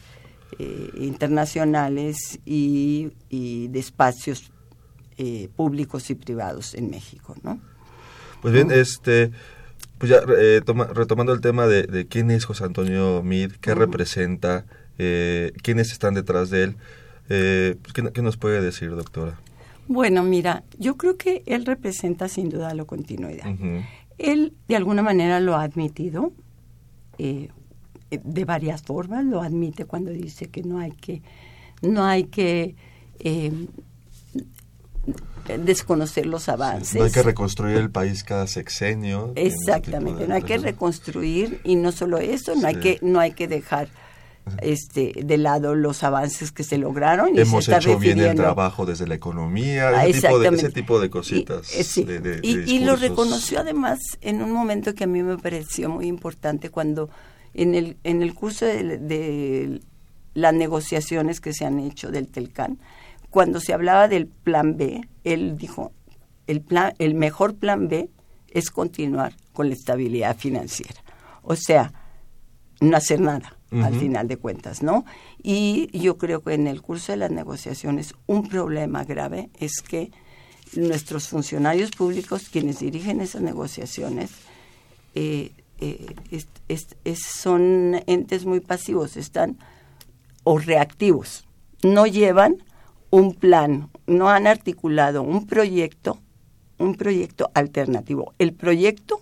eh, 0.58 0.90
internacionales 0.96 2.40
y, 2.44 3.12
de 3.30 3.78
espacios 3.78 4.50
eh, 5.18 5.48
públicos 5.56 6.10
y 6.10 6.14
privados 6.14 6.74
en 6.74 6.90
México, 6.90 7.34
¿no? 7.42 7.60
Pues 8.40 8.52
bien, 8.54 8.70
este, 8.70 9.30
pues 9.98 10.10
ya 10.10 10.18
eh, 10.36 10.60
retomando 10.94 11.32
el 11.32 11.40
tema 11.40 11.66
de, 11.66 12.06
quién 12.08 12.30
es 12.30 12.44
José 12.44 12.64
Antonio 12.64 13.22
Mid, 13.22 13.52
qué 13.60 13.74
representa, 13.74 14.66
quiénes 14.96 15.90
están 15.90 16.14
detrás 16.14 16.50
de 16.50 16.64
él, 16.64 16.76
pues, 17.26 17.92
¿qué, 18.12 18.22
nos 18.22 18.36
puede 18.36 18.60
decir, 18.60 18.90
doctora? 18.90 19.40
Bueno, 19.88 20.22
mira, 20.22 20.64
yo 20.78 20.96
creo 20.96 21.16
que 21.16 21.42
él 21.46 21.66
representa 21.66 22.28
sin 22.28 22.50
duda 22.50 22.74
la 22.74 22.84
continuidad. 22.84 23.46
Él 24.18 24.54
de 24.68 24.76
alguna 24.76 25.02
manera 25.02 25.40
lo 25.40 25.54
ha 25.56 25.62
admitido, 25.62 26.32
eh, 27.18 27.48
de 28.22 28.44
varias 28.44 28.82
formas, 28.82 29.24
lo 29.24 29.42
admite 29.42 29.84
cuando 29.84 30.10
dice 30.10 30.48
que 30.48 30.62
no 30.62 30.78
hay 30.78 30.92
que, 30.92 31.22
no 31.80 32.04
hay 32.04 32.24
que 32.24 32.74
eh, 33.20 33.52
desconocer 35.64 36.26
los 36.26 36.48
avances. 36.48 36.94
no 36.94 37.04
hay 37.04 37.10
que 37.10 37.22
reconstruir 37.22 37.76
el 37.76 37.90
país 37.90 38.24
cada 38.24 38.46
sexenio. 38.46 39.32
Exactamente, 39.34 40.26
no 40.26 40.34
hay 40.34 40.42
que 40.42 40.58
reconstruir 40.58 41.60
y 41.64 41.76
no 41.76 41.92
solo 41.92 42.18
eso, 42.18 42.54
no 42.54 42.68
hay 42.68 42.76
que 42.76 42.98
no 43.02 43.20
hay 43.20 43.32
que 43.32 43.48
dejar 43.48 43.88
este 44.60 45.12
de 45.24 45.38
lado 45.38 45.74
los 45.74 46.02
avances 46.02 46.52
que 46.52 46.64
se 46.64 46.78
lograron. 46.78 47.36
Y 47.36 47.40
Hemos 47.40 47.68
hecho 47.68 47.98
bien 47.98 48.20
el 48.20 48.36
trabajo 48.36 48.86
desde 48.86 49.06
la 49.06 49.14
economía, 49.14 50.04
ese, 50.04 50.28
tipo 50.28 50.38
de, 50.38 50.48
ese 50.48 50.70
tipo 50.70 51.00
de 51.00 51.10
cositas. 51.10 51.96
Y, 52.42 52.48
y, 52.48 52.78
lo 52.80 52.96
reconoció 52.96 53.60
además 53.60 53.98
en 54.20 54.42
un 54.42 54.52
momento 54.52 54.94
que 54.94 55.04
a 55.04 55.06
mí 55.06 55.22
me 55.22 55.38
pareció 55.38 55.88
muy 55.88 56.06
importante 56.06 56.70
cuando 56.70 57.08
en 57.54 57.74
el, 57.74 57.96
en 58.04 58.22
el 58.22 58.34
curso 58.34 58.66
de, 58.66 59.80
las 60.34 60.54
negociaciones 60.54 61.40
que 61.40 61.52
se 61.52 61.64
han 61.64 61.78
hecho 61.78 62.10
del 62.10 62.28
Telcán, 62.28 62.78
cuando 63.30 63.60
se 63.60 63.72
hablaba 63.72 64.08
del 64.08 64.26
plan 64.26 64.76
B, 64.76 65.08
él 65.24 65.56
dijo, 65.56 65.92
el, 66.46 66.60
plan, 66.60 66.94
el 66.98 67.14
mejor 67.14 67.54
plan 67.54 67.88
B 67.88 68.08
es 68.48 68.70
continuar 68.70 69.34
con 69.52 69.68
la 69.68 69.74
estabilidad 69.74 70.36
financiera. 70.36 71.02
O 71.42 71.56
sea, 71.56 71.92
no 72.80 72.96
hacer 72.96 73.20
nada 73.20 73.56
al 73.70 73.94
final 73.94 74.28
de 74.28 74.36
cuentas, 74.36 74.82
¿no? 74.82 75.06
Y 75.42 75.88
yo 75.98 76.18
creo 76.18 76.42
que 76.42 76.52
en 76.52 76.66
el 76.66 76.82
curso 76.82 77.12
de 77.12 77.16
las 77.16 77.30
negociaciones 77.30 78.14
un 78.26 78.46
problema 78.46 79.04
grave 79.04 79.48
es 79.58 79.80
que 79.80 80.10
nuestros 80.74 81.28
funcionarios 81.28 81.90
públicos, 81.90 82.50
quienes 82.50 82.80
dirigen 82.80 83.22
esas 83.22 83.40
negociaciones, 83.40 84.30
eh, 85.14 85.52
eh, 85.82 87.16
son 87.16 88.00
entes 88.06 88.44
muy 88.44 88.60
pasivos, 88.60 89.16
están 89.16 89.58
o 90.44 90.58
reactivos, 90.58 91.44
no 91.82 92.06
llevan 92.06 92.62
un 93.10 93.34
plan, 93.34 93.90
no 94.06 94.30
han 94.30 94.46
articulado 94.46 95.22
un 95.22 95.46
proyecto, 95.46 96.18
un 96.78 96.94
proyecto 96.94 97.50
alternativo. 97.54 98.32
El 98.38 98.52
proyecto 98.52 99.20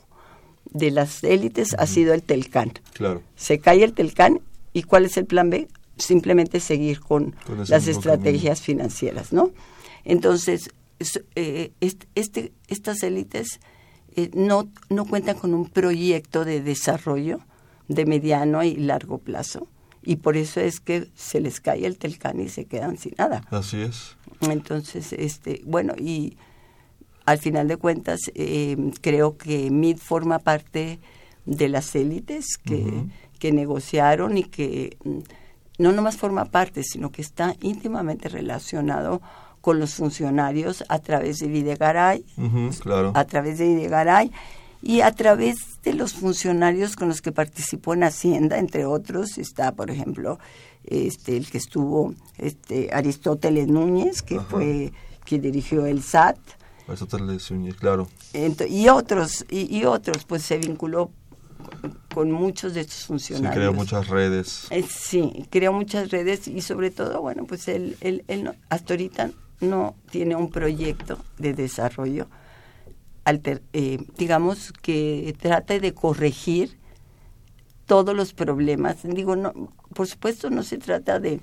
de 0.64 0.90
las 0.90 1.24
élites 1.24 1.74
ha 1.78 1.86
sido 1.86 2.12
el 2.12 2.22
Telcán. 2.22 2.72
Claro. 2.92 3.22
Se 3.36 3.58
cae 3.58 3.82
el 3.82 3.94
Telcán 3.94 4.40
y 4.72 4.82
¿cuál 4.82 5.06
es 5.06 5.16
el 5.16 5.24
plan 5.24 5.48
B? 5.48 5.66
Simplemente 5.96 6.60
seguir 6.60 7.00
con, 7.00 7.34
las 7.68 7.88
estrategias 7.88 8.60
financieras, 8.60 9.32
¿no? 9.32 9.50
Entonces, 10.04 10.70
eh, 11.34 11.72
este, 12.14 12.52
estas 12.68 13.02
élites 13.02 13.60
eh, 14.16 14.30
no, 14.34 14.68
no 14.88 15.04
cuentan 15.04 15.38
con 15.38 15.54
un 15.54 15.68
proyecto 15.68 16.44
de 16.44 16.60
desarrollo 16.60 17.40
de 17.88 18.06
mediano 18.06 18.62
y 18.62 18.76
largo 18.76 19.18
plazo. 19.18 19.66
Y 20.02 20.16
por 20.16 20.36
eso 20.36 20.60
es 20.60 20.80
que 20.80 21.08
se 21.14 21.40
les 21.40 21.60
cae 21.60 21.84
el 21.86 21.98
telcán 21.98 22.40
y 22.40 22.48
se 22.48 22.64
quedan 22.64 22.96
sin 22.96 23.14
nada. 23.18 23.42
Así 23.50 23.82
es. 23.82 24.16
Entonces, 24.40 25.12
este, 25.12 25.62
bueno, 25.66 25.94
y 25.98 26.38
al 27.26 27.38
final 27.38 27.68
de 27.68 27.76
cuentas, 27.76 28.20
eh, 28.34 28.76
creo 29.02 29.36
que 29.36 29.70
MID 29.70 29.98
forma 29.98 30.38
parte 30.38 31.00
de 31.44 31.68
las 31.68 31.94
élites 31.94 32.56
que, 32.58 33.04
que 33.38 33.52
negociaron 33.52 34.38
y 34.38 34.44
que 34.44 34.96
mm, 35.04 35.18
no 35.78 35.92
nomás 35.92 36.16
forma 36.16 36.46
parte, 36.46 36.82
sino 36.82 37.10
que 37.10 37.22
está 37.22 37.56
íntimamente 37.60 38.28
relacionado 38.28 39.20
con 39.60 39.78
los 39.78 39.94
funcionarios 39.94 40.84
a 40.88 40.98
través 40.98 41.38
de 41.38 41.48
Videgaray, 41.48 42.24
claro. 42.80 43.12
a 43.14 43.24
través 43.24 43.58
de 43.58 43.66
Videgaray 43.68 44.30
y 44.82 45.02
a 45.02 45.12
través 45.12 45.82
de 45.82 45.92
los 45.92 46.14
funcionarios 46.14 46.96
con 46.96 47.08
los 47.08 47.20
que 47.20 47.32
participó 47.32 47.94
en 47.94 48.04
Hacienda, 48.04 48.58
entre 48.58 48.86
otros 48.86 49.36
está, 49.38 49.72
por 49.72 49.90
ejemplo, 49.90 50.38
este 50.84 51.36
el 51.36 51.50
que 51.50 51.58
estuvo 51.58 52.14
este 52.38 52.90
Aristóteles 52.92 53.68
Núñez, 53.68 54.22
que 54.22 54.40
fue 54.40 54.92
quien 55.24 55.42
dirigió 55.42 55.84
el 55.84 56.02
SAT. 56.02 56.38
Aristóteles 56.88 57.50
Núñez, 57.50 57.76
claro. 57.76 58.08
y 58.32 58.88
otros 58.88 59.44
y, 59.50 59.84
otros, 59.84 60.24
pues 60.24 60.42
se 60.42 60.58
vinculó 60.58 61.10
con 62.14 62.32
muchos 62.32 62.74
de 62.74 62.80
estos 62.80 63.04
funcionarios. 63.04 63.52
Sí, 63.52 63.58
creó 63.58 63.72
muchas 63.72 64.08
redes. 64.08 64.66
Eh, 64.70 64.82
sí, 64.82 65.46
creó 65.50 65.72
muchas 65.72 66.10
redes 66.10 66.48
y 66.48 66.62
sobre 66.62 66.90
todo, 66.90 67.20
bueno, 67.20 67.44
pues 67.44 67.68
él, 67.68 67.96
él, 68.00 68.24
él 68.28 68.50
hasta 68.70 68.94
ahorita 68.94 69.30
no 69.60 69.94
tiene 70.10 70.36
un 70.36 70.50
proyecto 70.50 71.18
de 71.38 71.54
desarrollo, 71.54 72.28
eh, 73.72 73.98
digamos, 74.16 74.72
que 74.82 75.34
trate 75.40 75.80
de 75.80 75.94
corregir 75.94 76.78
todos 77.86 78.14
los 78.14 78.32
problemas. 78.32 78.98
Digo, 79.02 79.36
no, 79.36 79.52
por 79.94 80.06
supuesto 80.06 80.50
no 80.50 80.62
se 80.62 80.78
trata 80.78 81.20
de 81.20 81.40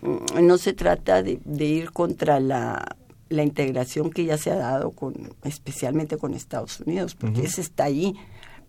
mm, 0.00 0.46
no 0.46 0.58
se 0.58 0.72
trata 0.72 1.22
de, 1.22 1.40
ir 1.58 1.92
contra 1.92 2.40
la, 2.40 2.96
la, 3.28 3.42
integración 3.42 4.10
que 4.10 4.24
ya 4.24 4.38
se 4.38 4.50
ha 4.50 4.56
dado 4.56 4.92
con 4.92 5.34
especialmente 5.44 6.16
con 6.16 6.34
Estados 6.34 6.80
Unidos, 6.80 7.14
porque 7.14 7.42
ese 7.42 7.60
está 7.60 7.84
ahí. 7.84 8.14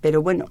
Pero 0.02 0.22
bueno, 0.22 0.46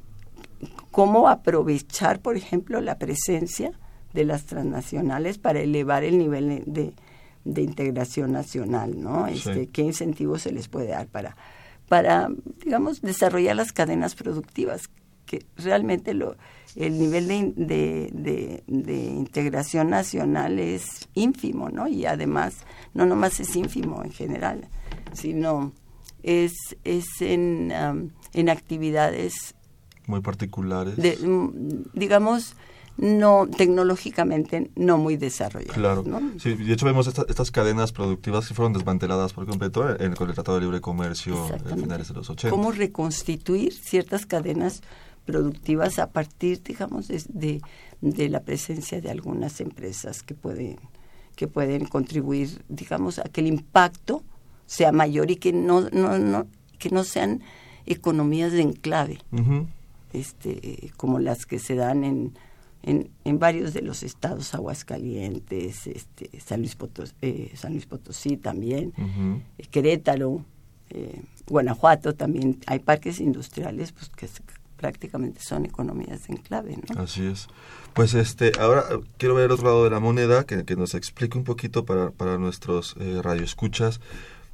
cómo 0.91 1.29
aprovechar, 1.29 2.21
por 2.21 2.37
ejemplo, 2.37 2.81
la 2.81 2.99
presencia 2.99 3.73
de 4.13 4.25
las 4.25 4.45
transnacionales 4.45 5.39
para 5.39 5.61
elevar 5.61 6.05
el 6.05 6.19
nivel 6.19 6.63
de, 6.67 6.93
de 7.45 7.63
integración 7.63 8.33
nacional, 8.33 9.01
¿no? 9.01 9.27
Este, 9.27 9.69
¿Qué 9.69 9.83
incentivos 9.83 10.43
se 10.43 10.53
les 10.53 10.69
puede 10.69 10.89
dar 10.89 11.07
para, 11.07 11.37
para, 11.89 12.29
digamos, 12.65 13.03
desarrollar 13.03 13.57
las 13.57 13.73
cadenas 13.73 14.15
productivas? 14.15 14.89
Que 15.27 15.45
realmente 15.57 16.15
lo, 16.15 16.37
el 16.77 16.99
nivel 16.99 17.29
de, 17.29 18.11
de, 18.13 18.63
de, 18.67 18.95
integración 18.95 19.91
nacional 19.91 20.59
es 20.59 21.09
ínfimo, 21.15 21.71
¿no? 21.71 21.89
Y 21.89 22.07
además, 22.07 22.55
no 22.93 23.07
nomás 23.07 23.41
es 23.41 23.55
ínfimo 23.57 24.05
en 24.05 24.11
general, 24.11 24.69
sino 25.13 25.73
es, 26.23 26.53
es 26.85 27.07
en, 27.21 27.73
en 28.33 28.49
actividades 28.49 29.55
muy 30.07 30.21
particulares. 30.21 30.97
Mm, 31.23 31.49
digamos, 31.95 32.57
no 32.97 33.47
tecnológicamente 33.47 34.71
no 34.77 34.99
muy 34.99 35.17
desarrolladas. 35.17 35.75
Claro. 35.75 36.05
Sí, 36.39 36.55
de 36.55 36.73
hecho 36.73 36.87
vemos 36.87 37.07
estas 37.07 37.51
cadenas 37.51 37.93
productivas 37.93 38.47
que 38.47 38.55
fueron 38.55 38.73
desmanteladas 38.73 39.33
por 39.33 39.47
completo 39.47 39.99
en, 39.99 40.15
con 40.15 40.29
el 40.29 40.35
Tratado 40.35 40.59
de 40.59 40.65
Libre 40.65 40.81
Comercio 40.81 41.45
a 41.45 41.75
finales 41.75 42.09
de 42.09 42.15
los 42.15 42.29
80. 42.29 42.51
¿Cómo 42.51 42.71
reconstituir 42.71 43.73
ciertas 43.73 44.27
cadenas 44.27 44.83
productivas 45.25 45.99
a 45.99 46.11
partir, 46.11 46.63
digamos, 46.63 47.09
de, 47.09 47.63
de, 48.01 48.29
la 48.29 48.41
presencia 48.41 49.01
de 49.01 49.11
algunas 49.11 49.61
empresas 49.61 50.23
que 50.23 50.35
pueden 50.35 50.79
que 51.37 51.49
pueden 51.49 51.87
contribuir, 51.87 52.63
digamos, 52.69 53.19
a 53.19 53.23
que 53.23 53.41
el 53.41 53.47
impacto 53.47 54.23
sea 54.67 54.93
mayor 54.93 55.31
y 55.31 55.37
que 55.37 55.53
no, 55.53 55.89
no, 55.91 56.19
no 56.19 56.47
que 56.79 56.91
no 56.91 57.05
sean 57.05 57.43
economías 57.87 58.53
de 58.53 58.61
enclave, 58.61 59.19
este, 60.13 60.93
como 60.99 61.21
las 61.21 61.47
que 61.47 61.59
se 61.59 61.75
dan 61.75 62.05
en, 62.05 62.35
en, 62.83 63.39
varios 63.39 63.73
de 63.75 63.83
los 63.83 64.03
estados, 64.03 64.55
Aguascalientes, 64.55 65.87
este, 65.87 66.31
San, 66.41 66.61
Luis 66.61 66.75
Potosí, 66.75 67.15
eh, 67.23 67.53
San 67.55 67.73
Luis 67.73 67.87
Potosí 67.87 68.37
también, 68.37 68.93
Querétaro, 69.71 70.45
eh, 70.91 71.23
Guanajuato 71.47 72.15
también 72.15 72.59
hay 72.67 72.81
parques 72.81 73.21
industriales 73.21 73.93
pues 73.93 74.09
que 74.11 74.29
prácticamente 74.77 75.41
son 75.41 75.65
economías 75.65 76.27
de 76.27 76.35
enclave, 76.35 76.77
¿no? 76.77 77.01
Así 77.01 77.25
es. 77.25 77.47
Pues 77.95 78.15
este, 78.15 78.53
ahora 78.59 78.85
quiero 79.17 79.37
ver 79.37 79.47
el 79.47 79.53
otro 79.53 79.67
lado 79.67 79.85
de 79.85 79.91
la 79.91 80.01
moneda, 80.01 80.45
que, 80.45 80.65
nos 80.77 80.95
explique 80.95 81.39
un 81.39 81.45
poquito 81.45 81.85
para, 81.85 82.11
para 82.11 82.37
nuestros 82.37 82.97
eh, 82.99 83.21
radioescuchas, 83.23 84.01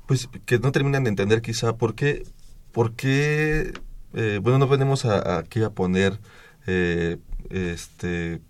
pues 0.07 0.29
que 0.45 0.59
no 0.59 0.71
terminan 0.71 1.05
de 1.05 1.11
entender 1.11 1.41
quizá 1.41 1.77
por 1.77 1.95
qué, 1.95 2.25
por 2.73 2.93
qué 2.93 3.73
eh, 4.15 4.41
bueno, 4.43 4.59
no 4.59 4.69
venimos 4.69 5.05
aquí 5.05 5.63
a 5.63 5.71
poner 5.71 6.19
eh, 6.67 7.19
este 7.51 8.41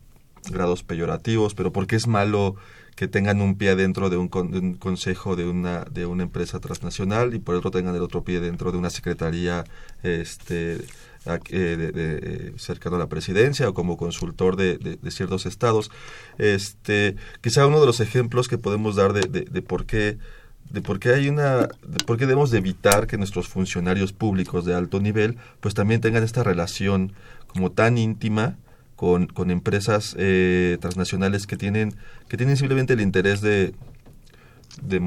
grados 0.50 0.82
peyorativos, 0.82 1.54
pero 1.54 1.72
por 1.72 1.86
qué 1.86 1.96
es 1.96 2.06
malo 2.06 2.56
que 2.98 3.06
tengan 3.06 3.40
un 3.40 3.56
pie 3.56 3.76
dentro 3.76 4.10
de 4.10 4.16
un, 4.16 4.28
consejo 4.28 5.36
de 5.36 5.46
una 5.46 5.84
de 5.84 6.04
una 6.04 6.24
empresa 6.24 6.58
transnacional 6.58 7.32
y 7.32 7.38
por 7.38 7.54
otro 7.54 7.70
tengan 7.70 7.94
el 7.94 8.02
otro 8.02 8.24
pie 8.24 8.40
dentro 8.40 8.72
de 8.72 8.78
una 8.78 8.90
secretaría 8.90 9.62
este 10.02 10.78
de, 11.24 11.76
de, 11.92 12.54
cercano 12.56 12.96
a 12.96 12.98
la 12.98 13.08
presidencia 13.08 13.68
o 13.68 13.74
como 13.74 13.96
consultor 13.96 14.56
de, 14.56 14.98
ciertos 15.12 15.46
estados 15.46 15.92
este 16.38 17.14
quizá 17.40 17.68
uno 17.68 17.78
de 17.78 17.86
los 17.86 18.00
ejemplos 18.00 18.48
que 18.48 18.58
podemos 18.58 18.96
dar 18.96 19.12
de, 19.12 19.62
por 19.62 19.86
qué 19.86 20.18
de 20.68 20.82
por 20.82 20.98
qué 20.98 21.10
hay 21.10 21.28
una 21.28 21.68
de 21.68 22.04
por 22.04 22.16
qué 22.16 22.26
debemos 22.26 22.50
de 22.50 22.58
evitar 22.58 23.06
que 23.06 23.16
nuestros 23.16 23.46
funcionarios 23.46 24.12
públicos 24.12 24.64
de 24.64 24.74
alto 24.74 24.98
nivel 24.98 25.36
pues 25.60 25.72
también 25.72 26.00
tengan 26.00 26.24
esta 26.24 26.42
relación 26.42 27.12
como 27.46 27.70
tan 27.70 27.96
íntima 27.96 28.56
con, 28.98 29.28
con 29.28 29.52
empresas 29.52 30.16
eh, 30.18 30.76
transnacionales 30.80 31.46
que 31.46 31.56
tienen, 31.56 31.94
que 32.28 32.36
tienen 32.36 32.56
simplemente 32.56 32.94
el 32.94 33.00
interés 33.00 33.40
de, 33.40 33.72
de, 34.82 35.00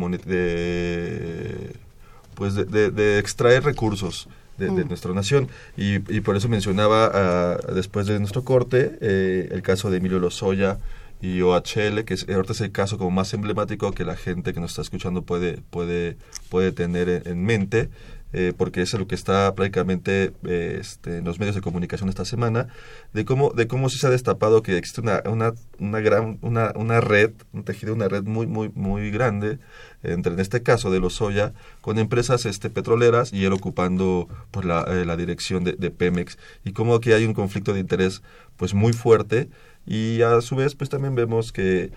pues 2.34 2.56
de, 2.56 3.20
extraer 3.20 3.66
recursos 3.66 4.30
de, 4.58 4.72
mm. 4.72 4.88
nuestra 4.88 5.14
nación. 5.14 5.50
Y, 5.76 5.96
y, 6.10 6.22
por 6.22 6.38
eso 6.38 6.48
mencionaba 6.48 7.12
ah, 7.14 7.58
después 7.76 8.08
de 8.08 8.18
nuestro 8.18 8.46
corte 8.46 8.98
eh, 9.02 9.50
el 9.52 9.62
caso 9.62 9.92
de 9.92 9.98
Emilio 9.98 10.20
Lozoya 10.20 10.78
y 11.22 11.42
OHL, 11.42 12.06
que 12.06 12.14
es, 12.14 12.30
ahorita 12.30 12.54
es 12.54 12.62
el 12.62 12.72
caso 12.72 12.98
como 12.98 13.12
más 13.12 13.34
emblemático 13.34 13.92
que 13.92 14.06
la 14.06 14.16
gente 14.16 14.54
que 14.54 14.62
nos 14.62 14.72
está 14.72 14.84
escuchando 14.84 15.24
puede, 15.24 15.58
puede, 15.70 16.16
puede 16.50 16.72
tener 16.72 17.24
en 17.26 17.44
mente. 17.44 17.90
Eh, 18.34 18.54
porque 18.56 18.82
es 18.82 18.94
lo 18.94 19.08
que 19.08 19.16
está 19.16 19.54
prácticamente 19.56 20.32
eh, 20.48 20.78
este, 20.80 21.18
en 21.18 21.26
los 21.26 21.38
medios 21.38 21.54
de 21.54 21.62
comunicación 21.62 22.08
esta 22.08 22.24
semana, 22.24 22.68
de 23.14 23.26
cómo, 23.26 23.52
de 23.52 23.68
cómo 23.68 23.90
se 23.90 24.08
ha 24.08 24.10
destapado 24.10 24.64
que 24.64 24.78
existe 24.78 25.02
una, 25.02 25.22
una, 25.26 25.54
una 25.80 26.00
gran, 26.00 26.38
una, 26.42 26.72
una 26.76 27.02
red, 27.02 27.32
un 27.52 27.66
tejido, 27.66 27.94
una 27.94 28.08
red 28.08 28.24
muy, 28.24 28.48
muy, 28.48 28.72
muy 28.74 29.12
grande, 29.12 29.60
entre 30.02 30.34
en 30.34 30.40
este 30.40 30.64
caso 30.64 30.90
de 30.92 31.02
los 31.02 31.16
Soya, 31.16 31.54
con 31.82 32.00
empresas 32.00 32.46
este, 32.46 32.70
petroleras 32.70 33.34
y 33.34 33.44
él 33.44 33.52
ocupando 33.52 34.30
pues, 34.52 34.66
la, 34.66 34.84
eh, 34.88 35.04
la 35.04 35.18
dirección 35.18 35.66
de, 35.66 35.74
de, 35.74 35.92
Pemex, 35.92 36.38
y 36.64 36.72
cómo 36.72 36.96
aquí 36.96 37.12
hay 37.12 37.26
un 37.26 37.34
conflicto 37.34 37.74
de 37.74 37.82
interés 37.82 38.22
pues 38.56 38.74
muy 38.74 38.94
fuerte, 38.94 39.50
y 39.86 40.22
a 40.22 40.40
su 40.40 40.56
vez 40.56 40.76
pues 40.76 40.90
también 40.90 41.16
vemos 41.16 41.52
que 41.52 41.92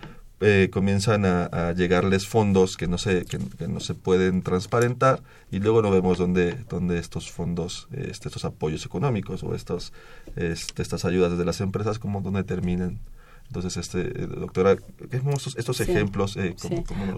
eh, 0.47 0.69
comienzan 0.71 1.25
a, 1.25 1.73
llegarles 1.73 2.29
fondos 2.29 2.77
que 2.77 2.87
no 2.87 2.99
se 2.99 3.25
que, 3.25 3.39
no 3.67 3.81
se 3.81 3.95
pueden 3.95 4.43
transparentar 4.43 5.23
y 5.51 5.59
luego 5.59 5.81
no 5.81 5.91
vemos 5.91 6.19
dónde 6.19 6.59
dónde 6.69 6.99
estos 6.99 7.31
fondos 7.31 7.89
este, 7.93 8.29
estos 8.29 8.45
apoyos 8.45 8.85
económicos 8.85 9.43
o 9.43 9.55
estos 9.55 9.95
este, 10.37 10.83
estas 10.83 11.07
ayudas 11.07 11.39
de 11.39 11.45
las 11.47 11.63
empresas 11.63 11.99
como 11.99 12.21
dónde 12.21 12.45
terminan. 12.45 13.01
Entonces 13.47 13.79
este 13.79 14.01
eh, 14.01 14.27
doctora 14.27 14.77
estos, 15.11 15.57
estos 15.57 15.81
ejemplos 15.81 16.37
eh, 16.37 16.55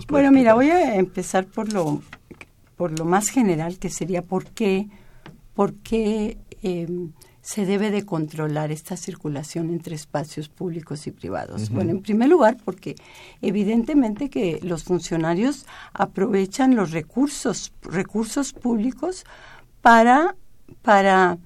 bueno 0.09 0.31
mira 0.31 0.55
voy 0.55 0.71
a 0.71 0.95
empezar 0.95 1.47
por 1.47 1.73
lo 1.73 2.03
por 2.77 2.97
lo 2.97 3.05
más 3.05 3.29
general 3.29 3.81
que 3.81 3.91
sería 3.91 4.23
por 4.23 4.45
qué 4.47 4.87
por 5.55 5.75
qué 5.75 6.39
em, 6.63 7.11
se 7.47 7.65
debe 7.65 7.93
de 7.93 8.05
controlar 8.05 8.73
esta 8.73 8.97
circulación 8.97 9.71
entre 9.71 9.95
espacios 9.95 10.49
públicos 10.49 11.07
y 11.07 11.13
privados? 11.13 11.71
Bueno, 11.71 11.93
en 11.93 12.03
primer 12.03 12.29
lugar, 12.29 12.57
porque 12.65 12.97
evidentemente 13.41 14.31
que 14.31 14.59
los 14.65 14.83
funcionarios 14.83 15.65
aprovechan 15.93 16.75
los 16.75 16.91
recursos, 16.91 17.73
recursos 17.83 18.53
públicos 18.53 19.25
para, 19.81 20.35
para, 20.83 21.39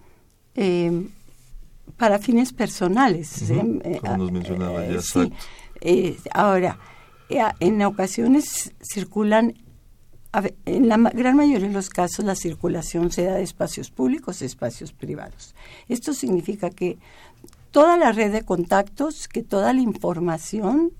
em, 0.55 1.11
para 1.99 2.19
fines 2.19 2.55
personales. 2.55 3.51
Em, 3.51 3.79
eh, 3.85 3.99
Como 4.01 4.17
nos 4.17 4.33
mencionaba 4.33 4.87
eh, 4.87 5.03
sí. 5.03 5.31
Eh, 5.83 6.17
ahora, 6.33 6.79
en 7.29 7.83
ocasiones 7.83 8.73
circulan 8.81 9.53
en 10.65 10.89
la 10.89 10.97
gran 10.97 11.37
mayoría 11.37 11.69
de 11.69 11.75
los 11.75 11.91
casos 11.91 12.25
la 12.25 12.35
circulación 12.35 13.11
se 13.11 13.25
da 13.25 13.35
de 13.35 13.43
espacios 13.43 13.91
públicos 13.91 14.43
espacios 14.43 14.93
privados. 14.93 15.55
Esto 15.89 16.15
significa 16.15 16.71
que 16.71 16.99
toda 17.71 17.97
la 17.97 18.13
red 18.13 18.33
de 18.33 18.43
contactos, 18.43 19.29
que 19.29 19.43
toda 19.43 19.73
la 19.73 19.81
información 19.81 20.93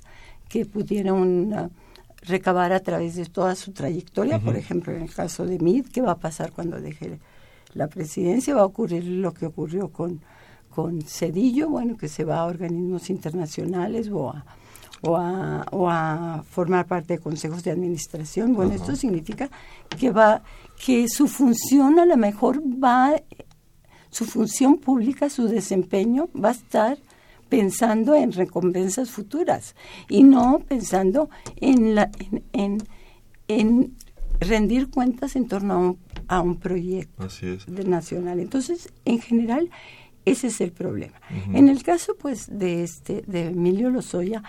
que 0.49 0.67
pudieron 0.67 1.71
recabar 2.23 2.73
a 2.73 2.81
través 2.81 3.15
de 3.15 3.27
toda 3.27 3.55
su 3.55 3.73
trayectoria, 3.73 4.39
por 4.41 4.57
ejemplo, 4.57 4.93
en 4.93 5.03
el 5.03 5.15
caso 5.15 5.47
de 5.47 5.59
Mid, 5.59 5.87
¿qué 5.87 6.01
va 6.01 6.13
a 6.13 6.19
pasar 6.19 6.53
cuando 6.53 6.81
deje 6.81 7.19
la 7.75 7.87
presidencia? 7.87 8.55
Va 8.55 8.63
a 8.63 8.67
ocurrir 8.67 9.05
lo 9.05 9.33
que 9.33 9.47
ocurrió 9.47 9.89
con, 9.89 10.21
con 10.69 11.03
Cedillo, 11.03 11.69
bueno, 11.71 11.97
que 11.97 12.09
se 12.09 12.25
va 12.25 12.39
a 12.39 12.47
organismos 12.47 13.11
internacionales 13.11 14.11
o 14.11 14.31
a 14.31 14.45
o 15.03 15.17
a, 15.17 15.67
o 15.71 15.89
a 15.89 16.45
formar 16.49 16.87
parte 16.87 17.15
de 17.15 17.19
consejos 17.21 17.63
de 17.63 17.71
administración. 17.71 18.55
Bueno, 18.55 18.75
esto 18.75 18.97
significa 18.97 19.51
que 19.99 20.11
va, 20.11 20.43
que 20.85 21.09
su 21.09 21.27
función 21.27 21.99
a 21.99 22.05
lo 22.05 22.17
mejor 22.17 22.63
va, 22.63 23.15
su 24.11 24.25
función 24.25 24.79
pública, 24.79 25.31
su 25.31 25.49
desempeño 25.49 26.29
va 26.35 26.51
a 26.51 26.53
estar 26.53 26.99
pensando 27.49 28.15
en 28.15 28.33
recompensas 28.33 29.11
futuras 29.11 29.75
y 30.09 30.23
no 30.23 30.61
pensando 30.61 31.31
en, 31.57 31.95
la, 31.95 32.11
en, 32.53 32.79
en, 33.49 33.97
rendir 34.39 34.89
cuentas 34.89 35.37
en 35.37 35.49
torno 35.49 35.75
a 35.75 35.79
un, 35.79 35.99
a 36.29 36.41
un 36.41 36.57
proyecto 36.57 37.27
nacional. 37.85 38.41
Entonces, 38.41 38.91
en 39.05 39.21
general, 39.21 39.71
ese 40.25 40.47
es 40.47 40.61
el 40.61 40.73
problema. 40.73 41.21
En 41.53 41.69
el 41.69 41.83
caso, 41.83 42.17
pues, 42.19 42.47
de 42.51 42.83
este 42.83 43.23
de 43.27 43.49
Emilio 43.49 43.91
Lozoya, 43.91 44.43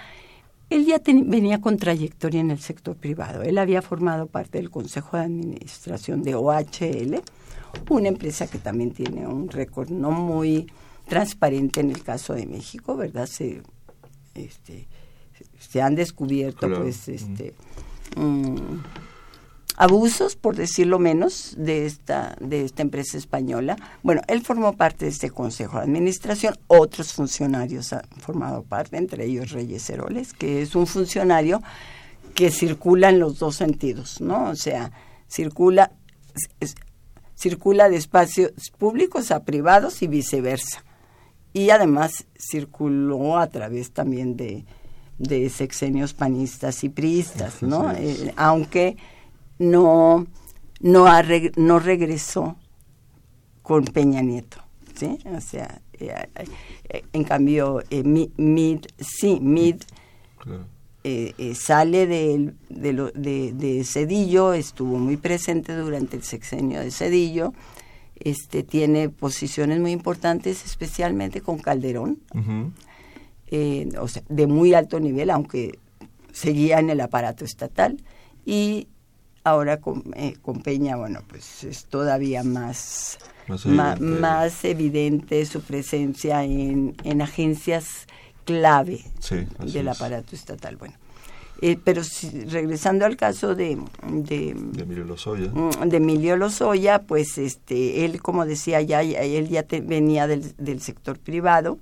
él 0.71 0.85
ya 0.85 1.01
venía 1.05 1.59
con 1.59 1.77
trayectoria 1.77 2.39
en 2.39 2.49
el 2.49 2.59
sector 2.59 2.95
privado. 2.95 3.43
Él 3.43 3.57
había 3.57 3.81
formado 3.81 4.27
parte 4.27 4.57
del 4.57 4.71
Consejo 4.71 5.17
de 5.17 5.23
Administración 5.23 6.23
de 6.23 6.35
OHL, 6.35 7.21
una 7.89 8.07
empresa 8.07 8.47
que 8.47 8.57
también 8.57 8.91
tiene 8.91 9.27
un 9.27 9.49
récord 9.49 9.89
no 9.89 10.11
muy 10.11 10.71
transparente 11.07 11.81
en 11.81 11.91
el 11.91 12.01
caso 12.01 12.33
de 12.33 12.45
México, 12.45 12.95
¿verdad? 12.95 13.25
Se, 13.25 13.61
este, 14.33 14.87
se 15.59 15.81
han 15.81 15.95
descubierto, 15.95 16.73
pues, 16.73 17.09
este, 17.09 17.53
abusos, 19.81 20.35
por 20.35 20.55
decirlo 20.55 20.99
menos, 20.99 21.55
de 21.57 21.87
esta, 21.87 22.35
de 22.39 22.63
esta 22.63 22.83
empresa 22.83 23.17
española. 23.17 23.77
Bueno, 24.03 24.21
él 24.27 24.43
formó 24.43 24.73
parte 24.73 25.05
de 25.05 25.11
este 25.11 25.31
consejo 25.31 25.77
de 25.77 25.85
administración, 25.85 26.53
otros 26.67 27.13
funcionarios 27.13 27.91
han 27.91 28.03
formado 28.19 28.61
parte, 28.61 28.97
entre 28.97 29.25
ellos 29.25 29.49
Reyes 29.49 29.89
Heroles, 29.89 30.33
que 30.33 30.61
es 30.61 30.75
un 30.75 30.85
funcionario 30.85 31.63
que 32.35 32.51
circula 32.51 33.09
en 33.09 33.17
los 33.17 33.39
dos 33.39 33.55
sentidos, 33.55 34.21
¿no? 34.21 34.51
O 34.51 34.55
sea, 34.55 34.91
circula, 35.27 35.93
circula 37.33 37.89
de 37.89 37.97
espacios 37.97 38.51
públicos 38.77 39.31
a 39.31 39.45
privados 39.45 40.03
y 40.03 40.07
viceversa. 40.07 40.85
Y 41.53 41.71
además 41.71 42.27
circuló 42.37 43.39
a 43.39 43.47
través 43.47 43.93
también 43.93 44.37
de, 44.37 44.63
de 45.17 45.49
sexenios 45.49 46.13
panistas 46.13 46.83
y 46.83 46.89
priistas, 46.89 47.63
¿no? 47.63 47.91
Eh, 47.93 48.31
aunque 48.37 48.97
no, 49.61 50.25
no, 50.79 51.05
no 51.55 51.79
regresó 51.79 52.57
con 53.61 53.85
Peña 53.85 54.21
Nieto. 54.21 54.57
¿sí? 54.95 55.19
O 55.25 55.39
sea, 55.39 55.81
eh, 55.93 56.13
eh, 56.89 57.03
en 57.13 57.23
cambio, 57.23 57.81
eh, 57.89 58.03
Mid, 58.03 58.79
sí, 58.99 59.39
Mid 59.39 59.77
sale 61.55 62.07
de, 62.07 62.53
de, 62.69 63.53
de, 63.53 63.83
Cedillo, 63.83 64.53
estuvo 64.53 64.97
muy 64.97 65.17
presente 65.17 65.75
durante 65.75 66.17
el 66.17 66.23
sexenio 66.23 66.79
de 66.81 66.91
Cedillo, 66.91 67.53
este, 68.19 68.63
tiene 68.63 69.09
posiciones 69.09 69.79
muy 69.79 69.91
importantes, 69.91 70.63
especialmente 70.65 71.41
con 71.41 71.57
Calderón, 71.57 72.19
o 73.99 74.07
sea, 74.07 74.23
de 74.29 74.47
muy 74.47 74.73
alto 74.73 74.99
nivel, 74.99 75.31
aunque 75.31 75.79
seguía 76.31 76.79
en 76.79 76.91
el 76.91 77.01
aparato 77.01 77.45
estatal, 77.45 77.97
y 78.45 78.87
ahora 79.43 79.77
con, 79.77 80.03
eh, 80.15 80.35
con 80.41 80.61
Peña, 80.61 80.95
bueno, 80.95 81.21
pues 81.27 81.63
es 81.63 81.85
todavía 81.85 82.43
más, 82.43 83.17
más 83.99 84.65
evidente, 84.65 85.45
su 85.45 85.61
presencia 85.61 86.43
en, 86.43 86.95
en 87.03 87.21
agencias 87.21 88.07
clave 88.45 89.01
del 89.59 89.87
aparato 89.87 90.35
estatal. 90.35 90.77
Bueno, 90.77 90.95
eh, 91.61 91.77
pero 91.83 92.01
regresando 92.47 93.05
al 93.05 93.17
caso 93.17 93.53
de, 93.53 93.77
de, 94.07 94.49
Emilio 94.49 95.05
Lozoya. 95.05 95.51
Mm, 95.53 95.89
de 95.89 95.97
Emilio 95.97 96.35
Lozoya, 96.35 97.03
pues 97.03 97.37
este, 97.37 98.03
él, 98.03 98.19
como 98.19 98.45
decía 98.45 98.81
ya, 98.81 99.03
él 99.03 99.47
ya 99.47 99.65
venía 99.83 100.25
del, 100.25 100.55
del, 100.57 100.81
sector 100.81 101.19
privado, 101.19 101.77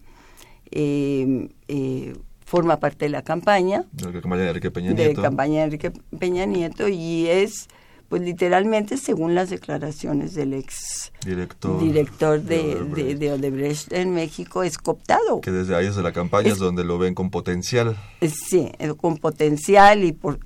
eh, 0.72 1.50
eh, 1.70 2.14
forma 2.50 2.78
parte 2.80 3.06
de 3.06 3.10
la 3.10 3.22
campaña. 3.22 3.86
De 3.92 4.12
la 4.12 4.22
campaña 4.22 4.42
de 4.42 4.48
Enrique 4.50 4.72
Peña 4.72 4.92
Nieto. 4.92 5.10
De 5.10 5.16
la 5.16 5.22
campaña 5.22 5.60
de 5.60 5.64
Enrique 5.66 5.92
Peña 6.18 6.46
Nieto 6.46 6.88
y 6.88 7.28
es 7.28 7.68
pues 8.10 8.24
literalmente 8.24 8.98
según 8.98 9.36
las 9.36 9.52
declaraciones 9.52 10.34
del 10.34 10.56
ex 10.56 11.12
director, 11.24 11.80
director 11.80 12.42
de, 12.42 13.16
de, 13.16 13.32
Odebrecht. 13.34 13.94
en 13.94 14.16
México 14.16 14.64
es 14.64 14.80
cooptado. 14.80 15.42
Que 15.42 15.52
desde 15.52 15.76
ahí 15.76 15.86
desde 15.86 16.02
la 16.02 16.12
campaña 16.12 16.52
es, 16.52 16.58
donde 16.58 16.84
lo 16.84 16.98
ven 16.98 17.14
con 17.14 17.30
potencial. 17.30 17.96
Sí, 18.22 18.72
eh, 18.80 18.96
con 18.98 19.18
potencial 19.18 20.04
y 20.04 20.14
por, 20.14 20.40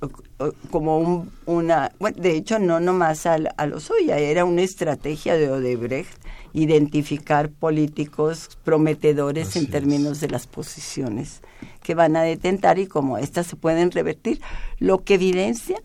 como 0.70 0.98
un, 0.98 1.30
una, 1.46 1.90
bueno, 1.98 2.18
de 2.20 2.36
hecho 2.36 2.58
no 2.58 2.80
nomás 2.80 3.24
a, 3.24 3.38
a 3.56 3.66
los 3.66 3.90
Oya, 3.90 4.18
era 4.18 4.44
una 4.44 4.60
estrategia 4.60 5.34
de 5.38 5.50
Odebrecht 5.50 6.22
identificar 6.52 7.50
políticos 7.50 8.50
prometedores 8.62 9.56
en 9.56 9.70
términos 9.70 10.20
de 10.20 10.28
las 10.28 10.46
posiciones 10.46 11.40
que 11.84 11.94
van 11.94 12.16
a 12.16 12.22
detentar 12.22 12.80
y 12.80 12.88
cómo 12.88 13.18
estas 13.18 13.46
se 13.46 13.54
pueden 13.54 13.92
revertir, 13.92 14.40
lo 14.80 15.04
que 15.04 15.14
evidencia 15.14 15.76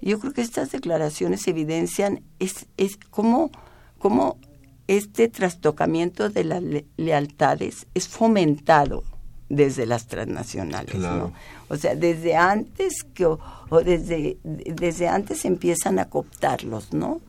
yo 0.00 0.18
creo 0.18 0.32
que 0.32 0.42
estas 0.42 0.70
declaraciones 0.70 1.46
evidencian 1.48 2.22
es, 2.38 2.66
es 2.76 2.98
cómo, 3.10 3.50
cómo 3.98 4.38
este 4.86 5.28
trastocamiento 5.28 6.30
de 6.30 6.44
las 6.44 6.62
lealtades 6.96 7.86
es 7.94 8.08
fomentado 8.08 9.04
desde 9.48 9.86
las 9.86 10.06
transnacionales, 10.06 10.94
¿no? 10.96 11.32
O 11.68 11.76
sea, 11.76 11.94
desde 11.94 12.36
antes 12.36 13.02
que 13.14 13.26
o, 13.26 13.38
desde 13.84 14.38
desde 14.44 15.08
antes 15.08 15.44
empiezan 15.44 15.98
a 15.98 16.06
cooptarlos, 16.06 16.92
¿no? 16.92 17.20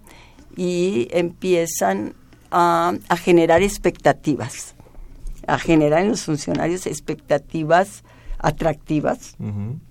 Y 0.55 1.07
empiezan 1.11 2.13
a, 2.51 2.93
a 3.07 3.17
generar 3.17 3.61
expectativas, 3.61 4.75
a 5.47 5.57
generar 5.59 6.03
en 6.03 6.09
los 6.09 6.23
funcionarios 6.23 6.87
expectativas 6.87 8.03
atractivas, 8.39 9.35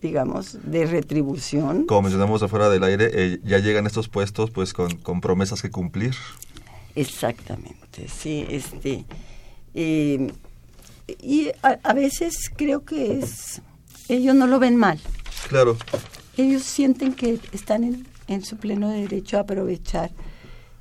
digamos, 0.00 0.58
de 0.64 0.86
retribución. 0.86 1.86
Como 1.86 2.02
mencionamos 2.02 2.42
afuera 2.42 2.70
del 2.70 2.82
aire, 2.82 3.10
eh, 3.12 3.40
ya 3.44 3.58
llegan 3.58 3.86
estos 3.86 4.08
puestos 4.08 4.50
pues 4.50 4.72
con, 4.72 4.96
con 4.96 5.20
promesas 5.20 5.62
que 5.62 5.70
cumplir. 5.70 6.14
Exactamente, 6.94 8.08
sí, 8.08 8.46
este... 8.48 9.04
Eh, 9.74 10.32
y 11.22 11.50
a, 11.62 11.94
veces 11.94 12.50
creo 12.54 12.84
que 12.84 13.18
es... 13.18 13.62
Ellos 14.08 14.34
no 14.34 14.46
lo 14.46 14.58
ven 14.58 14.76
mal. 14.76 14.98
Claro. 15.48 15.76
Ellos 16.36 16.62
sienten 16.62 17.14
que 17.14 17.38
están 17.52 17.84
en, 17.84 18.06
en 18.26 18.44
su 18.44 18.56
pleno 18.56 18.90
derecho 18.90 19.38
a 19.38 19.40
aprovechar 19.40 20.10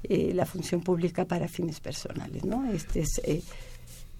eh, 0.03 0.31
la 0.33 0.45
función 0.45 0.81
pública 0.81 1.25
para 1.25 1.47
fines 1.47 1.79
personales, 1.79 2.43
¿no? 2.43 2.69
Este 2.71 3.01
es 3.01 3.21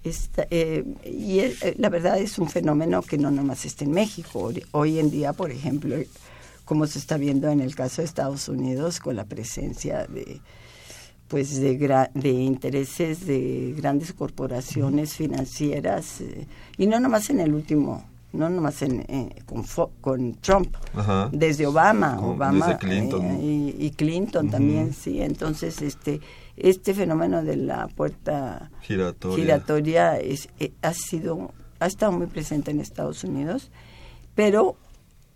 eh, 0.04 0.84
y 1.04 1.40
eh, 1.40 1.74
la 1.76 1.88
verdad 1.88 2.18
es 2.18 2.38
un 2.38 2.48
fenómeno 2.48 3.02
que 3.02 3.18
no 3.18 3.30
nomás 3.30 3.64
está 3.64 3.84
en 3.84 3.92
México. 3.92 4.50
Hoy 4.72 4.98
en 4.98 5.10
día, 5.10 5.32
por 5.32 5.50
ejemplo, 5.50 5.96
como 6.64 6.86
se 6.86 6.98
está 6.98 7.16
viendo 7.16 7.48
en 7.48 7.60
el 7.60 7.74
caso 7.74 8.02
de 8.02 8.06
Estados 8.06 8.48
Unidos, 8.48 9.00
con 9.00 9.16
la 9.16 9.24
presencia 9.24 10.06
de 10.06 10.40
pues 11.28 11.60
de, 11.60 12.08
de 12.14 12.30
intereses 12.30 13.26
de 13.26 13.74
grandes 13.76 14.14
corporaciones 14.14 15.12
financieras 15.12 16.22
eh, 16.22 16.46
y 16.78 16.86
no 16.86 16.98
nomás 17.00 17.28
en 17.28 17.40
el 17.40 17.52
último 17.52 18.02
no 18.32 18.48
nomás 18.48 18.80
en, 18.82 19.04
con, 19.44 19.64
con, 20.00 20.34
Trump 20.36 20.74
desde 21.32 21.66
Obama 21.66 22.18
Obama 22.20 22.78
y, 22.82 23.90
Clinton 23.96 24.50
también 24.50 24.92
sí. 24.92 25.20
Entonces 25.22 25.80
este 25.82 26.20
este 26.62 26.94
fenómeno 26.94 27.42
de 27.42 27.56
la 27.56 27.88
puerta 27.88 28.70
giratoria, 28.80 30.18
es, 30.18 30.48
eh, 30.58 30.72
ha 30.82 30.92
sido 30.92 31.52
ha 31.80 31.86
estado 31.86 32.12
muy 32.12 32.26
presente 32.26 32.70
en 32.70 32.80
Estados 32.80 33.24
Unidos, 33.24 33.70
pero 34.34 34.76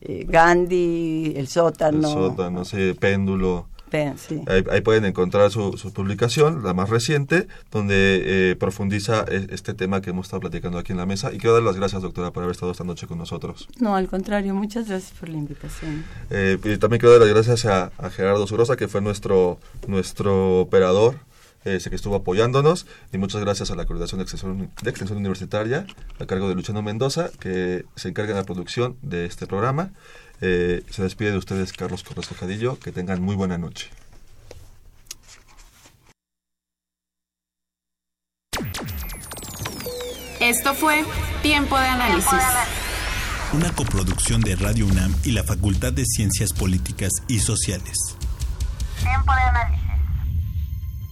eh, 0.00 0.24
Gandhi, 0.28 1.34
El 1.36 1.48
Sótano. 1.48 1.98
El 1.98 2.14
Sótano, 2.14 2.64
sí, 2.64 2.94
Péndulo. 2.98 3.66
Ahí, 4.46 4.80
pueden 4.82 5.04
encontrar 5.04 5.50
su, 5.50 5.72
publicación, 5.92 6.62
la 6.62 6.74
más 6.74 6.90
reciente, 6.90 7.48
donde 7.72 8.50
eh, 8.50 8.56
profundiza 8.56 9.24
e, 9.28 9.48
este 9.50 9.74
tema 9.74 10.00
que 10.00 10.10
hemos 10.10 10.26
estado 10.26 10.40
platicando 10.40 10.78
aquí 10.78 10.92
en 10.92 10.98
la 10.98 11.06
mesa. 11.06 11.32
Y 11.32 11.38
quiero 11.38 11.54
dar 11.54 11.62
las 11.64 11.76
gracias, 11.76 12.02
doctora, 12.02 12.30
por 12.30 12.44
haber 12.44 12.52
estado 12.52 12.72
esta 12.72 12.84
noche 12.84 13.06
con 13.06 13.18
nosotros. 13.18 13.68
No, 13.80 13.96
al 13.96 14.08
contrario, 14.08 14.54
muchas 14.54 14.88
gracias 14.88 15.12
por 15.18 15.28
la 15.28 15.38
invitación. 15.38 16.04
Eh, 16.30 16.58
y 16.62 16.76
también 16.76 17.00
quiero 17.00 17.12
dar 17.18 17.20
las 17.20 17.30
gracias 17.30 17.66
a, 17.66 17.90
a 17.98 18.10
Gerardo 18.10 18.46
Zurosa, 18.46 18.76
que 18.76 18.86
fue 18.86 19.00
nuestro, 19.00 19.58
nuestro 19.88 20.60
operador 20.60 21.16
eh, 21.64 21.78
sé 21.78 21.90
que 21.90 21.96
estuvo 21.96 22.16
apoyándonos 22.16 22.86
y 23.12 23.18
muchas 23.18 23.40
gracias 23.42 23.70
a 23.70 23.74
la 23.74 23.84
Coordinación 23.84 24.18
de 24.18 24.22
Extensión, 24.22 24.70
de 24.82 24.90
Extensión 24.90 25.18
Universitaria 25.18 25.86
a 26.18 26.26
cargo 26.26 26.48
de 26.48 26.54
Luciano 26.54 26.82
Mendoza 26.82 27.30
que 27.38 27.84
se 27.96 28.08
encarga 28.08 28.32
de 28.32 28.40
la 28.40 28.46
producción 28.46 28.96
de 29.02 29.26
este 29.26 29.46
programa. 29.46 29.90
Eh, 30.40 30.82
se 30.90 31.02
despide 31.02 31.32
de 31.32 31.38
ustedes 31.38 31.72
Carlos 31.74 32.02
Corres 32.02 32.28
Cadillo, 32.28 32.78
que 32.78 32.92
tengan 32.92 33.20
muy 33.20 33.36
buena 33.36 33.58
noche. 33.58 33.90
Esto 40.40 40.72
fue 40.72 41.04
Tiempo 41.42 41.78
de 41.78 41.86
Análisis. 41.86 42.32
Una 43.52 43.70
coproducción 43.74 44.40
de 44.40 44.56
Radio 44.56 44.86
UNAM 44.86 45.14
y 45.24 45.32
la 45.32 45.44
Facultad 45.44 45.92
de 45.92 46.04
Ciencias 46.06 46.54
Políticas 46.54 47.10
y 47.28 47.40
Sociales. 47.40 48.16
Tiempo 49.02 49.32
de 49.34 49.40
Análisis 49.40 49.99